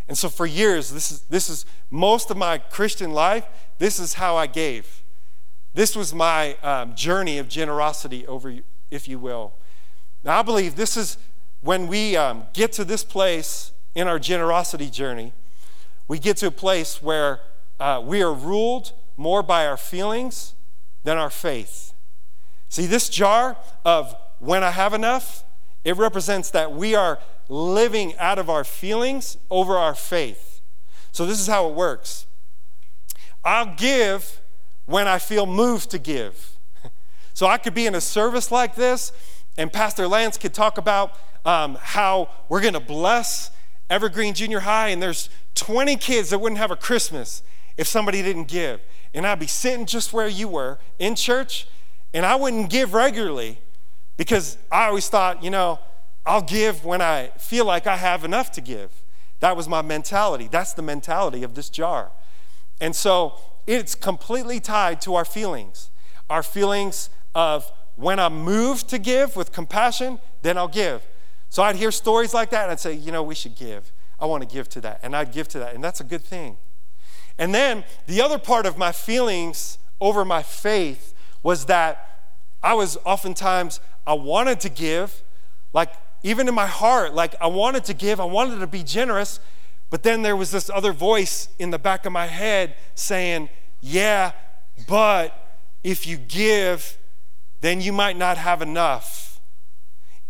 And 0.10 0.18
so 0.18 0.28
for 0.28 0.47
years, 0.47 0.89
this 0.89 1.12
is, 1.12 1.22
this 1.30 1.49
is 1.49 1.66
most 1.91 2.32
of 2.32 2.36
my 2.36 2.57
Christian 2.57 3.14
life, 3.14 3.45
this 3.78 3.99
is 3.99 4.16
how 4.16 4.36
I 4.36 4.47
gave. 4.47 5.03
This 5.76 5.95
was 5.95 6.16
my 6.16 6.55
um, 6.64 6.95
journey 6.95 7.38
of 7.38 7.47
generosity 7.47 8.26
over, 8.26 8.55
if 8.89 9.07
you 9.07 9.20
will. 9.20 9.53
Now, 10.24 10.39
I 10.39 10.41
believe 10.41 10.76
this 10.76 10.97
is 10.97 11.20
when 11.62 11.88
we 11.88 12.18
um, 12.18 12.45
get 12.53 12.74
to 12.74 12.84
this 12.84 13.03
place 13.03 13.72
in 13.93 14.07
our 14.07 14.18
generosity 14.18 14.89
journey, 14.89 15.32
we 16.07 16.18
get 16.18 16.38
to 16.38 16.47
a 16.47 16.51
place 16.51 17.03
where 17.03 17.41
uh, 17.80 18.01
we 18.03 18.24
are 18.24 18.34
ruled 18.34 18.93
more 19.16 19.43
by 19.43 19.68
our 19.68 19.78
feelings 19.78 20.55
than 21.03 21.20
our 21.20 21.30
faith. 21.30 21.93
See, 22.68 22.88
this 22.88 23.10
jar 23.10 23.57
of 23.86 24.16
when 24.39 24.64
I 24.64 24.72
have 24.72 24.95
enough, 24.95 25.43
it 25.84 25.96
represents 25.98 26.50
that 26.52 26.72
we 26.74 26.96
are 26.96 27.20
living 27.48 28.18
out 28.18 28.38
of 28.38 28.50
our 28.50 28.64
feelings 28.64 29.38
over 29.50 29.78
our 29.78 29.96
faith. 29.96 30.62
So, 31.12 31.26
this 31.26 31.40
is 31.40 31.48
how 31.48 31.68
it 31.68 31.76
works 31.76 32.26
I'll 33.44 33.76
give 33.76 34.42
when 34.86 35.08
I 35.08 35.20
feel 35.20 35.46
moved 35.46 35.92
to 35.92 36.00
give. 36.00 36.52
So, 37.34 37.48
I 37.48 37.58
could 37.58 37.74
be 37.74 37.88
in 37.88 37.96
a 37.96 38.02
service 38.02 38.52
like 38.52 38.76
this, 38.76 39.14
and 39.58 39.72
Pastor 39.72 40.10
Lance 40.10 40.38
could 40.38 40.54
talk 40.54 40.78
about 40.78 41.16
um, 41.46 41.78
how 41.80 42.30
we're 42.50 42.60
going 42.60 42.74
to 42.74 42.82
bless 42.82 43.52
Evergreen 43.90 44.34
Junior 44.34 44.60
High, 44.60 44.90
and 44.90 45.02
there's 45.02 45.30
20 45.56 45.96
kids 45.96 46.32
that 46.32 46.40
wouldn't 46.40 46.60
have 46.60 46.72
a 46.72 46.76
Christmas 46.76 47.42
if 47.78 47.88
somebody 47.88 48.22
didn't 48.22 48.50
give. 48.50 48.82
And 49.14 49.26
I'd 49.26 49.40
be 49.40 49.48
sitting 49.48 49.86
just 49.86 50.12
where 50.12 50.28
you 50.28 50.50
were 50.50 50.80
in 51.00 51.16
church, 51.16 51.66
and 52.14 52.26
I 52.26 52.36
wouldn't 52.36 52.70
give 52.70 52.94
regularly 52.94 53.60
because 54.20 54.57
I 54.70 54.88
always 54.88 55.07
thought, 55.07 55.41
you 55.41 55.49
know, 55.49 55.80
I'll 56.26 56.41
give 56.41 56.84
when 56.84 57.01
I 57.01 57.28
feel 57.38 57.63
like 57.63 57.88
I 57.88 57.95
have 57.95 58.26
enough 58.26 58.51
to 58.51 58.61
give. 58.61 58.91
That 59.39 59.55
was 59.55 59.70
my 59.70 59.82
mentality. 59.82 60.49
That's 60.51 60.74
the 60.74 60.82
mentality 60.82 61.41
of 61.41 61.55
this 61.55 61.70
jar. 61.70 62.11
And 62.82 62.93
so 62.93 63.36
it's 63.65 63.95
completely 63.95 64.59
tied 64.59 64.99
to 65.03 65.15
our 65.15 65.24
feelings. 65.24 65.89
Our 66.30 66.43
feelings 66.43 67.09
of 67.34 67.72
when 67.95 68.20
I'm 68.20 68.41
moved 68.41 68.89
to 68.89 68.99
give 68.99 69.38
with 69.38 69.53
compassion, 69.53 70.20
then 70.41 70.57
I'll 70.57 70.67
give. 70.67 71.01
So 71.47 71.63
I'd 71.63 71.78
hear 71.78 71.89
stories 71.89 72.34
like 72.34 72.49
that 72.49 72.63
and 72.63 72.72
I'd 72.74 72.82
say, 72.82 72.91
you 72.91 73.13
know, 73.13 73.24
we 73.24 73.36
should 73.36 73.55
give. 73.55 73.93
I 74.20 74.26
want 74.26 74.43
to 74.43 74.53
give 74.53 74.67
to 74.70 74.82
that. 74.82 74.99
And 75.01 75.15
I'd 75.15 75.32
give 75.32 75.47
to 75.47 75.59
that. 75.59 75.76
And 75.76 75.82
that's 75.82 76.01
a 76.01 76.03
good 76.03 76.26
thing. 76.26 76.57
And 77.38 77.55
then 77.55 77.86
the 78.05 78.22
other 78.22 78.38
part 78.38 78.65
of 78.65 78.78
my 78.78 78.91
feelings 78.91 79.78
over 80.01 80.26
my 80.26 80.43
faith 80.43 81.13
was 81.41 81.67
that 81.67 82.09
I 82.61 82.74
was 82.74 82.97
oftentimes, 83.05 83.80
I 84.10 84.14
wanted 84.14 84.60
to 84.62 84.70
give, 84.70 85.22
like 85.72 85.93
even 86.24 86.47
in 86.47 86.55
my 86.55 86.66
heart, 86.66 87.14
like 87.14 87.36
I 87.39 87.45
wanted 87.45 87.84
to 87.86 87.93
give, 87.93 88.20
I 88.20 88.26
wanted 88.26 88.57
to 88.60 88.66
be 88.66 88.82
generous, 88.82 89.39
but 89.91 90.01
then 90.01 90.24
there 90.24 90.36
was 90.36 90.49
this 90.49 90.68
other 90.68 90.93
voice 90.93 91.49
in 91.60 91.70
the 91.70 91.78
back 91.78 92.07
of 92.07 92.12
my 92.12 92.26
head 92.26 92.76
saying, 92.95 93.49
yeah, 93.82 94.32
but 94.88 95.60
if 95.84 96.07
you 96.07 96.18
give, 96.18 96.97
then 97.62 97.82
you 97.82 97.93
might 97.93 98.18
not 98.18 98.39
have 98.39 98.64
enough. 98.64 99.39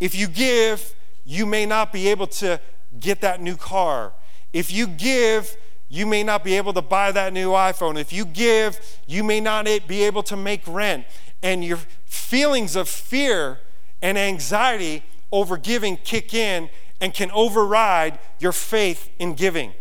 If 0.02 0.14
you 0.14 0.28
give, 0.28 0.94
you 1.24 1.46
may 1.46 1.66
not 1.66 1.94
be 1.94 2.10
able 2.10 2.28
to 2.28 2.60
get 3.00 3.22
that 3.22 3.42
new 3.42 3.56
car. 3.56 4.12
If 4.52 4.74
you 4.74 4.88
give, 4.88 5.56
you 5.88 6.06
may 6.06 6.22
not 6.24 6.44
be 6.44 6.58
able 6.58 6.74
to 6.74 6.82
buy 6.82 7.14
that 7.14 7.32
new 7.32 7.52
iPhone. 7.52 7.98
If 7.98 8.12
you 8.12 8.26
give, 8.26 9.00
you 9.08 9.24
may 9.24 9.40
not 9.40 9.66
be 9.88 10.04
able 10.04 10.24
to 10.24 10.36
make 10.36 10.64
rent. 10.68 11.06
And 11.42 11.64
your 11.64 11.80
feelings 12.06 12.76
of 12.76 12.90
fear 12.90 13.60
and 14.02 14.18
anxiety 14.18 15.04
over 15.32 15.58
giving 15.58 15.98
kick 15.98 16.34
in 16.34 16.70
and 17.02 17.14
can 17.14 17.32
override 17.32 18.20
your 18.40 18.52
faith 18.52 19.10
in 19.20 19.34
giving. 19.34 19.74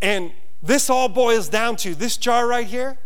And 0.00 0.32
this 0.62 0.90
all 0.90 1.08
boils 1.08 1.48
down 1.48 1.76
to 1.76 1.94
this 1.94 2.16
jar 2.16 2.46
right 2.46 2.66
here. 2.66 2.98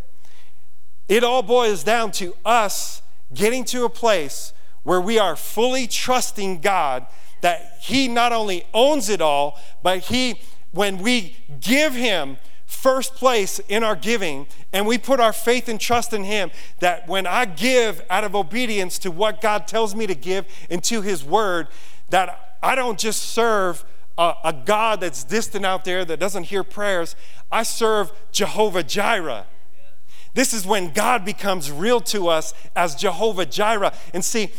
It 1.08 1.24
all 1.24 1.42
boils 1.42 1.82
down 1.84 2.12
to 2.12 2.34
us 2.44 3.02
getting 3.34 3.64
to 3.66 3.84
a 3.84 3.90
place 3.90 4.52
where 4.82 5.00
we 5.00 5.18
are 5.18 5.36
fully 5.36 5.86
trusting 5.86 6.60
God 6.60 7.06
that 7.40 7.78
He 7.80 8.08
not 8.08 8.32
only 8.32 8.64
owns 8.72 9.08
it 9.08 9.20
all, 9.20 9.58
but 9.82 10.00
He, 10.00 10.40
when 10.72 10.98
we 10.98 11.36
give 11.60 11.94
Him 11.94 12.38
first 12.70 13.14
place 13.14 13.58
in 13.68 13.82
our 13.82 13.96
giving 13.96 14.46
and 14.72 14.86
we 14.86 14.96
put 14.96 15.18
our 15.18 15.32
faith 15.32 15.68
and 15.68 15.80
trust 15.80 16.12
in 16.12 16.24
Him, 16.24 16.50
that 16.78 17.08
when 17.08 17.26
I 17.26 17.44
give 17.44 18.02
out 18.08 18.24
of 18.24 18.34
obedience 18.34 18.98
to 19.00 19.10
what 19.10 19.40
God 19.40 19.66
tells 19.66 19.94
me 19.94 20.06
to 20.06 20.14
give 20.14 20.46
and 20.70 20.82
to 20.84 21.02
His 21.02 21.24
Word, 21.24 21.66
that 22.10 22.58
I 22.62 22.74
don't 22.74 22.98
just 22.98 23.22
serve 23.22 23.84
a, 24.16 24.34
a 24.44 24.52
God 24.52 25.00
that's 25.00 25.24
distant 25.24 25.66
out 25.66 25.84
there 25.84 26.04
that 26.04 26.20
doesn't 26.20 26.44
hear 26.44 26.62
prayers, 26.62 27.16
I 27.50 27.64
serve 27.64 28.12
Jehovah 28.30 28.84
Jireh. 28.84 29.46
This 30.34 30.54
is 30.54 30.64
when 30.64 30.92
God 30.92 31.24
becomes 31.24 31.72
real 31.72 32.00
to 32.02 32.28
us 32.28 32.54
as 32.76 32.94
Jehovah 32.94 33.46
Jireh. 33.46 33.92
And 34.14 34.24
see, 34.24 34.52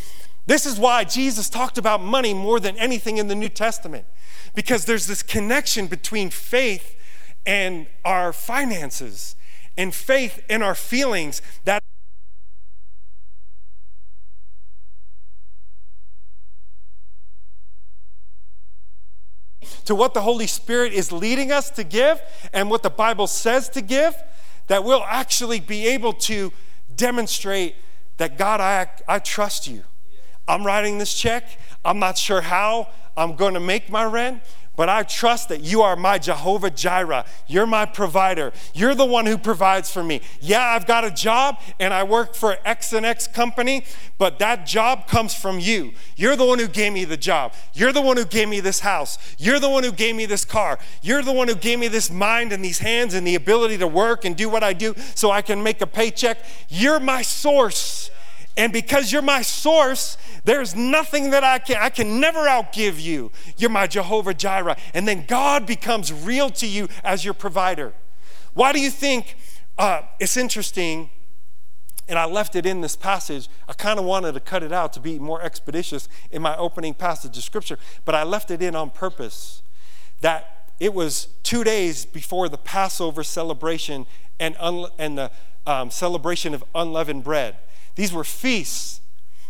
this 0.47 0.65
is 0.65 0.77
why 0.77 1.05
Jesus 1.05 1.49
talked 1.49 1.77
about 1.77 2.01
money 2.01 2.33
more 2.33 2.59
than 2.59 2.75
anything 2.75 3.17
in 3.17 3.29
the 3.29 3.35
New 3.35 3.49
Testament, 3.49 4.05
because 4.53 4.83
there's 4.83 5.07
this 5.07 5.23
connection 5.23 5.87
between 5.87 6.29
faith 6.29 6.97
and 7.45 7.87
our 8.05 8.33
finances, 8.33 9.35
and 9.77 9.93
faith 9.93 10.43
and 10.49 10.63
our 10.63 10.75
feelings 10.75 11.41
that. 11.65 11.81
To 19.85 19.95
what 19.95 20.13
the 20.13 20.21
Holy 20.21 20.47
Spirit 20.47 20.93
is 20.93 21.11
leading 21.11 21.51
us 21.51 21.69
to 21.71 21.83
give 21.83 22.21
and 22.53 22.69
what 22.69 22.83
the 22.83 22.89
Bible 22.89 23.27
says 23.27 23.67
to 23.69 23.81
give, 23.81 24.15
that 24.67 24.83
we'll 24.83 25.03
actually 25.03 25.59
be 25.59 25.87
able 25.87 26.13
to 26.13 26.53
demonstrate 26.95 27.75
that 28.17 28.37
God, 28.37 28.61
I, 28.61 28.89
I 29.07 29.19
trust 29.19 29.67
you. 29.67 29.83
I'm 30.47 30.65
writing 30.65 30.97
this 30.97 31.13
check. 31.13 31.57
I'm 31.83 31.99
not 31.99 32.17
sure 32.17 32.41
how 32.41 32.87
I'm 33.17 33.35
going 33.35 33.55
to 33.55 33.59
make 33.59 33.89
my 33.89 34.05
rent, 34.05 34.41
but 34.75 34.89
I 34.89 35.03
trust 35.03 35.49
that 35.49 35.61
you 35.61 35.81
are 35.81 35.95
my 35.95 36.17
Jehovah 36.17 36.69
Jireh. 36.69 37.25
You're 37.47 37.67
my 37.67 37.85
provider. 37.85 38.53
You're 38.73 38.95
the 38.95 39.05
one 39.05 39.25
who 39.25 39.37
provides 39.37 39.91
for 39.91 40.03
me. 40.03 40.21
Yeah, 40.39 40.65
I've 40.65 40.87
got 40.87 41.03
a 41.03 41.11
job 41.11 41.59
and 41.79 41.93
I 41.93 42.03
work 42.03 42.35
for 42.35 42.57
X 42.63 42.93
and 42.93 43.05
X 43.05 43.27
company, 43.27 43.83
but 44.17 44.39
that 44.39 44.65
job 44.65 45.07
comes 45.07 45.33
from 45.33 45.59
you. 45.59 45.91
You're 46.15 46.35
the 46.35 46.45
one 46.45 46.59
who 46.59 46.67
gave 46.67 46.93
me 46.93 47.05
the 47.05 47.17
job. 47.17 47.53
You're 47.73 47.91
the 47.91 48.01
one 48.01 48.17
who 48.17 48.25
gave 48.25 48.47
me 48.47 48.59
this 48.59 48.79
house. 48.79 49.17
You're 49.37 49.59
the 49.59 49.69
one 49.69 49.83
who 49.83 49.91
gave 49.91 50.15
me 50.15 50.25
this 50.25 50.45
car. 50.45 50.79
You're 51.01 51.21
the 51.21 51.33
one 51.33 51.47
who 51.47 51.55
gave 51.55 51.77
me 51.77 51.89
this 51.89 52.09
mind 52.09 52.53
and 52.53 52.63
these 52.63 52.79
hands 52.79 53.13
and 53.13 53.27
the 53.27 53.35
ability 53.35 53.77
to 53.79 53.87
work 53.87 54.23
and 54.23 54.35
do 54.35 54.49
what 54.49 54.63
I 54.63 54.73
do 54.73 54.95
so 55.15 55.31
I 55.31 55.41
can 55.41 55.61
make 55.61 55.81
a 55.81 55.87
paycheck. 55.87 56.39
You're 56.69 56.99
my 56.99 57.21
source. 57.21 58.09
And 58.57 58.73
because 58.73 59.11
you're 59.11 59.21
my 59.21 59.41
source, 59.41 60.17
there's 60.43 60.75
nothing 60.75 61.29
that 61.31 61.43
I 61.43 61.59
can, 61.59 61.77
I 61.79 61.89
can 61.89 62.19
never 62.19 62.39
outgive 62.39 63.01
you. 63.01 63.31
You're 63.57 63.69
my 63.69 63.87
Jehovah 63.87 64.33
Jireh. 64.33 64.75
And 64.93 65.07
then 65.07 65.25
God 65.25 65.65
becomes 65.65 66.11
real 66.11 66.49
to 66.51 66.67
you 66.67 66.89
as 67.03 67.23
your 67.23 67.33
provider. 67.33 67.93
Why 68.53 68.73
do 68.73 68.79
you 68.79 68.89
think 68.89 69.37
uh, 69.77 70.01
it's 70.19 70.35
interesting? 70.35 71.09
And 72.09 72.19
I 72.19 72.25
left 72.25 72.57
it 72.57 72.65
in 72.65 72.81
this 72.81 72.97
passage. 72.97 73.47
I 73.69 73.73
kind 73.73 73.97
of 73.97 74.03
wanted 74.03 74.33
to 74.33 74.41
cut 74.41 74.63
it 74.63 74.73
out 74.73 74.91
to 74.93 74.99
be 74.99 75.17
more 75.17 75.41
expeditious 75.41 76.09
in 76.29 76.41
my 76.41 76.57
opening 76.57 76.93
passage 76.93 77.37
of 77.37 77.43
scripture, 77.43 77.79
but 78.03 78.15
I 78.15 78.23
left 78.23 78.51
it 78.51 78.61
in 78.61 78.75
on 78.75 78.89
purpose. 78.89 79.61
That 80.19 80.73
it 80.79 80.93
was 80.93 81.27
two 81.43 81.63
days 81.63 82.05
before 82.05 82.49
the 82.49 82.57
Passover 82.57 83.23
celebration 83.23 84.07
and, 84.39 84.57
un- 84.59 84.87
and 84.97 85.17
the 85.17 85.31
um, 85.65 85.89
celebration 85.89 86.53
of 86.53 86.63
unleavened 86.75 87.23
bread. 87.23 87.55
These 87.95 88.13
were 88.13 88.23
feasts 88.23 89.01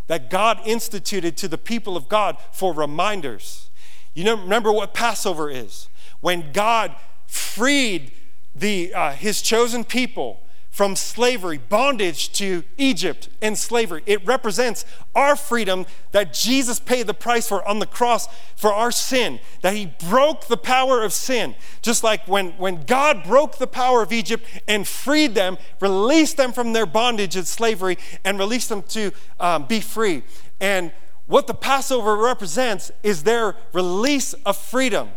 that 0.08 0.30
God 0.30 0.60
instituted 0.66 1.38
to 1.38 1.48
the 1.48 1.58
people 1.58 1.96
of 1.96 2.10
God 2.10 2.38
for 2.52 2.74
reminders. 2.74 3.70
You 4.14 4.24
know, 4.24 4.36
remember 4.36 4.72
what 4.72 4.94
Passover 4.94 5.50
is? 5.50 5.88
When 6.20 6.52
God 6.52 6.96
freed 7.28 8.12
the, 8.54 8.94
uh, 8.94 9.12
his 9.14 9.42
chosen 9.42 9.84
people 9.84 10.42
from 10.72 10.96
slavery, 10.96 11.58
bondage 11.58 12.32
to 12.32 12.64
Egypt 12.78 13.28
and 13.42 13.58
slavery. 13.58 14.02
It 14.06 14.26
represents 14.26 14.86
our 15.14 15.36
freedom 15.36 15.86
that 16.14 16.34
Jesus 16.34 16.80
paid 16.80 17.08
the 17.08 17.14
price 17.14 17.50
for 17.50 17.68
on 17.68 17.80
the 17.80 17.86
cross 17.86 18.30
for 18.56 18.74
our 18.74 18.90
sin, 18.90 19.42
that 19.62 19.74
he 19.74 19.94
broke 20.10 20.48
the 20.48 20.56
power 20.56 21.04
of 21.04 21.12
sin. 21.12 21.56
Just 21.82 22.06
like 22.06 22.26
when, 22.26 22.52
when 22.52 22.86
God 22.86 23.24
broke 23.26 23.58
the 23.58 23.68
power 23.68 24.02
of 24.02 24.14
Egypt 24.14 24.46
and 24.66 24.88
freed 24.88 25.36
them, 25.36 25.58
released 25.82 26.38
them 26.38 26.54
from 26.54 26.72
their 26.72 26.86
bondage 26.86 27.36
and 27.36 27.46
slavery, 27.46 27.98
and 28.24 28.40
released 28.40 28.70
them 28.70 28.82
to 28.84 29.12
um, 29.42 29.66
be 29.66 29.82
free. 29.82 30.24
And 30.62 30.94
what 31.28 31.48
the 31.48 31.54
Passover 31.54 32.16
represents 32.16 32.92
is 33.04 33.24
their 33.24 33.58
release 33.74 34.32
of 34.46 34.56
freedom. 34.56 35.10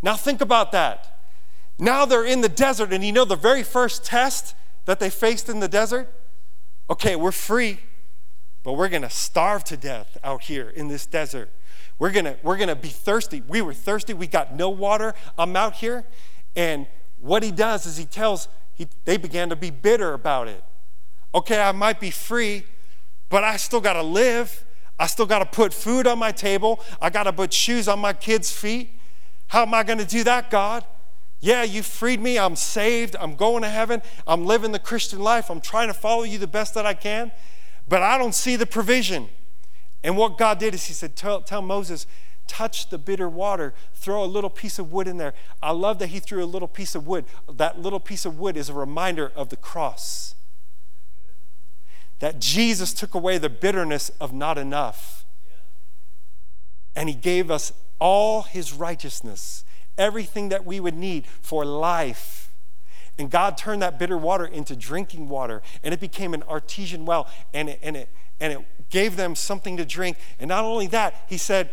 Now, 0.00 0.14
think 0.14 0.40
about 0.40 0.70
that. 0.72 1.18
Now 1.76 2.04
they're 2.04 2.24
in 2.24 2.40
the 2.40 2.48
desert, 2.48 2.92
and 2.92 3.04
you 3.04 3.12
know 3.12 3.24
the 3.24 3.34
very 3.34 3.64
first 3.64 4.04
test 4.04 4.54
that 4.86 4.98
they 4.98 5.10
faced 5.10 5.48
in 5.48 5.60
the 5.60 5.68
desert? 5.68 6.12
Okay, 6.88 7.16
we're 7.16 7.32
free, 7.32 7.80
but 8.62 8.72
we're 8.72 8.88
going 8.88 9.02
to 9.02 9.10
starve 9.10 9.64
to 9.64 9.76
death 9.76 10.16
out 10.24 10.42
here 10.42 10.70
in 10.70 10.88
this 10.88 11.04
desert. 11.04 11.50
We're 11.98 12.12
going 12.12 12.24
to 12.24 12.36
we're 12.42 12.56
going 12.56 12.68
to 12.68 12.76
be 12.76 12.88
thirsty. 12.88 13.42
We 13.46 13.60
were 13.62 13.74
thirsty. 13.74 14.14
We 14.14 14.26
got 14.26 14.54
no 14.54 14.70
water. 14.70 15.14
I'm 15.38 15.54
out 15.56 15.74
here. 15.74 16.04
And 16.54 16.86
what 17.20 17.42
he 17.42 17.50
does 17.50 17.86
is 17.86 17.96
he 17.96 18.04
tells 18.04 18.48
he, 18.74 18.88
they 19.04 19.16
began 19.16 19.48
to 19.48 19.56
be 19.56 19.70
bitter 19.70 20.12
about 20.12 20.48
it. 20.48 20.62
Okay, 21.34 21.60
I 21.60 21.72
might 21.72 22.00
be 22.00 22.10
free, 22.10 22.64
but 23.28 23.44
I 23.44 23.56
still 23.56 23.80
got 23.80 23.94
to 23.94 24.02
live. 24.02 24.64
I 24.98 25.06
still 25.06 25.26
got 25.26 25.40
to 25.40 25.46
put 25.46 25.74
food 25.74 26.06
on 26.06 26.18
my 26.18 26.32
table. 26.32 26.80
I 27.00 27.10
got 27.10 27.24
to 27.24 27.32
put 27.32 27.52
shoes 27.52 27.88
on 27.88 27.98
my 27.98 28.12
kids' 28.12 28.50
feet. 28.50 28.92
How 29.48 29.62
am 29.62 29.74
I 29.74 29.82
going 29.82 29.98
to 29.98 30.06
do 30.06 30.24
that, 30.24 30.50
God? 30.50 30.84
Yeah, 31.40 31.62
you 31.62 31.82
freed 31.82 32.20
me. 32.20 32.38
I'm 32.38 32.56
saved. 32.56 33.14
I'm 33.20 33.36
going 33.36 33.62
to 33.62 33.68
heaven. 33.68 34.02
I'm 34.26 34.46
living 34.46 34.72
the 34.72 34.78
Christian 34.78 35.20
life. 35.20 35.50
I'm 35.50 35.60
trying 35.60 35.88
to 35.88 35.94
follow 35.94 36.22
you 36.22 36.38
the 36.38 36.46
best 36.46 36.74
that 36.74 36.86
I 36.86 36.94
can, 36.94 37.30
but 37.88 38.02
I 38.02 38.18
don't 38.18 38.34
see 38.34 38.56
the 38.56 38.66
provision. 38.66 39.28
And 40.02 40.16
what 40.16 40.38
God 40.38 40.58
did 40.58 40.74
is 40.74 40.86
He 40.86 40.92
said, 40.92 41.16
Tell, 41.16 41.42
tell 41.42 41.62
Moses, 41.62 42.06
touch 42.46 42.90
the 42.90 42.98
bitter 42.98 43.28
water, 43.28 43.74
throw 43.94 44.24
a 44.24 44.26
little 44.26 44.50
piece 44.50 44.78
of 44.78 44.92
wood 44.92 45.08
in 45.08 45.18
there. 45.18 45.34
I 45.62 45.72
love 45.72 45.98
that 45.98 46.08
He 46.08 46.20
threw 46.20 46.42
a 46.42 46.46
little 46.46 46.68
piece 46.68 46.94
of 46.94 47.06
wood. 47.06 47.26
That 47.52 47.80
little 47.80 48.00
piece 48.00 48.24
of 48.24 48.38
wood 48.38 48.56
is 48.56 48.68
a 48.68 48.74
reminder 48.74 49.30
of 49.34 49.50
the 49.50 49.56
cross. 49.56 50.34
That 52.20 52.40
Jesus 52.40 52.94
took 52.94 53.14
away 53.14 53.36
the 53.36 53.50
bitterness 53.50 54.10
of 54.20 54.32
not 54.32 54.56
enough. 54.56 55.24
And 56.94 57.10
He 57.10 57.14
gave 57.14 57.50
us 57.50 57.72
all 57.98 58.42
His 58.42 58.72
righteousness 58.72 59.64
everything 59.98 60.48
that 60.50 60.64
we 60.64 60.80
would 60.80 60.94
need 60.94 61.26
for 61.40 61.64
life. 61.64 62.52
And 63.18 63.30
God 63.30 63.56
turned 63.56 63.82
that 63.82 63.98
bitter 63.98 64.18
water 64.18 64.44
into 64.44 64.76
drinking 64.76 65.28
water, 65.28 65.62
and 65.82 65.94
it 65.94 66.00
became 66.00 66.34
an 66.34 66.42
artesian 66.44 67.06
well, 67.06 67.28
and 67.54 67.70
it, 67.70 67.78
and 67.82 67.96
it, 67.96 68.10
and 68.40 68.52
it 68.52 68.90
gave 68.90 69.16
them 69.16 69.34
something 69.34 69.76
to 69.78 69.84
drink. 69.84 70.18
And 70.38 70.48
not 70.48 70.64
only 70.64 70.86
that, 70.88 71.14
He 71.26 71.38
said, 71.38 71.70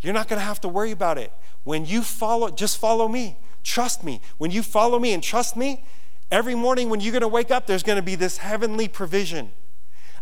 You're 0.00 0.14
not 0.14 0.28
going 0.28 0.38
to 0.38 0.44
have 0.44 0.60
to 0.60 0.68
worry 0.68 0.92
about 0.92 1.18
it. 1.18 1.32
When 1.64 1.84
you 1.84 2.02
follow, 2.02 2.50
just 2.50 2.78
follow 2.78 3.08
me. 3.08 3.38
Trust 3.64 4.04
me. 4.04 4.20
When 4.38 4.50
you 4.50 4.62
follow 4.62 4.98
me 4.98 5.12
and 5.14 5.22
trust 5.22 5.56
me, 5.56 5.84
every 6.30 6.54
morning 6.54 6.90
when 6.90 7.00
you're 7.00 7.12
going 7.12 7.22
to 7.22 7.28
wake 7.28 7.50
up, 7.50 7.66
there's 7.66 7.82
going 7.82 7.96
to 7.96 8.02
be 8.02 8.14
this 8.14 8.38
heavenly 8.38 8.86
provision. 8.86 9.50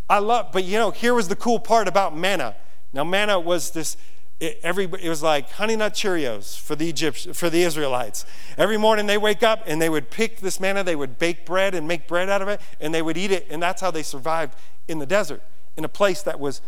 I 0.09 0.19
love, 0.19 0.53
but 0.53 0.65
you 0.65 0.79
know, 0.79 0.91
here 0.91 1.15
was 1.15 1.29
the 1.29 1.37
cool 1.37 1.59
part 1.59 1.89
about 1.89 2.17
manna. 2.17 2.55
Now, 2.93 3.05
manna 3.05 3.41
was 3.41 3.71
this 3.71 3.97
it, 4.43 4.59
every, 4.65 4.85
it 5.01 5.09
was 5.09 5.23
like 5.23 5.53
honey 5.53 5.77
nut 5.77 5.95
Cheerios 5.95 6.59
for 6.59 6.75
the 6.75 6.89
Egyptians, 6.89 7.39
for 7.39 7.49
the 7.49 7.63
Israelites. 7.63 8.27
Every 8.59 8.77
morning 8.77 9.07
they 9.07 9.17
wake 9.17 9.45
up 9.45 9.63
and 9.67 9.81
they 9.81 9.89
would 9.89 10.11
pick 10.11 10.41
this 10.41 10.59
manna, 10.59 10.83
they 10.83 10.97
would 10.97 11.17
bake 11.17 11.47
bread 11.47 11.77
and 11.77 11.87
make 11.87 12.09
bread 12.09 12.29
out 12.29 12.43
of 12.43 12.49
it, 12.49 12.61
and 12.81 12.93
they 12.93 13.03
would 13.03 13.17
eat 13.17 13.31
it, 13.31 13.47
and 13.51 13.63
that's 13.63 13.81
how 13.81 13.93
they 13.93 14.03
survived 14.03 14.57
in 14.89 14.99
the 14.99 15.07
desert, 15.07 15.43
in 15.77 15.85
a 15.85 15.89
place 15.89 16.23
that 16.23 16.41
was, 16.41 16.61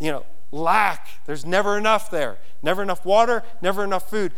you 0.00 0.10
know, 0.10 0.24
lack. 0.50 1.06
There's 1.26 1.44
never 1.44 1.76
enough 1.76 2.10
there, 2.10 2.38
never 2.62 2.82
enough 2.82 3.04
water, 3.04 3.42
never 3.60 3.84
enough 3.84 4.08
food. 4.08 4.32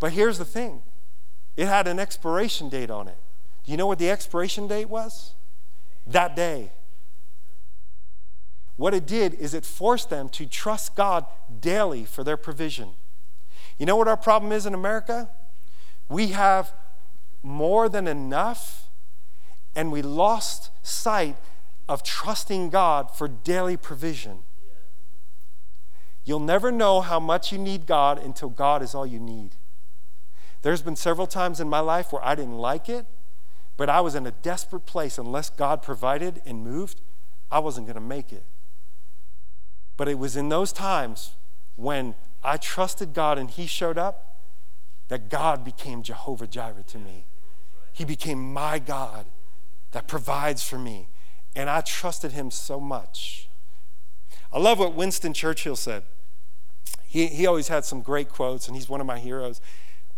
But 0.00 0.12
here's 0.12 0.38
the 0.38 0.44
thing 0.44 0.82
it 1.56 1.68
had 1.68 1.86
an 1.86 2.00
expiration 2.00 2.68
date 2.68 2.90
on 2.90 3.06
it. 3.06 3.18
Do 3.64 3.70
you 3.70 3.78
know 3.78 3.86
what 3.86 4.00
the 4.00 4.10
expiration 4.10 4.66
date 4.66 4.88
was? 4.88 5.34
That 6.08 6.34
day. 6.34 6.72
What 8.78 8.94
it 8.94 9.06
did 9.06 9.34
is 9.34 9.54
it 9.54 9.64
forced 9.66 10.08
them 10.08 10.28
to 10.30 10.46
trust 10.46 10.94
God 10.94 11.26
daily 11.60 12.04
for 12.04 12.22
their 12.22 12.36
provision. 12.36 12.90
You 13.76 13.86
know 13.86 13.96
what 13.96 14.06
our 14.06 14.16
problem 14.16 14.52
is 14.52 14.66
in 14.66 14.72
America? 14.72 15.28
We 16.08 16.28
have 16.28 16.72
more 17.42 17.88
than 17.88 18.06
enough, 18.06 18.88
and 19.74 19.90
we 19.90 20.00
lost 20.00 20.70
sight 20.86 21.36
of 21.88 22.04
trusting 22.04 22.70
God 22.70 23.10
for 23.10 23.26
daily 23.26 23.76
provision. 23.76 24.44
You'll 26.24 26.38
never 26.38 26.70
know 26.70 27.00
how 27.00 27.18
much 27.18 27.50
you 27.50 27.58
need 27.58 27.84
God 27.84 28.22
until 28.22 28.48
God 28.48 28.80
is 28.80 28.94
all 28.94 29.06
you 29.06 29.18
need. 29.18 29.56
There's 30.62 30.82
been 30.82 30.96
several 30.96 31.26
times 31.26 31.58
in 31.58 31.68
my 31.68 31.80
life 31.80 32.12
where 32.12 32.24
I 32.24 32.36
didn't 32.36 32.58
like 32.58 32.88
it, 32.88 33.06
but 33.76 33.88
I 33.88 34.00
was 34.02 34.14
in 34.14 34.24
a 34.24 34.30
desperate 34.30 34.86
place. 34.86 35.18
Unless 35.18 35.50
God 35.50 35.82
provided 35.82 36.40
and 36.46 36.62
moved, 36.62 37.00
I 37.50 37.58
wasn't 37.58 37.88
going 37.88 37.96
to 37.96 38.00
make 38.00 38.32
it. 38.32 38.44
But 39.98 40.08
it 40.08 40.18
was 40.18 40.34
in 40.36 40.48
those 40.48 40.72
times 40.72 41.32
when 41.76 42.14
I 42.42 42.56
trusted 42.56 43.12
God 43.12 43.36
and 43.36 43.50
He 43.50 43.66
showed 43.66 43.98
up 43.98 44.40
that 45.08 45.28
God 45.28 45.64
became 45.64 46.02
Jehovah 46.02 46.46
Jireh 46.46 46.84
to 46.86 46.98
me. 46.98 47.26
He 47.92 48.06
became 48.06 48.52
my 48.52 48.78
God 48.78 49.26
that 49.90 50.08
provides 50.08 50.62
for 50.62 50.78
me. 50.78 51.08
And 51.54 51.68
I 51.68 51.82
trusted 51.82 52.32
Him 52.32 52.50
so 52.50 52.80
much. 52.80 53.48
I 54.52 54.58
love 54.58 54.78
what 54.78 54.94
Winston 54.94 55.34
Churchill 55.34 55.76
said. 55.76 56.04
He, 57.06 57.26
he 57.26 57.46
always 57.46 57.68
had 57.68 57.84
some 57.84 58.02
great 58.02 58.28
quotes, 58.28 58.66
and 58.66 58.76
he's 58.76 58.88
one 58.88 59.00
of 59.00 59.06
my 59.06 59.18
heroes. 59.18 59.60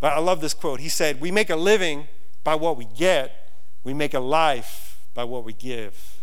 But 0.01 0.12
I 0.12 0.18
love 0.18 0.41
this 0.41 0.55
quote. 0.55 0.81
He 0.81 0.89
said, 0.89 1.20
We 1.20 1.31
make 1.31 1.51
a 1.51 1.57
living 1.57 2.09
by 2.43 2.55
what 2.55 2.76
we 2.76 2.85
get, 2.85 3.51
we 3.85 3.95
make 3.95 4.14
a 4.14 4.20
life 4.20 4.99
by 5.14 5.24
what 5.24 5.45
we 5.45 5.53
give. 5.53 6.16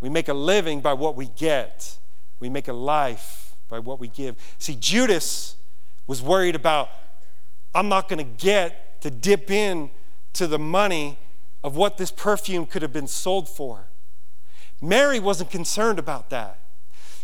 We 0.00 0.08
make 0.08 0.28
a 0.28 0.34
living 0.34 0.80
by 0.80 0.94
what 0.94 1.14
we 1.14 1.26
get, 1.26 1.98
we 2.40 2.48
make 2.48 2.68
a 2.68 2.72
life 2.72 3.54
by 3.68 3.78
what 3.78 4.00
we 4.00 4.08
give. 4.08 4.36
See, 4.58 4.74
Judas 4.74 5.56
was 6.06 6.20
worried 6.20 6.56
about, 6.56 6.88
I'm 7.74 7.88
not 7.88 8.08
going 8.08 8.18
to 8.18 8.44
get 8.44 9.00
to 9.02 9.10
dip 9.10 9.50
in 9.50 9.90
to 10.32 10.46
the 10.46 10.58
money 10.58 11.18
of 11.62 11.76
what 11.76 11.98
this 11.98 12.10
perfume 12.10 12.66
could 12.66 12.82
have 12.82 12.92
been 12.92 13.06
sold 13.06 13.48
for. 13.48 13.86
Mary 14.80 15.20
wasn't 15.20 15.50
concerned 15.50 15.98
about 15.98 16.30
that. 16.30 16.58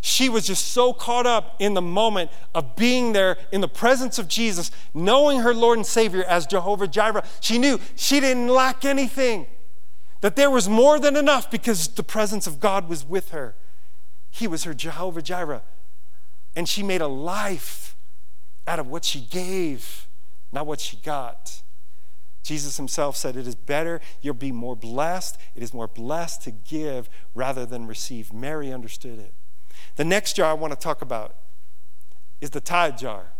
She 0.03 0.29
was 0.29 0.47
just 0.47 0.69
so 0.69 0.93
caught 0.93 1.27
up 1.27 1.57
in 1.59 1.75
the 1.75 1.83
moment 1.83 2.31
of 2.55 2.77
being 2.77 3.13
there 3.13 3.39
in 3.51 3.61
the 3.61 3.69
presence 3.69 4.19
of 4.19 4.29
Jesus, 4.29 4.71
knowing 4.95 5.41
her 5.41 5.53
Lord 5.53 5.79
and 5.79 5.87
Savior 5.87 6.23
as 6.25 6.47
Jehovah 6.47 6.87
Jireh. 6.87 7.25
She 7.41 7.59
knew 7.59 7.81
she 7.97 8.21
didn't 8.21 8.49
lack 8.49 8.85
anything, 8.85 9.47
that 10.21 10.37
there 10.37 10.51
was 10.51 10.69
more 10.69 11.01
than 11.01 11.17
enough 11.17 11.51
because 11.51 11.89
the 11.89 12.05
presence 12.05 12.47
of 12.47 12.61
God 12.61 12.89
was 12.89 13.05
with 13.05 13.31
her. 13.31 13.57
He 14.37 14.47
was 14.47 14.65
her 14.65 14.75
Jehovah 14.75 15.23
Jireh. 15.23 15.63
And 16.55 16.69
she 16.69 16.83
made 16.83 17.01
a 17.01 17.09
life 17.09 17.97
out 18.67 18.79
of 18.79 18.87
what 18.87 19.03
she 19.03 19.21
gave, 19.21 20.07
not 20.53 20.67
what 20.67 20.79
she 20.79 20.99
got. 20.99 21.63
Jesus 22.43 22.77
himself 22.77 23.17
said, 23.17 23.35
It 23.35 23.47
is 23.47 23.55
better, 23.55 23.99
you'll 24.21 24.35
be 24.35 24.53
more 24.53 24.77
blessed. 24.77 25.39
It 25.55 25.63
is 25.63 25.73
more 25.73 25.89
blessed 25.89 26.43
to 26.43 26.51
give 26.51 27.09
rather 27.35 27.65
than 27.65 27.87
receive. 27.87 28.31
Mary 28.31 28.71
understood 28.71 29.19
it. 29.19 29.33
The 29.97 30.05
next 30.05 30.35
jar 30.35 30.51
I 30.51 30.55
want 30.55 30.75
to 30.75 30.79
talk 30.79 31.01
about 31.01 31.35
is 32.43 32.51
the 32.51 32.61
tithe 32.61 32.99
jar. 32.99 33.33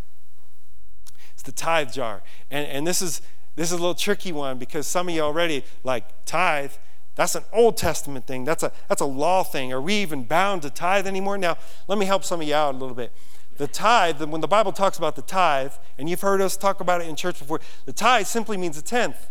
It's 1.35 1.43
the 1.43 1.53
tithe 1.53 1.93
jar. 1.93 2.23
And, 2.51 2.67
and 2.69 2.87
this, 2.87 3.03
is, 3.03 3.21
this 3.55 3.69
is 3.69 3.73
a 3.73 3.77
little 3.77 3.95
tricky 3.95 4.33
one 4.33 4.57
because 4.57 4.87
some 4.87 5.11
of 5.11 5.15
you 5.15 5.21
already 5.21 5.63
like 5.85 6.25
tithe. 6.25 6.73
That's 7.17 7.35
an 7.35 7.45
Old 7.53 7.77
Testament 7.77 8.27
thing. 8.27 8.45
That's 8.45 8.63
a, 8.63 8.71
that's 8.89 9.01
a 9.01 9.07
law 9.07 9.43
thing. 9.43 9.73
Are 9.73 9.81
we 9.81 9.95
even 9.95 10.25
bound 10.25 10.63
to 10.63 10.71
tithe 10.71 11.07
anymore? 11.07 11.39
Now, 11.39 11.57
let 11.89 11.99
me 11.99 12.07
help 12.07 12.25
some 12.25 12.41
of 12.41 12.47
you 12.47 12.55
out 12.55 12.75
a 12.75 12.79
little 12.79 12.95
bit. 12.95 13.13
The 13.57 13.67
tithe, 13.67 14.21
when 14.23 14.43
the 14.43 14.47
Bible 14.47 14.71
talks 14.71 14.99
about 14.99 15.17
the 15.17 15.23
tithe, 15.23 15.73
and 15.99 16.11
you've 16.11 16.21
heard 16.21 16.43
us 16.43 16.59
talk 16.59 16.81
about 16.81 17.01
it 17.01 17.09
in 17.09 17.17
church 17.17 17.39
before, 17.39 17.61
the 17.87 17.93
tithe 17.93 18.27
simply 18.27 18.59
means 18.59 18.77
a 18.77 18.83
tenth. 18.83 19.29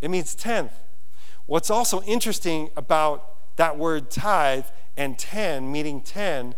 It 0.00 0.10
means 0.10 0.34
tenth. 0.34 0.72
What's 1.44 1.68
also 1.68 2.00
interesting 2.02 2.70
about 2.74 3.56
that 3.56 3.76
word 3.76 4.10
tithe 4.10 4.64
and 4.96 5.18
ten, 5.18 5.70
meaning 5.70 6.00
ten, 6.00 6.54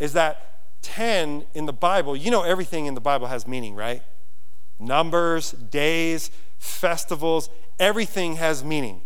is 0.00 0.14
that 0.14 0.56
10 0.80 1.44
in 1.52 1.66
the 1.66 1.72
Bible, 1.72 2.16
you 2.16 2.30
know 2.30 2.42
everything 2.42 2.86
in 2.86 2.94
the 2.94 3.00
Bible 3.00 3.26
has 3.26 3.46
meaning, 3.46 3.74
right? 3.74 4.02
Numbers, 4.78 5.52
days, 5.52 6.30
festivals, 6.58 7.50
everything 7.78 8.36
has 8.36 8.64
meaning. 8.64 9.02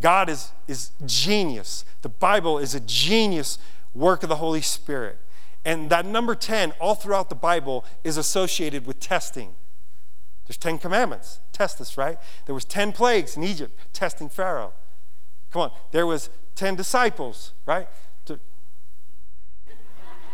God 0.00 0.28
is, 0.28 0.52
is 0.66 0.92
genius. 1.06 1.84
The 2.02 2.08
Bible 2.08 2.58
is 2.58 2.74
a 2.74 2.80
genius 2.80 3.58
work 3.94 4.22
of 4.22 4.28
the 4.28 4.36
Holy 4.36 4.60
Spirit. 4.60 5.18
And 5.64 5.90
that 5.90 6.06
number 6.06 6.34
10, 6.34 6.72
all 6.80 6.94
throughout 6.94 7.28
the 7.28 7.34
Bible, 7.34 7.84
is 8.02 8.16
associated 8.16 8.86
with 8.86 8.98
testing. 8.98 9.54
There's 10.46 10.56
10 10.56 10.78
commandments. 10.78 11.40
Test 11.52 11.78
this, 11.78 11.98
right? 11.98 12.18
There 12.46 12.54
was 12.54 12.64
10 12.64 12.92
plagues 12.92 13.36
in 13.36 13.44
Egypt, 13.44 13.76
testing 13.92 14.28
Pharaoh. 14.28 14.72
Come 15.50 15.62
on. 15.62 15.70
There 15.92 16.06
was 16.06 16.30
10 16.54 16.76
disciples, 16.76 17.52
right? 17.66 17.88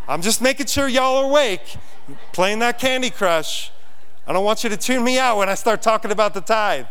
I'm 0.07 0.21
just 0.21 0.41
making 0.41 0.67
sure 0.67 0.87
y'all 0.87 1.17
are 1.17 1.29
awake, 1.29 1.75
playing 2.31 2.59
that 2.59 2.79
Candy 2.79 3.09
Crush. 3.09 3.71
I 4.25 4.31
don't 4.31 4.45
want 4.45 4.63
you 4.63 4.69
to 4.69 4.77
tune 4.77 5.03
me 5.03 5.19
out 5.19 5.37
when 5.37 5.49
I 5.49 5.55
start 5.55 5.81
talking 5.81 6.11
about 6.11 6.33
the 6.33 6.39
tithe. 6.39 6.85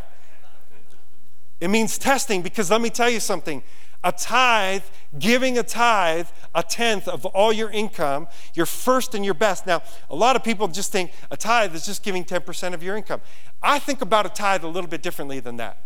It 1.61 1.69
means 1.69 1.99
testing 1.99 2.43
because 2.43 2.71
let 2.71 2.81
me 2.81 2.91
tell 2.91 3.09
you 3.09 3.21
something. 3.21 3.63
A 4.05 4.13
tithe, 4.13 4.83
giving 5.19 5.59
a 5.59 5.63
tithe, 5.63 6.29
a 6.55 6.63
tenth 6.63 7.09
of 7.09 7.25
all 7.25 7.53
your 7.53 7.71
income, 7.71 8.29
your 8.55 8.67
first 8.67 9.15
and 9.15 9.25
your 9.25 9.35
best. 9.35 9.67
Now, 9.67 9.83
a 10.11 10.15
lot 10.15 10.37
of 10.37 10.45
people 10.45 10.69
just 10.69 10.93
think 10.93 11.13
a 11.31 11.37
tithe 11.37 11.75
is 11.75 11.87
just 11.87 12.03
giving 12.03 12.25
10% 12.25 12.75
of 12.75 12.83
your 12.83 12.97
income. 12.97 13.21
I 13.63 13.79
think 13.79 14.03
about 14.03 14.27
a 14.27 14.29
tithe 14.29 14.65
a 14.65 14.69
little 14.69 14.89
bit 14.89 15.03
differently 15.03 15.41
than 15.41 15.57
that. 15.57 15.83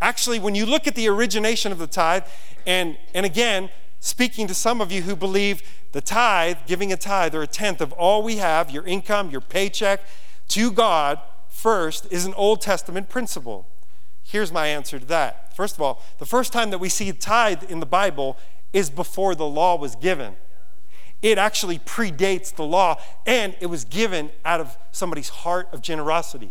Actually, 0.00 0.38
when 0.38 0.54
you 0.54 0.66
look 0.66 0.86
at 0.86 0.94
the 0.94 1.08
origination 1.08 1.72
of 1.72 1.78
the 1.78 1.86
tithe, 1.86 2.24
and, 2.66 2.98
and 3.14 3.24
again, 3.24 3.70
speaking 4.00 4.46
to 4.48 4.54
some 4.54 4.80
of 4.80 4.92
you 4.92 5.02
who 5.02 5.16
believe 5.16 5.62
the 5.92 6.00
tithe, 6.00 6.58
giving 6.66 6.92
a 6.92 6.96
tithe 6.96 7.34
or 7.34 7.42
a 7.42 7.46
tenth 7.46 7.80
of 7.80 7.92
all 7.92 8.22
we 8.22 8.36
have, 8.36 8.70
your 8.70 8.84
income, 8.84 9.30
your 9.30 9.40
paycheck, 9.40 10.00
to 10.48 10.70
God 10.70 11.18
first, 11.48 12.06
is 12.10 12.26
an 12.26 12.34
Old 12.34 12.60
Testament 12.60 13.08
principle. 13.08 13.66
Here's 14.32 14.50
my 14.50 14.66
answer 14.66 14.98
to 14.98 15.04
that. 15.08 15.54
First 15.54 15.74
of 15.74 15.82
all, 15.82 16.00
the 16.18 16.24
first 16.24 16.54
time 16.54 16.70
that 16.70 16.78
we 16.78 16.88
see 16.88 17.12
tithe 17.12 17.64
in 17.64 17.80
the 17.80 17.86
Bible 17.86 18.38
is 18.72 18.88
before 18.88 19.34
the 19.34 19.44
law 19.44 19.76
was 19.76 19.94
given. 19.94 20.36
It 21.20 21.36
actually 21.36 21.78
predates 21.78 22.54
the 22.54 22.62
law, 22.62 22.96
and 23.26 23.54
it 23.60 23.66
was 23.66 23.84
given 23.84 24.30
out 24.42 24.58
of 24.58 24.78
somebody's 24.90 25.28
heart 25.28 25.68
of 25.74 25.82
generosity. 25.82 26.50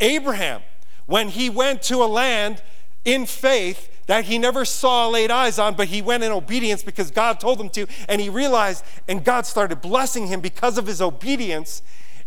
Abraham, 0.00 0.62
when 1.04 1.28
he 1.28 1.50
went 1.50 1.82
to 1.82 2.02
a 2.02 2.06
land 2.06 2.62
in 3.04 3.26
faith 3.26 3.90
that 4.06 4.24
he 4.24 4.38
never 4.38 4.64
saw 4.64 5.06
laid 5.06 5.30
eyes 5.30 5.58
on, 5.58 5.74
but 5.74 5.88
he 5.88 6.00
went 6.00 6.24
in 6.24 6.32
obedience 6.32 6.82
because 6.82 7.10
God 7.10 7.38
told 7.38 7.60
him 7.60 7.68
to, 7.68 7.86
and 8.08 8.18
he 8.18 8.30
realized, 8.30 8.82
and 9.06 9.22
God 9.22 9.44
started 9.44 9.82
blessing 9.82 10.28
him 10.28 10.40
because 10.40 10.78
of 10.78 10.86
his 10.86 11.02
obedience, 11.02 11.82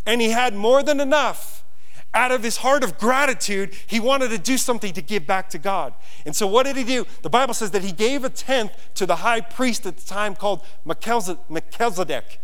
and 0.06 0.22
he 0.22 0.30
had 0.30 0.54
more 0.54 0.84
than 0.84 1.00
enough 1.00 1.64
out 2.14 2.32
of 2.32 2.44
his 2.44 2.58
heart 2.58 2.84
of 2.84 2.98
gratitude, 2.98 3.74
he 3.86 4.00
wanted 4.00 4.30
to 4.30 4.38
do 4.38 4.58
something 4.58 4.94
to 4.94 5.02
give 5.02 5.28
back 5.28 5.50
to 5.50 5.58
God. 5.58 5.94
And 6.26 6.36
so, 6.36 6.48
what 6.48 6.66
did 6.66 6.76
he 6.76 6.84
do? 6.84 7.06
The 7.22 7.30
Bible 7.30 7.54
says 7.54 7.72
that 7.72 7.84
he 7.84 7.92
gave 7.92 8.24
a 8.24 8.30
tenth 8.30 8.72
to 8.96 9.06
the 9.06 9.18
high 9.18 9.42
priest 9.42 9.86
at 9.86 9.98
the 9.98 10.06
time 10.06 10.36
called 10.36 10.62
Melchizedek. 10.86 12.40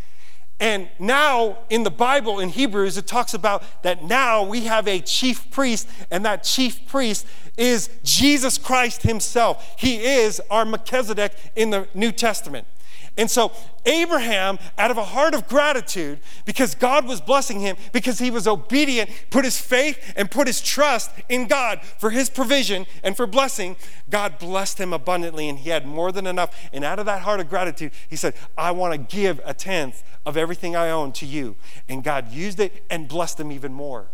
And 0.59 0.89
now 0.99 1.57
in 1.69 1.83
the 1.83 1.91
Bible, 1.91 2.39
in 2.39 2.49
Hebrews, 2.49 2.97
it 2.97 3.07
talks 3.07 3.33
about 3.33 3.63
that 3.83 4.03
now 4.03 4.43
we 4.43 4.61
have 4.65 4.87
a 4.87 4.99
chief 4.99 5.49
priest, 5.49 5.89
and 6.11 6.23
that 6.25 6.43
chief 6.43 6.87
priest 6.87 7.25
is 7.57 7.89
Jesus 8.03 8.57
Christ 8.57 9.01
himself. 9.01 9.75
He 9.77 10.03
is 10.03 10.41
our 10.49 10.65
Melchizedek 10.65 11.33
in 11.55 11.71
the 11.71 11.87
New 11.93 12.11
Testament. 12.11 12.67
And 13.15 13.29
so, 13.29 13.51
Abraham, 13.85 14.57
out 14.77 14.89
of 14.89 14.97
a 14.97 15.03
heart 15.03 15.35
of 15.35 15.47
gratitude, 15.47 16.19
because 16.45 16.73
God 16.73 17.05
was 17.05 17.21
blessing 17.21 17.59
him, 17.59 17.77
because 17.91 18.17
he 18.17 18.31
was 18.31 18.47
obedient, 18.47 19.09
put 19.29 19.45
his 19.45 19.59
faith 19.59 20.13
and 20.15 20.31
put 20.31 20.47
his 20.47 20.61
trust 20.61 21.11
in 21.29 21.47
God 21.47 21.81
for 21.99 22.09
his 22.09 22.29
provision 22.29 22.87
and 23.03 23.15
for 23.15 23.27
blessing, 23.27 23.75
God 24.09 24.39
blessed 24.39 24.79
him 24.79 24.93
abundantly 24.93 25.47
and 25.47 25.59
he 25.59 25.69
had 25.69 25.85
more 25.85 26.11
than 26.11 26.25
enough. 26.25 26.57
And 26.73 26.83
out 26.83 26.97
of 26.97 27.05
that 27.05 27.21
heart 27.21 27.39
of 27.39 27.49
gratitude, 27.49 27.91
he 28.09 28.15
said, 28.15 28.33
I 28.57 28.71
want 28.71 28.93
to 28.93 29.15
give 29.15 29.39
a 29.45 29.53
tenth 29.53 30.03
of 30.25 30.35
everything 30.35 30.75
I 30.75 30.89
own 30.89 31.11
to 31.13 31.27
you. 31.27 31.55
And 31.87 32.03
God 32.03 32.31
used 32.31 32.59
it 32.59 32.83
and 32.89 33.07
blessed 33.07 33.39
him 33.39 33.51
even 33.51 33.73
more. 33.73 34.07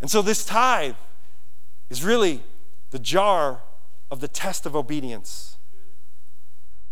And 0.00 0.10
so, 0.10 0.22
this 0.22 0.44
tithe 0.44 0.96
is 1.88 2.02
really 2.02 2.42
the 2.90 2.98
jar 2.98 3.62
of 4.10 4.20
the 4.20 4.28
test 4.28 4.66
of 4.66 4.74
obedience. 4.74 5.56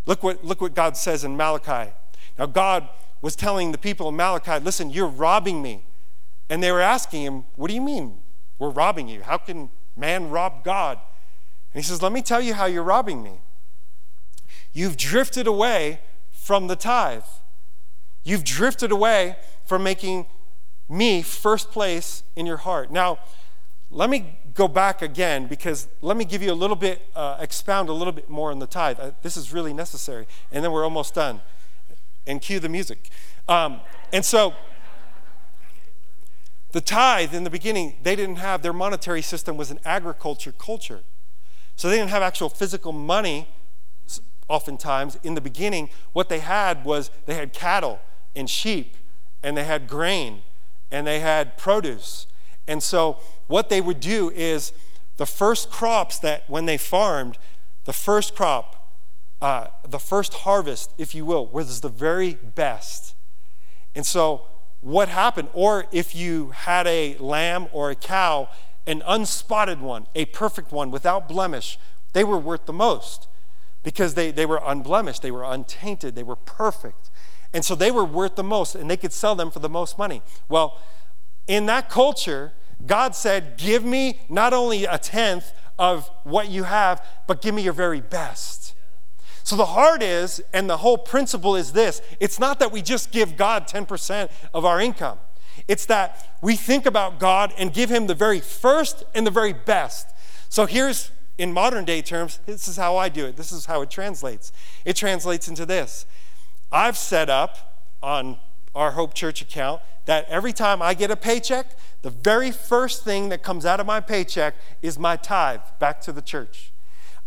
Look 0.07 0.23
what, 0.23 0.45
look 0.45 0.61
what 0.61 0.75
God 0.75 0.97
says 0.97 1.25
in 1.25 1.37
Malachi. 1.37 1.93
Now, 2.39 2.47
God 2.47 2.89
was 3.21 3.37
telling 3.37 3.73
the 3.73 3.79
people 3.79 4.09
of 4.09 4.15
Malachi, 4.15 4.59
listen, 4.63 4.91
you're 4.91 5.07
robbing 5.07 5.63
me. 5.63 5.85
And 6.51 6.63
they 6.63 6.73
were 6.73 6.81
asking 6.81 7.23
him, 7.23 7.45
What 7.57 7.69
do 7.69 7.75
you 7.75 7.81
mean 7.81 8.19
we're 8.59 8.71
robbing 8.71 9.09
you? 9.09 9.23
How 9.23 9.39
can 9.39 9.71
man 9.97 10.29
rob 10.29 10.65
God? 10.65 10.99
And 11.73 11.83
he 11.83 11.89
says, 11.89 12.03
Let 12.03 12.13
me 12.13 12.21
tell 12.21 12.41
you 12.41 12.55
how 12.55 12.67
you're 12.67 12.83
robbing 12.83 13.23
me. 13.23 13.41
You've 14.73 14.97
drifted 14.97 15.47
away 15.47 16.01
from 16.31 16.67
the 16.67 16.77
tithe. 16.77 17.23
You've 18.25 18.45
drifted 18.45 18.93
away 18.93 19.37
from 19.65 19.83
making 19.83 20.27
me 20.89 21.23
first 21.23 21.71
place 21.71 22.23
in 22.37 22.45
your 22.45 22.59
heart. 22.59 22.91
Now, 22.91 23.19
let 23.91 24.11
me 24.11 24.39
go 24.55 24.69
back 24.69 25.03
again 25.03 25.47
because 25.47 25.89
let 26.01 26.17
me 26.17 26.25
give 26.25 26.43
you 26.43 26.53
a 26.53 26.55
little 26.55 26.77
bit, 26.77 27.03
uh, 27.15 27.37
expound 27.41 27.89
a 27.89 27.93
little 27.93 28.13
bit 28.13 28.29
more 28.29 28.51
on 28.51 28.59
the 28.59 28.67
tithe. 28.67 28.99
Uh, 29.01 29.13
this 29.23 29.37
is 29.37 29.53
really 29.53 29.73
necessary. 29.73 30.27
And 30.51 30.65
then 30.65 30.73
we're 30.73 30.85
almost 30.85 31.15
done. 31.15 31.41
And 32.27 32.41
cue 32.41 32.61
the 32.61 32.69
music. 32.69 33.11
Um, 33.49 33.81
and 34.13 34.25
so, 34.25 34.55
the 36.73 36.81
tithe 36.81 37.35
in 37.35 37.45
the 37.45 37.51
beginning, 37.51 37.97
they 38.03 38.17
didn't 38.17 38.37
have, 38.37 38.63
their 38.63 38.73
monetary 38.73 39.23
system 39.23 39.57
was 39.57 39.71
an 39.71 39.79
agriculture 39.85 40.53
culture. 40.53 41.01
So 41.77 41.89
they 41.89 41.97
didn't 41.97 42.11
have 42.11 42.23
actual 42.23 42.49
physical 42.49 42.93
money 42.93 43.49
oftentimes. 44.49 45.19
In 45.23 45.35
the 45.35 45.41
beginning, 45.41 45.91
what 46.13 46.29
they 46.29 46.39
had 46.39 46.85
was 46.85 47.11
they 47.27 47.35
had 47.35 47.53
cattle 47.53 48.01
and 48.37 48.49
sheep, 48.49 48.97
and 49.43 49.57
they 49.57 49.65
had 49.65 49.89
grain, 49.89 50.43
and 50.91 51.07
they 51.07 51.21
had 51.21 51.59
produce. 51.59 52.27
And 52.67 52.83
so 52.83 53.19
what 53.47 53.69
they 53.69 53.81
would 53.81 54.01
do 54.01 54.31
is 54.31 54.73
the 55.17 55.27
first 55.27 55.71
crops 55.71 56.19
that 56.21 56.49
when 56.49 56.67
they 56.67 56.79
farmed, 56.79 57.39
the 57.85 57.93
first 57.93 58.35
crop, 58.35 58.99
uh, 59.41 59.67
the 59.87 59.99
first 59.99 60.35
harvest, 60.35 60.93
if 60.99 61.15
you 61.15 61.25
will, 61.25 61.47
was 61.47 61.81
the 61.81 61.89
very 61.89 62.35
best. 62.55 63.15
And 63.95 64.07
so 64.07 64.43
what 64.81 65.09
happened, 65.09 65.49
or 65.53 65.87
if 65.93 66.15
you 66.15 66.51
had 66.51 66.87
a 66.87 67.17
lamb 67.19 67.69
or 67.73 67.91
a 67.91 67.95
cow, 67.95 68.49
an 68.87 69.03
unspotted 69.07 69.81
one, 69.81 70.07
a 70.15 70.25
perfect 70.27 70.73
one 70.73 70.91
without 70.91 71.29
blemish, 71.29 71.79
they 72.13 72.25
were 72.25 72.39
worth 72.39 72.67
the 72.67 72.73
most 72.73 73.29
because 73.83 74.15
they, 74.15 74.31
they 74.31 74.47
were 74.47 74.61
unblemished, 74.65 75.23
they 75.23 75.31
were 75.31 75.45
untainted, 75.45 76.15
they 76.15 76.23
were 76.23 76.37
perfect. 76.37 77.11
And 77.53 77.65
so 77.65 77.75
they 77.75 77.91
were 77.91 78.05
worth 78.05 78.37
the 78.37 78.45
most, 78.45 78.75
and 78.75 78.91
they 78.91 78.97
could 78.97 79.13
sell 79.13 79.35
them 79.35 79.51
for 79.51 79.59
the 79.59 79.69
most 79.69 79.99
money. 79.99 80.23
Well, 80.49 80.79
in 81.47 81.67
that 81.67 81.91
culture, 81.91 82.53
God 82.87 83.15
said, 83.15 83.57
Give 83.57 83.85
me 83.85 84.21
not 84.29 84.53
only 84.53 84.85
a 84.85 84.99
tenth 84.99 85.53
of 85.79 86.11
what 86.25 86.49
you 86.49 86.65
have, 86.65 87.05
but 87.27 87.41
give 87.41 87.55
me 87.55 87.63
your 87.63 87.73
very 87.73 88.01
best. 88.01 88.75
So 89.45 89.57
the 89.57 89.67
heart 89.67 90.03
is, 90.03 90.41
and 90.53 90.71
the 90.71 90.79
whole 90.79 90.99
principle 90.99 91.57
is 91.57 91.73
this 91.73 92.01
it's 92.21 92.39
not 92.39 92.59
that 92.61 92.71
we 92.71 92.83
just 92.83 93.11
give 93.11 93.37
God 93.37 93.67
10% 93.67 94.31
of 94.55 94.65
our 94.65 94.81
income, 94.81 95.19
it's 95.69 95.87
that 95.87 96.37
we 96.43 96.57
think 96.57 96.87
about 96.87 97.19
God 97.19 97.53
and 97.59 97.73
give 97.73 97.91
Him 97.91 98.07
the 98.07 98.15
very 98.15 98.41
first 98.41 99.05
and 99.15 99.27
the 99.27 99.31
very 99.31 99.53
best. 99.53 100.09
So 100.49 100.67
here's, 100.67 101.11
in 101.39 101.53
modern 101.53 101.85
day 101.85 102.03
terms, 102.03 102.41
this 102.47 102.69
is 102.69 102.77
how 102.77 102.97
I 102.97 103.09
do 103.09 103.27
it. 103.27 103.37
This 103.37 103.53
is 103.53 103.67
how 103.67 103.81
it 103.83 103.91
translates. 103.91 104.53
It 104.85 104.97
translates 104.97 105.49
into 105.49 105.67
this 105.67 106.07
I've 106.71 106.97
set 106.97 107.29
up 107.29 107.89
on 108.03 108.39
our 108.75 108.93
Hope 108.93 109.15
Church 109.15 109.43
account 109.43 109.83
that 110.07 110.27
every 110.29 110.53
time 110.53 110.83
I 110.83 110.95
get 110.95 111.11
a 111.11 111.17
paycheck, 111.17 111.77
the 112.03 112.11
very 112.11 112.51
first 112.51 113.05
thing 113.05 113.29
that 113.29 113.43
comes 113.43 113.65
out 113.65 113.81
of 113.81 113.87
my 113.87 114.01
paycheck 114.01 114.55
is 114.81 114.99
my 114.99 115.17
tithe 115.17 115.61
back 115.79 116.01
to 116.03 116.13
the 116.13 116.23
church. 116.23 116.73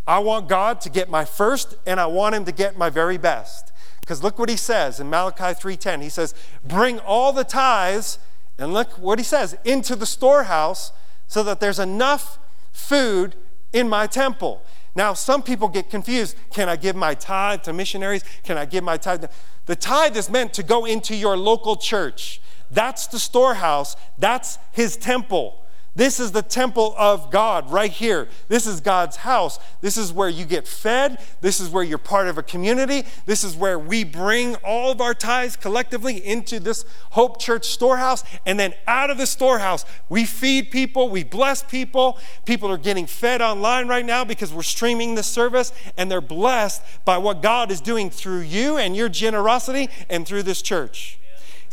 I 0.06 0.18
want 0.18 0.48
God 0.48 0.80
to 0.82 0.90
get 0.90 1.10
my 1.10 1.24
first 1.24 1.74
and 1.86 1.98
I 1.98 2.06
want 2.06 2.34
him 2.34 2.44
to 2.44 2.52
get 2.52 2.76
my 2.76 2.90
very 2.90 3.16
best. 3.16 3.72
Because 4.00 4.22
look 4.22 4.38
what 4.38 4.48
he 4.48 4.56
says 4.56 5.00
in 5.00 5.10
Malachi 5.10 5.52
3:10. 5.54 6.00
He 6.00 6.08
says, 6.08 6.34
"Bring 6.64 7.00
all 7.00 7.32
the 7.32 7.42
tithes 7.42 8.18
and 8.56 8.72
look 8.72 8.92
what 8.92 9.18
he 9.18 9.24
says, 9.24 9.56
into 9.64 9.96
the 9.96 10.06
storehouse 10.06 10.92
so 11.26 11.42
that 11.42 11.58
there's 11.58 11.80
enough 11.80 12.38
food 12.72 13.34
in 13.72 13.88
my 13.88 14.06
temple." 14.06 14.62
Now, 14.94 15.12
some 15.12 15.42
people 15.42 15.68
get 15.68 15.90
confused. 15.90 16.36
Can 16.52 16.68
I 16.68 16.76
give 16.76 16.96
my 16.96 17.14
tithe 17.14 17.62
to 17.64 17.72
missionaries? 17.72 18.24
Can 18.44 18.56
I 18.56 18.64
give 18.64 18.84
my 18.84 18.96
tithe? 18.96 19.24
The 19.66 19.76
tithe 19.76 20.16
is 20.16 20.30
meant 20.30 20.54
to 20.54 20.62
go 20.62 20.84
into 20.84 21.14
your 21.14 21.36
local 21.36 21.76
church. 21.76 22.40
That's 22.70 23.06
the 23.06 23.18
storehouse, 23.18 23.96
that's 24.18 24.58
his 24.72 24.96
temple. 24.96 25.62
This 25.96 26.20
is 26.20 26.32
the 26.32 26.42
temple 26.42 26.94
of 26.98 27.30
God 27.30 27.70
right 27.72 27.90
here. 27.90 28.28
This 28.48 28.66
is 28.66 28.82
God's 28.82 29.16
house. 29.16 29.58
This 29.80 29.96
is 29.96 30.12
where 30.12 30.28
you 30.28 30.44
get 30.44 30.68
fed. 30.68 31.18
This 31.40 31.58
is 31.58 31.70
where 31.70 31.82
you're 31.82 31.96
part 31.96 32.28
of 32.28 32.36
a 32.36 32.42
community. 32.42 33.04
This 33.24 33.42
is 33.42 33.56
where 33.56 33.78
we 33.78 34.04
bring 34.04 34.56
all 34.56 34.90
of 34.90 35.00
our 35.00 35.14
tithes 35.14 35.56
collectively 35.56 36.18
into 36.18 36.60
this 36.60 36.84
Hope 37.12 37.40
Church 37.40 37.64
storehouse. 37.64 38.24
And 38.44 38.60
then 38.60 38.74
out 38.86 39.08
of 39.08 39.16
the 39.16 39.26
storehouse, 39.26 39.86
we 40.10 40.26
feed 40.26 40.70
people, 40.70 41.08
we 41.08 41.24
bless 41.24 41.62
people. 41.62 42.18
People 42.44 42.70
are 42.70 42.76
getting 42.76 43.06
fed 43.06 43.40
online 43.40 43.88
right 43.88 44.04
now 44.04 44.22
because 44.22 44.52
we're 44.52 44.62
streaming 44.62 45.14
this 45.14 45.26
service, 45.26 45.72
and 45.96 46.10
they're 46.10 46.20
blessed 46.20 46.82
by 47.06 47.16
what 47.16 47.40
God 47.40 47.70
is 47.70 47.80
doing 47.80 48.10
through 48.10 48.40
you 48.40 48.76
and 48.76 48.94
your 48.94 49.08
generosity 49.08 49.88
and 50.10 50.28
through 50.28 50.42
this 50.42 50.60
church. 50.60 51.18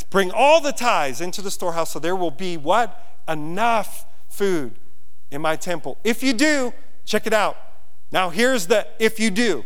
Bring 0.10 0.32
all 0.32 0.62
the 0.62 0.72
tithes 0.72 1.20
into 1.20 1.42
the 1.42 1.52
storehouse 1.52 1.92
so 1.92 2.00
there 2.00 2.16
will 2.16 2.32
be 2.32 2.56
what? 2.56 3.20
Enough 3.28 4.06
food 4.34 4.74
in 5.32 5.42
my 5.42 5.56
temple. 5.56 5.98
If 6.04 6.24
you 6.24 6.34
do, 6.34 6.74
check 7.06 7.28
it 7.28 7.34
out. 7.34 7.58
Now, 8.12 8.30
here's 8.30 8.68
the 8.68 8.88
if 9.00 9.20
you 9.20 9.32
do. 9.32 9.64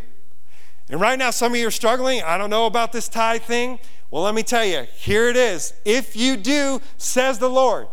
And 0.89 1.01
right 1.01 1.19
now, 1.19 1.31
some 1.31 1.53
of 1.53 1.57
you 1.57 1.67
are 1.67 1.71
struggling. 1.71 2.21
I 2.23 2.37
don't 2.37 2.49
know 2.49 2.65
about 2.65 2.91
this 2.91 3.09
tithe 3.09 3.41
thing. 3.41 3.79
Well, 4.09 4.23
let 4.23 4.33
me 4.33 4.43
tell 4.43 4.63
you, 4.63 4.87
here 4.95 5.27
it 5.27 5.35
is. 5.35 5.73
If 5.83 6.15
you 6.15 6.37
do, 6.37 6.81
says 6.97 7.39
the 7.39 7.49
Lord 7.49 7.87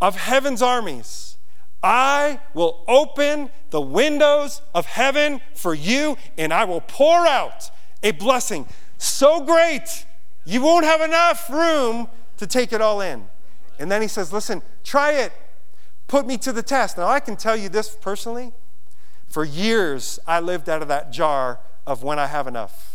of 0.00 0.16
heaven's 0.16 0.62
armies, 0.62 1.36
I 1.82 2.40
will 2.54 2.82
open 2.88 3.50
the 3.68 3.80
windows 3.80 4.62
of 4.74 4.86
heaven 4.86 5.42
for 5.54 5.74
you 5.74 6.16
and 6.38 6.52
I 6.52 6.64
will 6.64 6.80
pour 6.80 7.26
out 7.26 7.70
a 8.02 8.12
blessing 8.12 8.66
so 8.96 9.44
great 9.44 10.06
you 10.46 10.62
won't 10.62 10.86
have 10.86 11.02
enough 11.02 11.50
room 11.50 12.08
to 12.38 12.46
take 12.46 12.72
it 12.72 12.80
all 12.80 13.02
in. 13.02 13.26
And 13.78 13.90
then 13.90 14.00
he 14.00 14.08
says, 14.08 14.32
Listen, 14.32 14.62
try 14.82 15.12
it 15.12 15.32
put 16.06 16.26
me 16.26 16.36
to 16.38 16.52
the 16.52 16.62
test. 16.62 16.96
Now, 16.96 17.08
I 17.08 17.20
can 17.20 17.36
tell 17.36 17.56
you 17.56 17.68
this 17.68 17.96
personally. 18.00 18.52
For 19.26 19.44
years, 19.44 20.18
I 20.26 20.40
lived 20.40 20.68
out 20.68 20.82
of 20.82 20.88
that 20.88 21.10
jar 21.10 21.60
of 21.86 22.02
when 22.02 22.18
I 22.18 22.26
have 22.26 22.46
enough. 22.46 22.94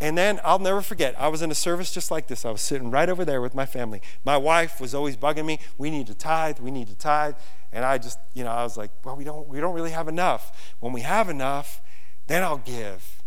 And 0.00 0.18
then 0.18 0.40
I'll 0.44 0.58
never 0.58 0.82
forget, 0.82 1.14
I 1.18 1.28
was 1.28 1.40
in 1.40 1.50
a 1.50 1.54
service 1.54 1.90
just 1.92 2.10
like 2.10 2.26
this. 2.26 2.44
I 2.44 2.50
was 2.50 2.60
sitting 2.60 2.90
right 2.90 3.08
over 3.08 3.24
there 3.24 3.40
with 3.40 3.54
my 3.54 3.64
family. 3.64 4.02
My 4.24 4.36
wife 4.36 4.80
was 4.80 4.94
always 4.94 5.16
bugging 5.16 5.46
me, 5.46 5.60
we 5.78 5.90
need 5.90 6.06
to 6.08 6.14
tithe, 6.14 6.58
we 6.58 6.70
need 6.70 6.88
to 6.88 6.94
tithe. 6.94 7.36
And 7.72 7.84
I 7.84 7.98
just, 7.98 8.18
you 8.34 8.44
know, 8.44 8.50
I 8.50 8.62
was 8.64 8.76
like, 8.76 8.90
well, 9.04 9.16
we 9.16 9.24
don't, 9.24 9.48
we 9.48 9.60
don't 9.60 9.74
really 9.74 9.92
have 9.92 10.06
enough. 10.08 10.74
When 10.80 10.92
we 10.92 11.00
have 11.00 11.28
enough, 11.28 11.80
then 12.26 12.42
I'll 12.42 12.58
give. 12.58 13.22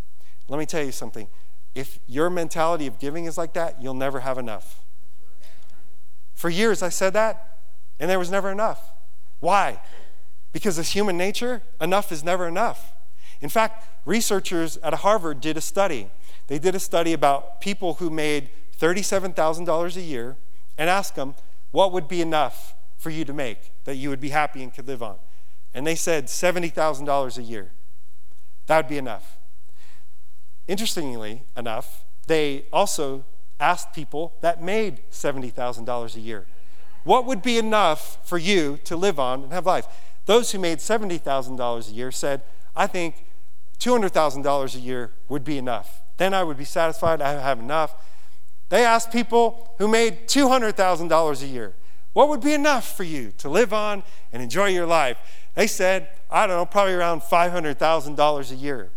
Let 0.48 0.58
me 0.58 0.66
tell 0.66 0.84
you 0.84 0.92
something. 0.92 1.28
If 1.74 1.98
your 2.06 2.30
mentality 2.30 2.86
of 2.86 2.98
giving 2.98 3.24
is 3.24 3.36
like 3.36 3.54
that, 3.54 3.82
you'll 3.82 3.94
never 3.94 4.20
have 4.20 4.38
enough. 4.38 4.84
For 6.34 6.48
years, 6.48 6.82
I 6.82 6.88
said 6.88 7.12
that, 7.14 7.57
and 7.98 8.08
there 8.10 8.18
was 8.18 8.30
never 8.30 8.50
enough. 8.50 8.92
Why? 9.40 9.80
Because 10.52 10.78
as 10.78 10.90
human 10.90 11.16
nature, 11.16 11.62
enough 11.80 12.10
is 12.10 12.24
never 12.24 12.46
enough. 12.46 12.92
In 13.40 13.48
fact, 13.48 13.86
researchers 14.04 14.76
at 14.78 14.94
Harvard 14.94 15.40
did 15.40 15.56
a 15.56 15.60
study. 15.60 16.10
They 16.48 16.58
did 16.58 16.74
a 16.74 16.80
study 16.80 17.12
about 17.12 17.60
people 17.60 17.94
who 17.94 18.10
made 18.10 18.50
$37,000 18.80 19.96
a 19.96 20.00
year 20.00 20.36
and 20.76 20.88
asked 20.90 21.14
them, 21.16 21.34
what 21.70 21.92
would 21.92 22.08
be 22.08 22.20
enough 22.22 22.74
for 22.96 23.10
you 23.10 23.24
to 23.24 23.32
make 23.32 23.72
that 23.84 23.96
you 23.96 24.08
would 24.08 24.20
be 24.20 24.30
happy 24.30 24.62
and 24.62 24.74
could 24.74 24.86
live 24.86 25.02
on? 25.02 25.16
And 25.74 25.86
they 25.86 25.94
said 25.94 26.26
$70,000 26.26 27.38
a 27.38 27.42
year. 27.42 27.70
That 28.66 28.76
would 28.78 28.88
be 28.88 28.98
enough. 28.98 29.38
Interestingly 30.66 31.44
enough, 31.56 32.04
they 32.26 32.64
also 32.72 33.24
asked 33.60 33.92
people 33.92 34.34
that 34.40 34.62
made 34.62 35.02
$70,000 35.10 36.14
a 36.16 36.20
year 36.20 36.46
what 37.04 37.26
would 37.26 37.42
be 37.42 37.58
enough 37.58 38.18
for 38.26 38.38
you 38.38 38.78
to 38.84 38.96
live 38.96 39.18
on 39.18 39.44
and 39.44 39.52
have 39.52 39.66
life? 39.66 39.86
Those 40.26 40.52
who 40.52 40.58
made 40.58 40.78
$70,000 40.78 41.88
a 41.88 41.92
year 41.92 42.12
said, 42.12 42.42
I 42.76 42.86
think 42.86 43.24
$200,000 43.78 44.74
a 44.74 44.78
year 44.78 45.12
would 45.28 45.44
be 45.44 45.58
enough. 45.58 46.02
Then 46.16 46.34
I 46.34 46.42
would 46.44 46.58
be 46.58 46.64
satisfied, 46.64 47.22
I 47.22 47.40
have 47.40 47.58
enough. 47.58 47.94
They 48.68 48.84
asked 48.84 49.12
people 49.12 49.74
who 49.78 49.88
made 49.88 50.28
$200,000 50.28 51.42
a 51.42 51.46
year, 51.46 51.74
what 52.12 52.28
would 52.28 52.40
be 52.40 52.52
enough 52.52 52.96
for 52.96 53.04
you 53.04 53.32
to 53.38 53.48
live 53.48 53.72
on 53.72 54.02
and 54.32 54.42
enjoy 54.42 54.66
your 54.66 54.86
life? 54.86 55.16
They 55.54 55.66
said, 55.66 56.08
I 56.30 56.46
don't 56.46 56.56
know, 56.56 56.66
probably 56.66 56.94
around 56.94 57.22
$500,000 57.22 58.50
a 58.50 58.54
year. 58.54 58.90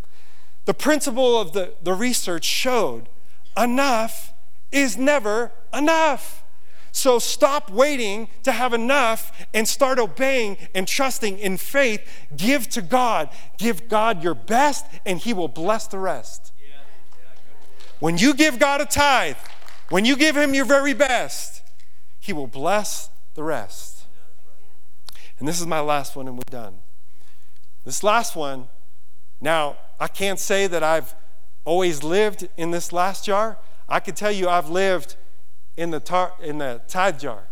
The 0.66 0.74
principle 0.74 1.40
of 1.40 1.54
the, 1.54 1.74
the 1.82 1.94
research 1.94 2.46
showed 2.46 3.10
enough 3.58 4.34
is 4.72 4.98
never 4.98 5.52
enough. 5.74 6.44
So 6.92 7.20
stop 7.20 7.70
waiting 7.70 8.28
to 8.44 8.52
have 8.52 8.74
enough 8.74 9.32
and 9.54 9.68
start 9.68 9.98
obeying 9.98 10.58
and 10.76 10.88
trusting 10.88 11.40
in 11.40 11.58
faith. 11.58 12.02
Give 12.36 12.68
to 12.70 12.82
God. 12.82 13.30
Give 13.58 13.88
God 13.88 14.22
your 14.22 14.36
best, 14.36 14.86
and 15.06 15.20
He 15.20 15.34
will 15.34 15.48
bless 15.48 15.88
the 15.88 16.00
rest. 16.00 16.52
When 18.00 18.18
you 18.18 18.34
give 18.34 18.60
God 18.60 18.82
a 18.82 18.86
tithe, 18.86 19.38
when 19.90 20.06
you 20.06 20.16
give 20.16 20.36
Him 20.36 20.54
your 20.54 20.66
very 20.66 20.94
best, 20.94 21.64
He 22.20 22.34
will 22.34 22.48
bless 22.48 23.10
the 23.36 23.44
rest. 23.44 24.06
And 25.40 25.48
this 25.48 25.60
is 25.60 25.68
my 25.68 25.80
last 25.80 26.16
one, 26.16 26.28
and 26.28 26.38
we're 26.38 26.44
done. 26.52 26.80
This 27.86 28.04
last 28.04 28.36
one, 28.36 28.68
now, 29.40 29.78
I 30.00 30.08
can't 30.08 30.40
say 30.40 30.68
that 30.68 30.84
I've 30.84 31.16
always 31.66 32.04
lived 32.04 32.48
in 32.58 32.72
this 32.72 32.94
last 32.94 33.26
jar. 33.26 33.58
I 33.90 34.00
can 34.00 34.14
tell 34.14 34.32
you 34.32 34.48
I've 34.48 34.70
lived 34.70 35.16
in 35.78 35.92
the, 35.92 36.00
tar, 36.00 36.34
in 36.42 36.58
the 36.58 36.82
tithe 36.88 37.20
jar. 37.20 37.44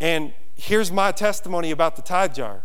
And 0.00 0.32
here's 0.54 0.90
my 0.90 1.12
testimony 1.12 1.70
about 1.70 1.96
the 1.96 2.02
tithe 2.02 2.34
jar. 2.34 2.62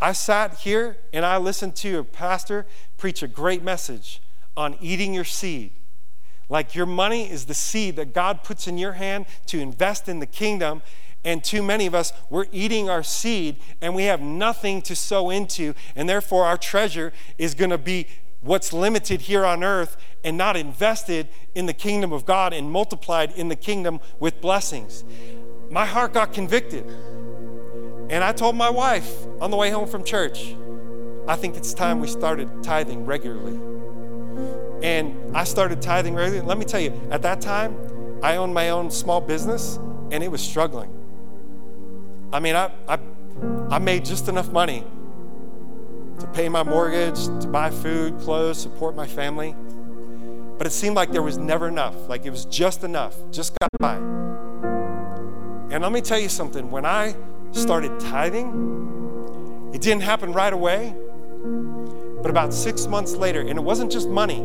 I 0.00 0.12
sat 0.12 0.58
here 0.58 0.96
and 1.12 1.24
I 1.24 1.38
listened 1.38 1.74
to 1.76 1.98
a 1.98 2.04
pastor 2.04 2.66
preach 2.96 3.22
a 3.22 3.28
great 3.28 3.62
message 3.62 4.20
on 4.56 4.76
eating 4.80 5.14
your 5.14 5.24
seed. 5.24 5.72
Like 6.48 6.74
your 6.74 6.86
money 6.86 7.30
is 7.30 7.46
the 7.46 7.54
seed 7.54 7.96
that 7.96 8.14
God 8.14 8.42
puts 8.42 8.66
in 8.66 8.78
your 8.78 8.92
hand 8.92 9.26
to 9.46 9.60
invest 9.60 10.08
in 10.08 10.20
the 10.20 10.26
kingdom. 10.26 10.82
And 11.24 11.42
too 11.44 11.62
many 11.62 11.86
of 11.86 11.94
us, 11.94 12.12
we're 12.30 12.46
eating 12.52 12.88
our 12.88 13.02
seed 13.02 13.56
and 13.80 13.94
we 13.94 14.04
have 14.04 14.20
nothing 14.20 14.80
to 14.82 14.96
sow 14.96 15.30
into. 15.30 15.74
And 15.94 16.08
therefore, 16.08 16.44
our 16.44 16.56
treasure 16.56 17.12
is 17.36 17.54
going 17.54 17.70
to 17.70 17.78
be 17.78 18.06
what's 18.40 18.72
limited 18.72 19.22
here 19.22 19.44
on 19.44 19.64
earth 19.64 19.96
and 20.24 20.36
not 20.36 20.56
invested 20.56 21.28
in 21.54 21.66
the 21.66 21.72
kingdom 21.72 22.12
of 22.12 22.24
God 22.24 22.52
and 22.52 22.70
multiplied 22.70 23.32
in 23.32 23.48
the 23.48 23.56
kingdom 23.56 24.00
with 24.20 24.40
blessings. 24.40 25.04
My 25.70 25.84
heart 25.84 26.12
got 26.12 26.32
convicted. 26.32 26.86
And 28.10 28.24
I 28.24 28.32
told 28.32 28.56
my 28.56 28.70
wife 28.70 29.26
on 29.40 29.50
the 29.50 29.56
way 29.56 29.70
home 29.70 29.86
from 29.86 30.02
church, 30.02 30.54
I 31.26 31.36
think 31.36 31.56
it's 31.56 31.74
time 31.74 32.00
we 32.00 32.08
started 32.08 32.62
tithing 32.62 33.04
regularly. 33.04 33.58
And 34.82 35.36
I 35.36 35.44
started 35.44 35.82
tithing 35.82 36.14
regularly. 36.14 36.46
Let 36.46 36.56
me 36.56 36.64
tell 36.64 36.80
you, 36.80 36.98
at 37.10 37.22
that 37.22 37.40
time, 37.40 37.76
I 38.22 38.36
owned 38.36 38.54
my 38.54 38.70
own 38.70 38.90
small 38.90 39.20
business 39.20 39.78
and 40.10 40.24
it 40.24 40.30
was 40.30 40.40
struggling. 40.40 40.94
I 42.32 42.40
mean, 42.40 42.56
I, 42.56 42.70
I, 42.86 42.98
I 43.70 43.78
made 43.78 44.04
just 44.04 44.28
enough 44.28 44.50
money 44.52 44.84
to 46.20 46.26
pay 46.28 46.48
my 46.48 46.62
mortgage, 46.62 47.26
to 47.40 47.48
buy 47.48 47.70
food, 47.70 48.18
clothes, 48.20 48.58
support 48.60 48.94
my 48.96 49.06
family. 49.06 49.54
But 50.58 50.66
it 50.66 50.70
seemed 50.70 50.96
like 50.96 51.12
there 51.12 51.22
was 51.22 51.38
never 51.38 51.68
enough. 51.68 52.08
Like 52.08 52.26
it 52.26 52.30
was 52.30 52.44
just 52.44 52.82
enough, 52.84 53.14
just 53.30 53.52
got 53.60 53.70
by. 53.78 53.94
And 55.70 55.82
let 55.82 55.92
me 55.92 56.00
tell 56.00 56.18
you 56.18 56.28
something 56.28 56.70
when 56.70 56.84
I 56.84 57.14
started 57.52 58.00
tithing, 58.00 59.70
it 59.72 59.80
didn't 59.80 60.02
happen 60.02 60.32
right 60.32 60.52
away. 60.52 60.94
But 62.20 62.30
about 62.30 62.52
six 62.52 62.86
months 62.86 63.14
later, 63.14 63.40
and 63.40 63.58
it 63.58 63.62
wasn't 63.62 63.92
just 63.92 64.08
money, 64.08 64.42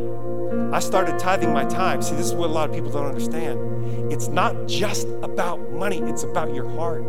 I 0.71 0.79
started 0.79 1.17
tithing 1.17 1.51
my 1.51 1.65
time. 1.65 2.01
See, 2.01 2.15
this 2.15 2.27
is 2.27 2.33
what 2.33 2.49
a 2.49 2.53
lot 2.53 2.69
of 2.69 2.75
people 2.75 2.91
don't 2.91 3.07
understand. 3.07 4.11
It's 4.11 4.27
not 4.27 4.67
just 4.67 5.07
about 5.23 5.71
money, 5.71 5.99
it's 6.01 6.23
about 6.23 6.53
your 6.53 6.69
heart. 6.69 7.03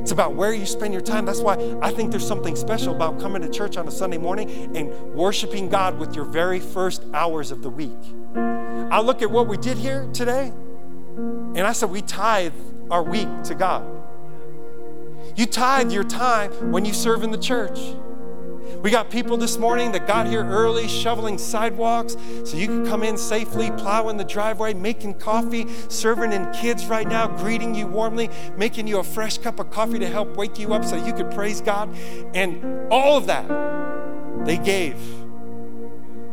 It's 0.00 0.10
about 0.10 0.34
where 0.34 0.52
you 0.52 0.66
spend 0.66 0.92
your 0.92 1.02
time. 1.02 1.26
That's 1.26 1.40
why 1.40 1.54
I 1.82 1.90
think 1.92 2.10
there's 2.10 2.26
something 2.26 2.56
special 2.56 2.94
about 2.94 3.20
coming 3.20 3.42
to 3.42 3.48
church 3.48 3.76
on 3.76 3.86
a 3.88 3.90
Sunday 3.90 4.18
morning 4.18 4.76
and 4.76 4.90
worshiping 5.14 5.68
God 5.68 5.98
with 5.98 6.14
your 6.14 6.24
very 6.24 6.60
first 6.60 7.04
hours 7.14 7.50
of 7.50 7.62
the 7.62 7.70
week. 7.70 7.98
I 8.34 9.00
look 9.00 9.22
at 9.22 9.30
what 9.30 9.48
we 9.48 9.56
did 9.56 9.76
here 9.78 10.08
today, 10.12 10.52
and 11.16 11.60
I 11.60 11.72
said, 11.72 11.90
we 11.90 12.02
tithe 12.02 12.54
our 12.90 13.02
week 13.02 13.28
to 13.44 13.54
God. 13.54 13.86
You 15.36 15.46
tithe 15.46 15.92
your 15.92 16.04
time 16.04 16.72
when 16.72 16.84
you 16.84 16.92
serve 16.92 17.22
in 17.22 17.30
the 17.30 17.38
church. 17.38 17.78
We 18.82 18.90
got 18.90 19.10
people 19.10 19.36
this 19.36 19.58
morning 19.58 19.92
that 19.92 20.06
got 20.06 20.26
here 20.26 20.44
early, 20.44 20.86
shoveling 20.88 21.38
sidewalks 21.38 22.16
so 22.44 22.56
you 22.56 22.66
can 22.66 22.86
come 22.86 23.02
in 23.02 23.18
safely, 23.18 23.70
plowing 23.72 24.16
the 24.16 24.24
driveway, 24.24 24.74
making 24.74 25.14
coffee, 25.14 25.66
serving 25.88 26.32
in 26.32 26.50
kids 26.52 26.86
right 26.86 27.06
now, 27.06 27.26
greeting 27.26 27.74
you 27.74 27.86
warmly, 27.86 28.30
making 28.56 28.86
you 28.86 28.98
a 28.98 29.04
fresh 29.04 29.38
cup 29.38 29.58
of 29.58 29.70
coffee 29.70 29.98
to 29.98 30.08
help 30.08 30.36
wake 30.36 30.58
you 30.58 30.72
up 30.74 30.84
so 30.84 30.96
you 30.96 31.12
could 31.12 31.30
praise 31.32 31.60
God. 31.60 31.94
And 32.34 32.92
all 32.92 33.16
of 33.16 33.26
that 33.26 33.48
they 34.44 34.58
gave. 34.58 34.96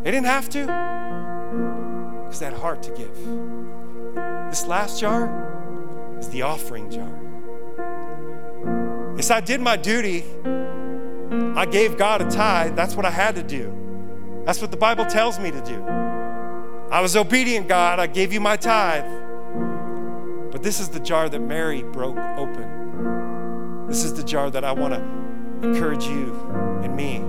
They 0.04 0.12
didn't 0.12 0.28
have 0.28 0.50
to 0.50 0.62
because 2.26 2.40
they 2.40 2.46
had 2.46 2.54
heart 2.54 2.84
to 2.84 2.92
give. 2.92 3.16
This 4.50 4.68
last 4.68 5.00
jar 5.00 6.18
is 6.20 6.30
the 6.30 6.44
offering 6.44 6.92
jar. 6.92 7.12
Yes, 9.16 9.32
I 9.32 9.40
did 9.40 9.62
my 9.62 9.78
duty 9.78 10.24
I 11.66 11.68
gave 11.68 11.98
God 11.98 12.22
a 12.22 12.30
tithe. 12.30 12.76
That's 12.76 12.96
what 12.96 13.08
I 13.08 13.10
had 13.10 13.34
to 13.36 13.42
do. 13.42 14.44
That's 14.46 14.62
what 14.62 14.70
the 14.70 14.78
Bible 14.78 15.04
tells 15.04 15.40
me 15.40 15.50
to 15.50 15.62
do. 15.62 15.84
I 16.92 17.02
was 17.02 17.16
obedient, 17.16 17.68
God. 17.68 18.00
I 18.00 18.06
gave 18.06 18.32
you 18.32 18.40
my 18.40 18.56
tithe. 18.56 19.04
But 20.52 20.62
this 20.62 20.80
is 20.80 20.90
the 20.90 21.00
jar 21.00 21.28
that 21.28 21.40
Mary 21.40 21.82
broke 21.82 22.20
open. 22.38 23.88
This 23.88 24.04
is 24.04 24.14
the 24.14 24.24
jar 24.24 24.52
that 24.52 24.64
I 24.64 24.74
want 24.74 24.94
to 24.94 25.68
encourage 25.68 26.06
you 26.06 26.36
and 26.84 26.96
me. 26.96 27.24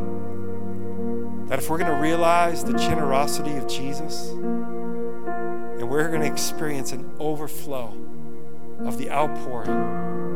That 1.48 1.58
if 1.58 1.70
we're 1.70 1.78
going 1.78 1.90
to 1.90 1.98
realize 1.98 2.62
the 2.62 2.74
generosity 2.74 3.56
of 3.56 3.66
Jesus, 3.66 4.28
and 4.28 5.88
we're 5.88 6.08
going 6.08 6.20
to 6.20 6.26
experience 6.26 6.92
an 6.92 7.10
overflow 7.18 7.96
of 8.80 8.98
the 8.98 9.10
outpouring 9.10 10.35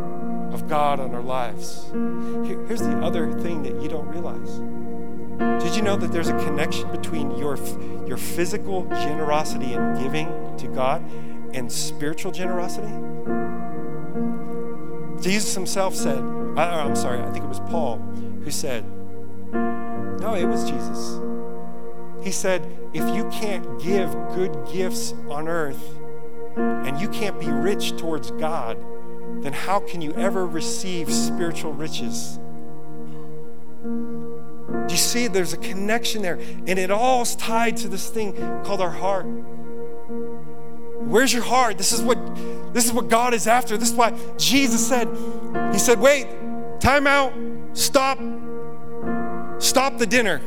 of 0.52 0.68
God 0.68 1.00
on 1.00 1.14
our 1.14 1.22
lives. 1.22 1.86
Here's 1.92 2.80
the 2.80 2.98
other 3.02 3.32
thing 3.40 3.62
that 3.62 3.80
you 3.82 3.88
don't 3.88 4.08
realize. 4.08 4.60
Did 5.62 5.74
you 5.74 5.82
know 5.82 5.96
that 5.96 6.12
there's 6.12 6.28
a 6.28 6.38
connection 6.44 6.90
between 6.90 7.36
your, 7.36 7.56
your 8.06 8.16
physical 8.16 8.84
generosity 8.88 9.74
and 9.74 9.98
giving 9.98 10.28
to 10.58 10.68
God 10.68 11.02
and 11.54 11.70
spiritual 11.70 12.32
generosity? 12.32 12.92
Jesus 15.22 15.54
himself 15.54 15.94
said, 15.94 16.18
I, 16.56 16.82
I'm 16.82 16.96
sorry, 16.96 17.20
I 17.20 17.30
think 17.30 17.44
it 17.44 17.48
was 17.48 17.60
Paul 17.60 17.98
who 18.42 18.50
said, 18.50 18.84
no, 19.52 20.34
it 20.34 20.46
was 20.46 20.70
Jesus. 20.70 21.20
He 22.22 22.30
said, 22.30 22.66
if 22.92 23.14
you 23.14 23.28
can't 23.30 23.80
give 23.80 24.10
good 24.34 24.54
gifts 24.70 25.12
on 25.28 25.48
earth 25.48 25.82
and 26.56 27.00
you 27.00 27.08
can't 27.08 27.38
be 27.40 27.48
rich 27.50 27.96
towards 27.96 28.30
God, 28.32 28.76
then 29.42 29.52
how 29.52 29.80
can 29.80 30.00
you 30.00 30.12
ever 30.14 30.46
receive 30.46 31.12
spiritual 31.12 31.72
riches? 31.72 32.38
Do 33.82 34.86
you 34.88 34.96
see 34.96 35.26
there's 35.26 35.52
a 35.52 35.56
connection 35.56 36.22
there? 36.22 36.38
And 36.66 36.78
it 36.78 36.90
all's 36.90 37.34
tied 37.36 37.76
to 37.78 37.88
this 37.88 38.10
thing 38.10 38.34
called 38.64 38.80
our 38.80 38.90
heart. 38.90 39.24
Where's 39.24 41.32
your 41.32 41.42
heart? 41.42 41.78
This 41.78 41.92
is 41.92 42.02
what 42.02 42.18
this 42.74 42.84
is 42.84 42.92
what 42.92 43.08
God 43.08 43.34
is 43.34 43.46
after. 43.46 43.76
This 43.76 43.90
is 43.90 43.94
why 43.94 44.12
Jesus 44.36 44.86
said, 44.86 45.08
He 45.72 45.78
said, 45.78 45.98
wait, 45.98 46.26
time 46.78 47.06
out, 47.06 47.32
stop, 47.72 48.18
stop 49.58 49.98
the 49.98 50.06
dinner. 50.06 50.38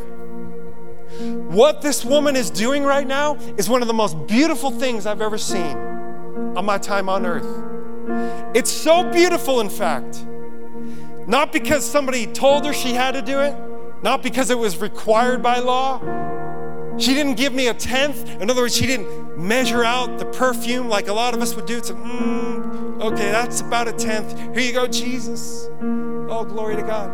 What 1.51 1.81
this 1.81 2.05
woman 2.05 2.35
is 2.35 2.49
doing 2.49 2.83
right 2.83 3.05
now 3.05 3.35
is 3.57 3.69
one 3.69 3.81
of 3.81 3.87
the 3.87 3.93
most 3.93 4.27
beautiful 4.27 4.71
things 4.71 5.05
I've 5.05 5.21
ever 5.21 5.37
seen 5.37 5.75
on 6.55 6.65
my 6.65 6.77
time 6.77 7.09
on 7.09 7.25
earth. 7.25 7.72
It's 8.53 8.71
so 8.71 9.09
beautiful, 9.11 9.61
in 9.61 9.69
fact. 9.69 10.25
Not 11.27 11.51
because 11.53 11.89
somebody 11.89 12.27
told 12.27 12.65
her 12.65 12.73
she 12.73 12.93
had 12.93 13.13
to 13.13 13.21
do 13.21 13.39
it, 13.39 13.55
not 14.03 14.21
because 14.21 14.49
it 14.49 14.57
was 14.57 14.77
required 14.77 15.41
by 15.41 15.59
law. 15.59 15.99
She 16.97 17.13
didn't 17.13 17.35
give 17.35 17.53
me 17.53 17.69
a 17.69 17.73
tenth. 17.73 18.29
In 18.41 18.49
other 18.49 18.61
words, 18.61 18.75
she 18.75 18.85
didn't 18.85 19.37
measure 19.37 19.83
out 19.83 20.19
the 20.19 20.25
perfume 20.25 20.89
like 20.89 21.07
a 21.07 21.13
lot 21.13 21.33
of 21.33 21.41
us 21.41 21.55
would 21.55 21.65
do. 21.65 21.77
It's 21.77 21.89
like, 21.89 22.03
mm, 22.03 23.01
okay, 23.01 23.31
that's 23.31 23.61
about 23.61 23.87
a 23.87 23.93
tenth. 23.93 24.37
Here 24.55 24.59
you 24.59 24.73
go, 24.73 24.85
Jesus. 24.87 25.69
Oh, 25.81 26.45
glory 26.47 26.75
to 26.75 26.83
God. 26.83 27.09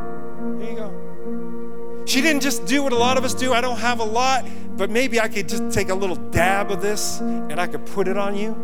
Here 0.60 0.72
you 0.72 0.76
go. 0.76 2.04
She 2.06 2.22
didn't 2.22 2.42
just 2.42 2.66
do 2.66 2.82
what 2.82 2.92
a 2.92 2.98
lot 2.98 3.18
of 3.18 3.24
us 3.24 3.34
do. 3.34 3.54
I 3.54 3.62
don't 3.62 3.78
have 3.78 4.00
a 4.00 4.04
lot, 4.04 4.46
but 4.76 4.90
maybe 4.90 5.20
I 5.20 5.28
could 5.28 5.48
just 5.48 5.72
take 5.72 5.90
a 5.90 5.96
little 5.96 6.16
dab 6.16 6.72
of 6.72 6.82
this 6.82 7.20
and 7.20 7.60
I 7.60 7.68
could 7.68 7.86
put 7.86 8.08
it 8.08 8.18
on 8.18 8.36
you. 8.36 8.58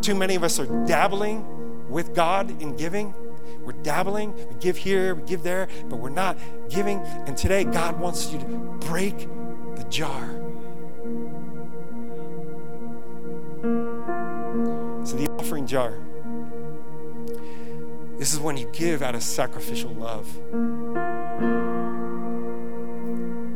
Too 0.00 0.14
many 0.14 0.36
of 0.36 0.44
us 0.44 0.58
are 0.60 0.86
dabbling 0.86 1.44
with 1.92 2.14
God 2.14 2.60
in 2.62 2.76
giving. 2.76 3.14
We're 3.60 3.72
dabbling, 3.72 4.34
we 4.34 4.54
give 4.56 4.76
here, 4.76 5.14
we 5.14 5.22
give 5.22 5.42
there, 5.42 5.68
but 5.88 5.96
we're 5.96 6.08
not 6.08 6.36
giving. 6.68 6.98
And 6.98 7.36
today, 7.36 7.62
God 7.62 8.00
wants 8.00 8.32
you 8.32 8.40
to 8.40 8.46
break 8.46 9.18
the 9.76 9.86
jar. 9.88 10.26
So, 15.04 15.16
the 15.16 15.28
offering 15.38 15.66
jar. 15.66 15.94
This 18.18 18.32
is 18.32 18.40
when 18.40 18.56
you 18.56 18.68
give 18.72 19.02
out 19.02 19.14
of 19.14 19.22
sacrificial 19.22 19.92
love. 19.94 20.26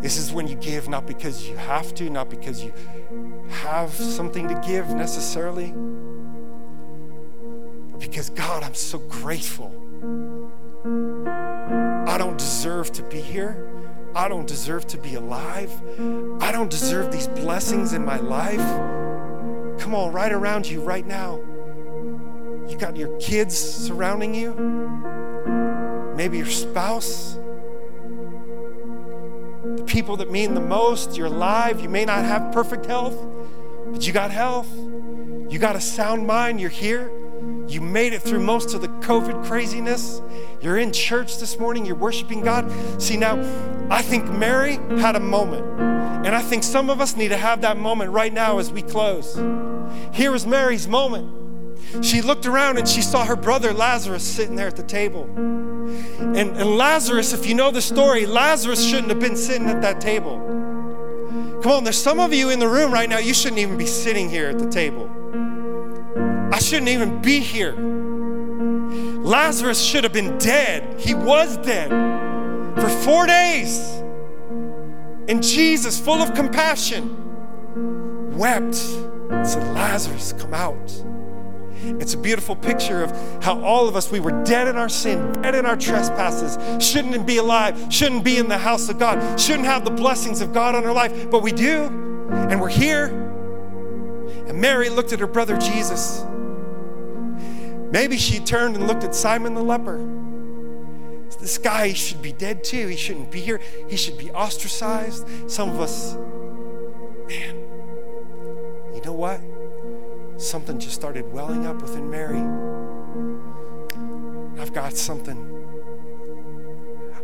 This 0.03 0.17
is 0.17 0.33
when 0.33 0.47
you 0.47 0.55
give 0.57 0.89
not 0.89 1.07
because 1.07 1.49
you 1.49 1.57
have 1.57 1.95
to, 1.95 2.09
not 2.11 2.31
because 2.31 2.63
you 2.63 2.73
have 3.49 3.93
something 3.93 4.47
to 4.47 4.63
give 4.67 4.89
necessarily 4.91 5.75
because, 7.99 8.31
God, 8.31 8.63
I'm 8.63 8.75
so 8.75 8.99
grateful. 8.99 9.75
I 12.09 12.19
don't 12.19 12.39
deserve 12.39 12.93
to 12.93 13.03
be 13.03 13.21
here. 13.21 13.69
I 14.15 14.29
don't 14.29 14.47
deserve 14.47 14.87
to 14.89 14.99
be 14.99 15.15
alive. 15.15 15.71
I 16.41 16.51
don't 16.53 16.71
deserve 16.71 17.13
these 17.13 17.29
blessings 17.29 17.93
in 17.93 18.05
my 18.05 18.19
life. 18.19 18.59
Come 19.81 19.95
on, 19.95 20.13
right 20.13 20.33
around 20.33 20.67
you 20.67 20.81
right 20.81 21.07
now. 21.07 21.41
You 22.69 22.77
got 22.79 22.97
your 22.97 23.17
kids 23.19 23.57
surrounding 23.57 24.35
you, 24.35 24.55
maybe 26.17 26.39
your 26.39 26.47
spouse, 26.47 27.39
the 29.77 29.85
people 29.87 30.17
that 30.17 30.31
mean 30.31 30.55
the 30.55 30.61
most. 30.61 31.17
You're 31.17 31.27
alive. 31.27 31.81
You 31.81 31.89
may 31.89 32.05
not 32.05 32.25
have 32.25 32.53
perfect 32.53 32.87
health, 32.87 33.17
but 33.93 34.07
you 34.07 34.13
got 34.13 34.31
health. 34.31 34.69
You 34.75 35.59
got 35.59 35.77
a 35.77 35.81
sound 35.81 36.27
mind. 36.27 36.61
You're 36.61 36.71
here. 36.71 37.11
You 37.69 37.81
made 37.81 38.13
it 38.13 38.23
through 38.23 38.41
most 38.41 38.75
of 38.75 38.81
the 38.81 38.89
COVID 38.89 39.45
craziness. 39.45 40.23
You're 40.61 40.79
in 40.79 40.93
church 40.93 41.39
this 41.39 41.59
morning, 41.59 41.85
you're 41.85 41.97
worshiping 41.97 42.43
God. 42.43 42.71
See, 43.03 43.17
now, 43.17 43.37
I 43.91 44.03
think 44.03 44.31
Mary 44.31 44.75
had 44.99 45.17
a 45.17 45.21
moment. 45.21 45.65
And 46.27 46.35
I 46.35 46.43
think 46.43 46.63
some 46.65 46.91
of 46.91 47.01
us 47.01 47.17
need 47.17 47.29
to 47.29 47.37
have 47.37 47.61
that 47.61 47.77
moment 47.77 48.11
right 48.11 48.33
now 48.33 48.59
as 48.59 48.73
we 48.73 48.83
close. 48.83 49.37
Here 50.13 50.35
is 50.35 50.47
Mary's 50.47 50.89
moment. 50.89 51.33
She 52.03 52.21
looked 52.21 52.47
around 52.47 52.79
and 52.79 52.89
she 52.89 53.03
saw 53.03 53.25
her 53.25 53.37
brother 53.37 53.73
Lazarus 53.73 54.25
sitting 54.25 54.57
there 54.57 54.67
at 54.67 54.77
the 54.77 54.83
table. 54.83 55.25
And, 55.35 56.37
and 56.37 56.77
Lazarus, 56.77 57.33
if 57.33 57.47
you 57.47 57.55
know 57.55 57.71
the 57.71 57.83
story, 57.83 58.27
Lazarus 58.27 58.85
shouldn't 58.85 59.09
have 59.09 59.21
been 59.21 59.37
sitting 59.37 59.69
at 59.69 59.83
that 59.83 60.01
table. 60.01 60.39
Come 61.63 61.73
on, 61.73 61.85
there's 61.85 62.01
some 62.01 62.21
of 62.21 62.35
you 62.35 62.51
in 62.51 62.59
the 62.59 62.69
room 62.69 62.93
right 62.93 63.09
now, 63.09 63.19
you 63.19 63.35
shouldn't 63.35 63.59
even 63.59 63.79
be 63.79 63.87
sitting 63.87 64.29
here 64.29 64.49
at 64.49 64.59
the 64.59 64.69
table. 64.69 65.11
I 66.57 66.59
shouldn't 66.59 66.89
even 66.89 67.21
be 67.21 67.41
here. 67.41 67.75
Lazarus 67.77 69.85
should 69.85 70.05
have 70.05 70.15
been 70.15 70.39
dead. 70.39 70.99
He 70.99 71.13
was 71.13 71.59
dead 71.59 71.91
for 72.81 72.89
four 72.89 73.27
days. 73.27 73.79
And 75.29 75.43
Jesus, 75.43 76.01
full 76.01 76.23
of 76.23 76.33
compassion, 76.33 78.39
wept 78.39 78.75
said, 78.75 79.75
Lazarus, 79.75 80.33
come 80.33 80.55
out. 80.55 81.05
It's 82.01 82.15
a 82.15 82.19
beautiful 82.19 82.57
picture 82.57 83.03
of 83.03 83.11
how 83.45 83.61
all 83.61 83.87
of 83.87 83.95
us, 83.95 84.11
we 84.11 84.19
were 84.19 84.43
dead 84.43 84.67
in 84.67 84.77
our 84.77 84.89
sin, 84.89 85.33
dead 85.43 85.55
in 85.55 85.67
our 85.67 85.77
trespasses, 85.77 86.57
shouldn't 86.83 87.27
be 87.27 87.37
alive, 87.37 87.93
shouldn't 87.93 88.25
be 88.25 88.39
in 88.39 88.49
the 88.49 88.57
house 88.57 88.89
of 88.89 88.99
God, 88.99 89.39
shouldn't 89.39 89.67
have 89.67 89.85
the 89.85 89.91
blessings 89.91 90.41
of 90.41 90.55
God 90.55 90.75
on 90.75 90.87
our 90.87 90.95
life, 90.95 91.31
but 91.31 91.43
we 91.43 91.53
do, 91.53 91.85
and 92.31 92.63
we're 92.63 92.71
here. 92.71 93.09
And 94.49 94.59
Mary 94.59 94.89
looked 94.89 95.13
at 95.13 95.21
her 95.21 95.27
brother 95.27 95.59
Jesus 95.59 96.25
Maybe 97.91 98.17
she 98.19 98.41
turned 98.41 98.77
and 98.77 98.87
looked 98.87 99.05
at 99.05 99.15
Simon 99.15 99.55
the 99.55 99.63
leper. 99.63 99.99
This 101.41 101.59
guy 101.59 101.93
should 101.93 102.23
be 102.23 102.33
dead 102.33 102.65
too. 102.65 102.89
He 102.89 102.97
shouldn't 102.97 103.31
be 103.31 103.41
here. 103.41 103.61
He 103.89 103.97
should 103.97 104.19
be 104.19 104.31
ostracized. 104.31 105.27
Some 105.51 105.71
of 105.71 105.81
us, 105.81 106.15
man, 107.29 107.57
you 108.95 109.01
know 109.05 109.13
what? 109.13 109.41
Something 110.41 110.79
just 110.79 110.95
started 110.95 111.33
welling 111.33 111.67
up 111.67 111.81
within 111.83 112.11
Mary. 112.11 112.41
I've 114.61 114.73
got 114.73 114.97
something 114.97 115.53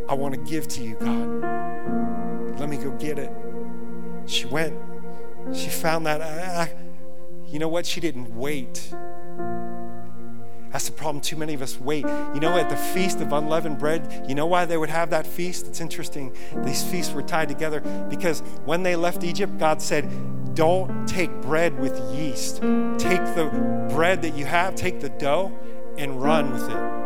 I 0.07 0.13
want 0.13 0.35
to 0.35 0.39
give 0.39 0.67
to 0.69 0.83
you, 0.83 0.95
God. 0.95 2.59
Let 2.59 2.69
me 2.69 2.77
go 2.77 2.91
get 2.91 3.17
it. 3.17 3.31
She 4.25 4.45
went. 4.45 4.77
She 5.53 5.69
found 5.69 6.05
that. 6.05 6.21
I, 6.21 6.61
I, 6.61 6.73
you 7.47 7.59
know 7.59 7.67
what? 7.67 7.85
She 7.85 7.99
didn't 7.99 8.35
wait 8.35 8.93
That's 10.73 10.87
the 10.87 10.91
problem. 10.91 11.21
Too 11.21 11.35
many 11.37 11.53
of 11.53 11.61
us 11.61 11.79
wait. 11.79 12.03
You 12.33 12.39
know, 12.39 12.57
at 12.57 12.67
the 12.67 12.75
feast 12.75 13.21
of 13.21 13.31
unleavened 13.31 13.77
bread, 13.77 14.25
you 14.27 14.33
know 14.33 14.47
why 14.47 14.65
they 14.65 14.75
would 14.75 14.89
have 14.89 15.11
that 15.11 15.27
feast? 15.27 15.67
It's 15.67 15.79
interesting. 15.79 16.35
These 16.65 16.83
feasts 16.83 17.13
were 17.13 17.21
tied 17.21 17.47
together 17.47 17.79
because 18.09 18.39
when 18.65 18.81
they 18.81 18.95
left 18.95 19.23
Egypt, 19.23 19.59
God 19.59 19.81
said, 19.83 20.09
Don't 20.55 21.07
take 21.07 21.31
bread 21.41 21.79
with 21.79 21.97
yeast. 22.15 22.55
Take 22.97 23.23
the 23.35 23.87
bread 23.93 24.23
that 24.23 24.35
you 24.35 24.45
have, 24.45 24.73
take 24.73 24.99
the 24.99 25.09
dough, 25.09 25.55
and 25.99 26.21
run 26.21 26.51
with 26.51 26.67
it. 26.67 27.02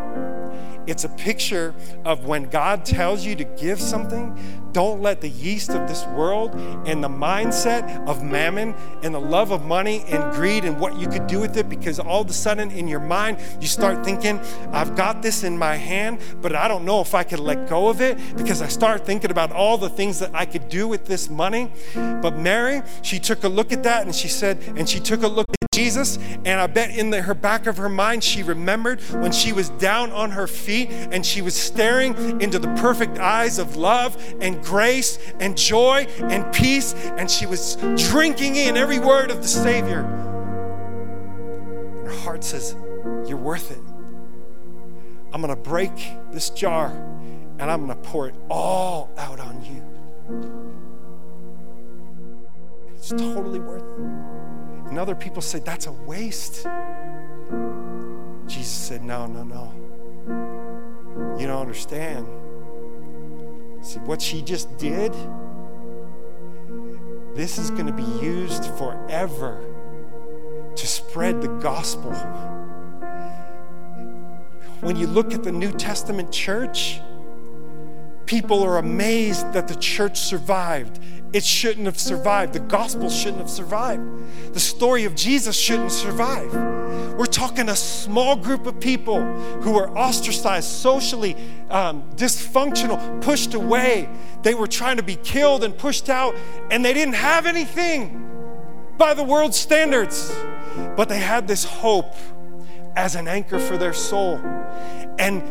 It's 0.87 1.03
a 1.03 1.09
picture 1.09 1.75
of 2.05 2.25
when 2.25 2.49
God 2.49 2.85
tells 2.85 3.25
you 3.25 3.35
to 3.35 3.43
give 3.43 3.79
something, 3.81 4.37
don't 4.71 5.01
let 5.01 5.21
the 5.21 5.29
yeast 5.29 5.69
of 5.71 5.87
this 5.87 6.05
world 6.07 6.53
and 6.85 7.03
the 7.03 7.09
mindset 7.09 8.07
of 8.07 8.23
mammon 8.23 8.75
and 9.03 9.13
the 9.13 9.19
love 9.19 9.51
of 9.51 9.65
money 9.65 10.03
and 10.07 10.33
greed 10.33 10.63
and 10.65 10.79
what 10.79 10.97
you 10.99 11.07
could 11.07 11.27
do 11.27 11.39
with 11.39 11.57
it 11.57 11.67
because 11.67 11.99
all 11.99 12.21
of 12.21 12.29
a 12.29 12.33
sudden 12.33 12.71
in 12.71 12.87
your 12.87 12.99
mind 12.99 13.39
you 13.59 13.67
start 13.67 14.05
thinking, 14.05 14.39
I've 14.71 14.95
got 14.95 15.21
this 15.21 15.43
in 15.43 15.57
my 15.57 15.75
hand, 15.75 16.19
but 16.41 16.55
I 16.55 16.67
don't 16.67 16.85
know 16.85 17.01
if 17.01 17.15
I 17.15 17.23
could 17.23 17.39
let 17.39 17.67
go 17.67 17.89
of 17.89 18.01
it 18.01 18.17
because 18.37 18.61
I 18.61 18.67
start 18.67 19.05
thinking 19.05 19.31
about 19.31 19.51
all 19.51 19.77
the 19.77 19.89
things 19.89 20.19
that 20.19 20.31
I 20.33 20.45
could 20.45 20.69
do 20.69 20.87
with 20.87 21.05
this 21.05 21.29
money. 21.29 21.71
But 21.95 22.37
Mary, 22.37 22.81
she 23.01 23.19
took 23.19 23.43
a 23.43 23.49
look 23.49 23.71
at 23.73 23.83
that 23.83 24.05
and 24.05 24.15
she 24.15 24.27
said, 24.27 24.61
and 24.77 24.87
she 24.87 24.99
took 24.99 25.23
a 25.23 25.27
look 25.27 25.47
Jesus. 25.77 26.17
And 26.43 26.59
I 26.59 26.65
bet 26.65 26.89
in 26.97 27.11
the, 27.11 27.21
her 27.21 27.35
back 27.35 27.67
of 27.67 27.77
her 27.77 27.87
mind, 27.87 28.23
she 28.23 28.41
remembered 28.41 28.99
when 29.21 29.31
she 29.31 29.53
was 29.53 29.69
down 29.69 30.11
on 30.11 30.31
her 30.31 30.47
feet 30.47 30.89
and 30.89 31.23
she 31.23 31.43
was 31.43 31.55
staring 31.55 32.41
into 32.41 32.57
the 32.57 32.73
perfect 32.77 33.19
eyes 33.19 33.59
of 33.59 33.75
love 33.75 34.17
and 34.41 34.63
grace 34.63 35.19
and 35.39 35.55
joy 35.55 36.07
and 36.17 36.51
peace. 36.51 36.95
And 36.95 37.29
she 37.29 37.45
was 37.45 37.75
drinking 37.95 38.55
in 38.55 38.75
every 38.75 38.97
word 38.97 39.29
of 39.29 39.43
the 39.43 39.47
Savior. 39.47 40.01
Her 42.05 42.17
heart 42.21 42.43
says, 42.43 42.75
You're 43.27 43.37
worth 43.37 43.69
it. 43.69 43.77
I'm 45.31 45.41
going 45.41 45.55
to 45.55 45.61
break 45.61 45.91
this 46.31 46.49
jar 46.49 46.87
and 47.59 47.69
I'm 47.69 47.85
going 47.85 48.01
to 48.01 48.09
pour 48.09 48.27
it 48.27 48.35
all 48.49 49.11
out 49.15 49.39
on 49.39 49.63
you. 49.63 49.83
It's 52.95 53.09
totally 53.09 53.59
worth 53.59 53.83
it. 53.83 54.46
And 54.89 54.97
other 54.97 55.15
people 55.15 55.41
said, 55.41 55.65
That's 55.65 55.87
a 55.87 55.91
waste. 55.91 56.65
Jesus 58.47 58.71
said, 58.71 59.03
No, 59.03 59.25
no, 59.25 59.43
no. 59.43 61.37
You 61.39 61.47
don't 61.47 61.61
understand. 61.61 62.27
See, 63.81 63.99
what 63.99 64.21
she 64.21 64.41
just 64.41 64.75
did, 64.77 65.13
this 67.35 67.57
is 67.57 67.69
going 67.69 67.85
to 67.85 67.93
be 67.93 68.25
used 68.25 68.65
forever 68.77 69.63
to 70.75 70.87
spread 70.87 71.41
the 71.41 71.47
gospel. 71.47 72.13
When 74.81 74.95
you 74.95 75.07
look 75.07 75.33
at 75.33 75.43
the 75.43 75.51
New 75.51 75.71
Testament 75.71 76.31
church, 76.31 77.01
people 78.27 78.61
are 78.63 78.77
amazed 78.77 79.51
that 79.53 79.67
the 79.67 79.75
church 79.75 80.19
survived 80.19 80.99
it 81.33 81.43
shouldn't 81.43 81.85
have 81.85 81.99
survived. 81.99 82.53
The 82.53 82.59
gospel 82.59 83.09
shouldn't 83.09 83.39
have 83.39 83.49
survived. 83.49 84.01
The 84.53 84.59
story 84.59 85.03
of 85.03 85.13
Jesus 85.15 85.57
shouldn't 85.57 85.91
survive. 85.91 86.51
We're 87.17 87.25
talking 87.25 87.69
a 87.69 87.75
small 87.75 88.35
group 88.35 88.65
of 88.65 88.79
people 88.79 89.21
who 89.61 89.73
were 89.73 89.89
ostracized, 89.97 90.69
socially 90.69 91.35
um, 91.69 92.09
dysfunctional, 92.15 93.21
pushed 93.21 93.53
away. 93.53 94.09
They 94.43 94.53
were 94.53 94.67
trying 94.67 94.97
to 94.97 95.03
be 95.03 95.17
killed 95.17 95.63
and 95.63 95.77
pushed 95.77 96.09
out, 96.09 96.35
and 96.71 96.83
they 96.83 96.93
didn't 96.93 97.15
have 97.15 97.45
anything 97.45 98.23
by 98.97 99.13
the 99.13 99.23
world's 99.23 99.57
standards. 99.57 100.33
But 100.95 101.09
they 101.09 101.19
had 101.19 101.47
this 101.47 101.65
hope 101.65 102.15
as 102.95 103.15
an 103.15 103.27
anchor 103.27 103.59
for 103.59 103.77
their 103.77 103.93
soul. 103.93 104.37
And 105.19 105.43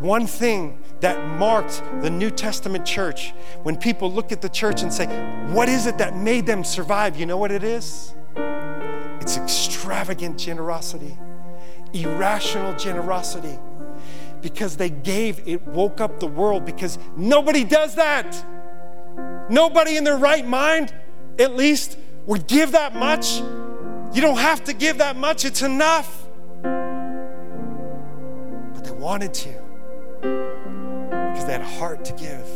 one 0.00 0.26
thing 0.26 0.83
that 1.04 1.22
marked 1.38 1.82
the 2.00 2.08
New 2.08 2.30
Testament 2.30 2.86
church. 2.86 3.34
When 3.62 3.76
people 3.76 4.10
look 4.10 4.32
at 4.32 4.40
the 4.40 4.48
church 4.48 4.80
and 4.80 4.90
say, 4.90 5.04
What 5.48 5.68
is 5.68 5.86
it 5.86 5.98
that 5.98 6.16
made 6.16 6.46
them 6.46 6.64
survive? 6.64 7.16
You 7.16 7.26
know 7.26 7.36
what 7.36 7.52
it 7.52 7.62
is? 7.62 8.14
It's 9.20 9.36
extravagant 9.36 10.38
generosity, 10.38 11.18
irrational 11.92 12.74
generosity. 12.76 13.58
Because 14.40 14.78
they 14.78 14.88
gave, 14.88 15.46
it 15.46 15.66
woke 15.66 16.00
up 16.00 16.20
the 16.20 16.26
world 16.26 16.64
because 16.64 16.98
nobody 17.18 17.64
does 17.64 17.96
that. 17.96 18.42
Nobody 19.50 19.98
in 19.98 20.04
their 20.04 20.16
right 20.16 20.46
mind, 20.46 20.94
at 21.38 21.54
least, 21.54 21.98
would 22.24 22.46
give 22.46 22.72
that 22.72 22.94
much. 22.94 23.40
You 24.14 24.22
don't 24.22 24.38
have 24.38 24.64
to 24.64 24.72
give 24.72 24.98
that 24.98 25.16
much, 25.16 25.44
it's 25.44 25.60
enough. 25.60 26.26
But 26.62 28.84
they 28.84 28.92
wanted 28.92 29.34
to 29.34 30.53
they 31.46 31.62
heart 31.62 32.04
to 32.06 32.12
give. 32.14 32.48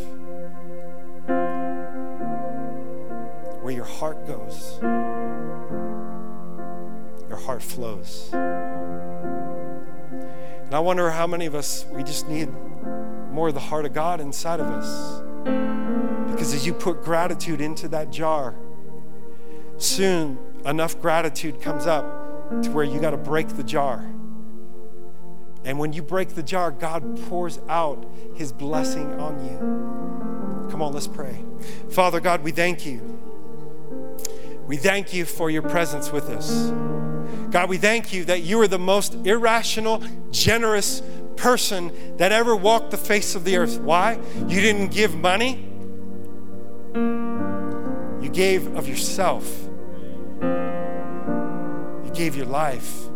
Where 3.62 3.74
your 3.74 3.84
heart 3.84 4.26
goes, 4.26 4.78
your 7.28 7.36
heart 7.36 7.62
flows. 7.62 8.30
And 8.32 8.64
I 10.74 10.80
wonder 10.80 11.10
how 11.10 11.26
many 11.26 11.44
of 11.46 11.54
us, 11.54 11.84
we 11.90 12.02
just 12.02 12.28
need 12.28 12.48
more 13.30 13.48
of 13.48 13.54
the 13.54 13.60
heart 13.60 13.84
of 13.84 13.92
God 13.92 14.20
inside 14.20 14.60
of 14.60 14.66
us. 14.66 15.20
Because 16.30 16.54
as 16.54 16.66
you 16.66 16.72
put 16.72 17.02
gratitude 17.02 17.60
into 17.60 17.88
that 17.88 18.10
jar, 18.10 18.54
soon 19.76 20.38
enough 20.64 21.00
gratitude 21.00 21.60
comes 21.60 21.86
up 21.86 22.04
to 22.62 22.70
where 22.70 22.84
you 22.84 23.00
got 23.00 23.10
to 23.10 23.16
break 23.16 23.48
the 23.48 23.64
jar 23.64 24.08
and 25.64 25.78
when 25.78 25.92
you 25.92 26.02
break 26.02 26.30
the 26.30 26.42
jar, 26.42 26.70
God 26.70 27.20
pours 27.28 27.58
out 27.68 28.06
his 28.34 28.52
blessing 28.52 29.18
on 29.20 29.44
you. 29.44 30.70
Come 30.70 30.82
on, 30.82 30.92
let's 30.92 31.06
pray. 31.06 31.44
Father 31.90 32.20
God, 32.20 32.42
we 32.42 32.52
thank 32.52 32.86
you. 32.86 33.18
We 34.66 34.76
thank 34.76 35.14
you 35.14 35.24
for 35.24 35.50
your 35.50 35.62
presence 35.62 36.12
with 36.12 36.28
us. 36.28 36.70
God, 37.50 37.70
we 37.70 37.78
thank 37.78 38.12
you 38.12 38.24
that 38.26 38.42
you 38.42 38.60
are 38.60 38.68
the 38.68 38.78
most 38.78 39.14
irrational, 39.26 40.02
generous 40.30 41.02
person 41.36 42.16
that 42.18 42.32
ever 42.32 42.54
walked 42.54 42.90
the 42.90 42.98
face 42.98 43.34
of 43.34 43.44
the 43.44 43.56
earth. 43.56 43.80
Why? 43.80 44.18
You 44.46 44.60
didn't 44.60 44.88
give 44.88 45.14
money, 45.14 45.64
you 46.94 48.28
gave 48.30 48.76
of 48.76 48.88
yourself, 48.88 49.68
you 50.42 52.10
gave 52.12 52.36
your 52.36 52.46
life 52.46 53.08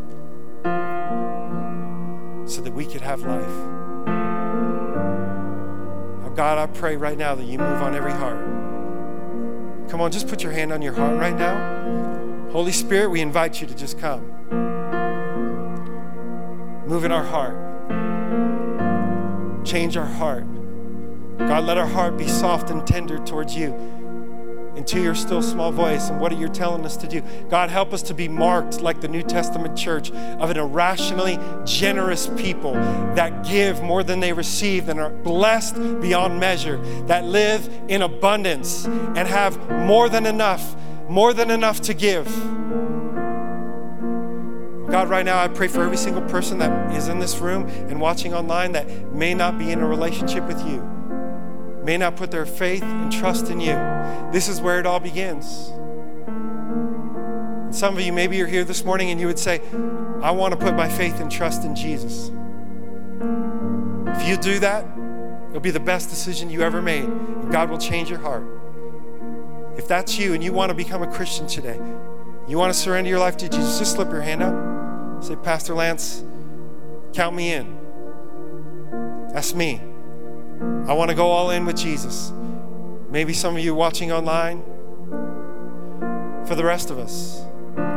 so 2.53 2.61
that 2.61 2.73
we 2.73 2.85
could 2.85 3.01
have 3.01 3.23
life. 3.23 3.49
Oh 6.25 6.31
God, 6.35 6.59
I 6.59 6.67
pray 6.67 6.97
right 6.97 7.17
now 7.17 7.35
that 7.35 7.45
you 7.45 7.59
move 7.59 7.81
on 7.81 7.95
every 7.95 8.13
heart. 8.13 8.39
Come 9.89 10.01
on, 10.01 10.13
just 10.13 10.29
put 10.29 10.43
your 10.43 10.53
hand 10.53 10.73
on 10.73 10.83
your 10.83 10.93
heart 10.93 11.19
right 11.19 11.35
now. 11.37 12.51
Holy 12.51 12.73
Spirit, 12.73 13.09
we 13.09 13.21
invite 13.21 13.61
you 13.61 13.67
to 13.67 13.75
just 13.75 13.99
come. 13.99 14.21
Move 16.87 17.05
in 17.05 17.13
our 17.13 17.25
heart. 17.25 17.57
Change 19.65 19.97
our 19.97 20.07
heart. 20.07 20.45
God, 21.39 21.65
let 21.65 21.79
our 21.79 21.87
heart 21.87 22.19
be 22.19 22.29
soft 22.29 22.69
and 22.71 22.87
tender 22.87 23.19
towards 23.25 23.57
you 23.57 23.73
into 24.77 25.01
your 25.01 25.15
still 25.15 25.43
small 25.43 25.71
voice 25.71 26.09
and 26.09 26.21
what 26.21 26.33
are 26.33 26.37
you 26.37 26.49
telling 26.49 26.85
us 26.85 26.97
to 26.97 27.07
do. 27.07 27.23
God, 27.51 27.71
help 27.71 27.93
us 27.93 28.03
to 28.05 28.15
be 28.15 28.29
marked 28.29 28.81
like 28.81 29.01
the 29.01 29.09
New 29.09 29.23
Testament 29.23 29.77
church 29.77 30.11
of 30.11 30.51
an 30.51 30.57
irrationally 30.57 31.39
generous 31.65 32.29
people 32.37 32.75
that 33.15 33.45
give 33.45 33.83
more 33.83 34.03
than 34.03 34.21
they 34.21 34.33
receive 34.33 34.89
and 34.89 34.99
are 34.99 35.11
blessed 35.11 35.77
beyond 36.01 36.41
measure, 36.41 36.79
that 37.07 37.25
live 37.25 37.69
in 37.89 38.03
abundance 38.03 38.87
and 38.87 39.29
have 39.29 39.59
more 39.71 40.09
than 40.09 40.27
enough, 40.27 40.75
more 41.09 41.33
than 41.33 41.51
enough 41.51 41.81
to 41.83 41.95
give. 41.95 42.27
God, 44.91 45.09
right 45.09 45.25
now, 45.25 45.43
I 45.43 45.49
pray 45.49 45.69
for 45.69 45.83
every 45.83 45.97
single 45.97 46.23
person 46.23 46.59
that 46.59 46.95
is 46.95 47.09
in 47.09 47.19
this 47.19 47.39
room 47.39 47.67
and 47.67 47.99
watching 48.01 48.35
online 48.35 48.73
that 48.73 49.13
may 49.13 49.33
not 49.33 49.59
be 49.59 49.71
in 49.71 49.81
a 49.81 49.87
relationship 49.87 50.47
with 50.47 50.61
you 50.67 51.02
may 51.85 51.97
not 51.97 52.17
put 52.17 52.31
their 52.31 52.47
faith 52.47 52.83
and 52.83 53.13
trust 53.13 53.49
in 53.49 53.61
you. 53.61 53.75
This 54.33 54.49
is 54.49 54.61
where 54.61 54.79
it 54.79 54.87
all 54.87 55.01
begins. 55.01 55.71
And 56.27 57.75
some 57.75 57.97
of 57.97 58.01
you, 58.03 58.13
maybe 58.13 58.37
you're 58.37 58.47
here 58.47 58.65
this 58.65 58.85
morning 58.85 59.11
and 59.11 59.21
you 59.21 59.27
would 59.27 59.39
say, 59.39 59.61
I 60.23 60.31
want 60.31 60.53
to 60.53 60.59
put 60.59 60.75
my 60.75 60.89
faith 60.89 61.21
and 61.21 61.31
trust 61.31 61.65
in 61.65 61.75
Jesus. 61.75 62.31
If 64.17 64.29
you 64.29 64.37
do 64.37 64.59
that, 64.61 64.87
it'll 65.49 65.61
be 65.61 65.71
the 65.71 65.81
best 65.81 66.11
decision 66.11 66.51
you 66.51 66.63
ever 66.63 66.81
made. 66.81 67.05
And 67.05 67.51
God 67.51 67.71
will 67.71 67.79
change 67.79 68.09
your 68.11 68.21
heart. 68.21 68.45
If 69.77 69.89
that's 69.89 70.19
you 70.19 70.35
and 70.35 70.45
you 70.45 70.53
want 70.53 70.71
to 70.71 70.75
become 70.75 71.03
a 71.03 71.11
Christian 71.11 71.47
today, 71.47 71.81
you 72.47 72.59
want 72.59 72.73
to 72.73 72.79
surrender 72.79 73.09
your 73.09 73.19
life 73.19 73.37
to 73.39 73.49
Jesus, 73.49 73.79
just 73.79 73.95
slip 73.95 74.11
your 74.11 74.21
hand 74.21 74.43
up. 74.43 75.25
Say, 75.25 75.37
Pastor 75.37 75.75
Lance, 75.75 76.23
count 77.13 77.35
me 77.35 77.53
in. 77.53 77.79
That's 79.33 79.55
me. 79.55 79.81
I 80.87 80.95
want 80.95 81.11
to 81.11 81.15
go 81.15 81.29
all 81.29 81.51
in 81.51 81.65
with 81.65 81.77
Jesus. 81.77 82.33
Maybe 83.11 83.33
some 83.33 83.57
of 83.57 83.63
you 83.63 83.75
watching 83.75 84.11
online. 84.13 84.65
For 86.47 86.55
the 86.55 86.65
rest 86.65 86.91
of 86.91 86.99
us, 86.99 87.45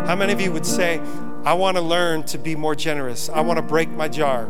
how 0.07 0.15
many 0.15 0.31
of 0.31 0.39
you 0.39 0.51
would 0.51 0.65
say, 0.65 1.01
I 1.43 1.53
want 1.53 1.77
to 1.77 1.81
learn 1.81 2.23
to 2.23 2.37
be 2.37 2.55
more 2.55 2.75
generous. 2.75 3.29
I 3.29 3.41
want 3.41 3.57
to 3.57 3.63
break 3.63 3.89
my 3.89 4.07
jar. 4.07 4.47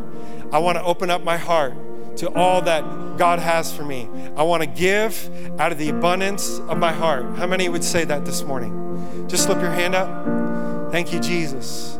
I 0.52 0.60
want 0.60 0.78
to 0.78 0.84
open 0.84 1.10
up 1.10 1.24
my 1.24 1.38
heart 1.38 1.74
to 2.18 2.30
all 2.34 2.62
that 2.62 3.18
God 3.18 3.40
has 3.40 3.74
for 3.74 3.84
me. 3.84 4.10
I 4.36 4.44
want 4.44 4.64
to 4.64 4.68
give 4.68 5.30
out 5.60 5.72
of 5.72 5.78
the 5.78 5.90
abundance 5.90 6.60
of 6.60 6.78
my 6.78 6.92
heart. 6.92 7.26
How 7.38 7.48
many 7.48 7.68
would 7.70 7.84
say 7.84 8.06
that 8.06 8.26
this 8.26 8.44
morning? 8.44 9.28
Just 9.28 9.44
slip 9.44 9.60
your 9.60 9.72
hand 9.72 9.96
up. 9.96 10.92
Thank 10.92 11.12
you, 11.12 11.20
Jesus. 11.20 11.98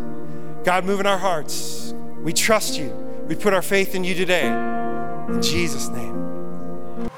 God, 0.64 0.86
move 0.86 1.00
in 1.00 1.06
our 1.06 1.18
hearts. 1.18 1.94
We 2.24 2.34
trust 2.34 2.78
you. 2.78 2.90
We 3.28 3.36
put 3.36 3.54
our 3.54 3.62
faith 3.62 3.96
in 3.96 4.04
you 4.04 4.16
today. 4.16 4.48
In 5.28 5.42
Jesus' 5.42 5.90
name. 5.90 7.10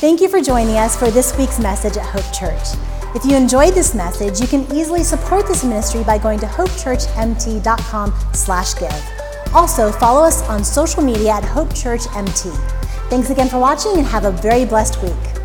Thank 0.00 0.20
you 0.20 0.28
for 0.28 0.40
joining 0.40 0.76
us 0.76 0.96
for 0.96 1.10
this 1.10 1.36
week's 1.36 1.58
message 1.58 1.96
at 1.96 2.06
Hope 2.06 2.32
Church. 2.32 2.78
If 3.14 3.24
you 3.24 3.36
enjoyed 3.36 3.74
this 3.74 3.94
message, 3.94 4.40
you 4.40 4.46
can 4.46 4.70
easily 4.72 5.02
support 5.02 5.46
this 5.46 5.64
ministry 5.64 6.04
by 6.04 6.18
going 6.18 6.38
to 6.40 6.46
hopechurchmt.com 6.46 8.14
slash 8.32 8.74
give. 8.78 9.10
Also, 9.54 9.90
follow 9.92 10.22
us 10.22 10.42
on 10.48 10.62
social 10.62 11.02
media 11.02 11.30
at 11.30 11.44
Hope 11.44 11.74
Church 11.74 12.02
MT. 12.14 12.50
Thanks 13.08 13.30
again 13.30 13.48
for 13.48 13.58
watching 13.58 13.96
and 13.96 14.06
have 14.06 14.24
a 14.24 14.30
very 14.30 14.64
blessed 14.64 15.02
week. 15.02 15.37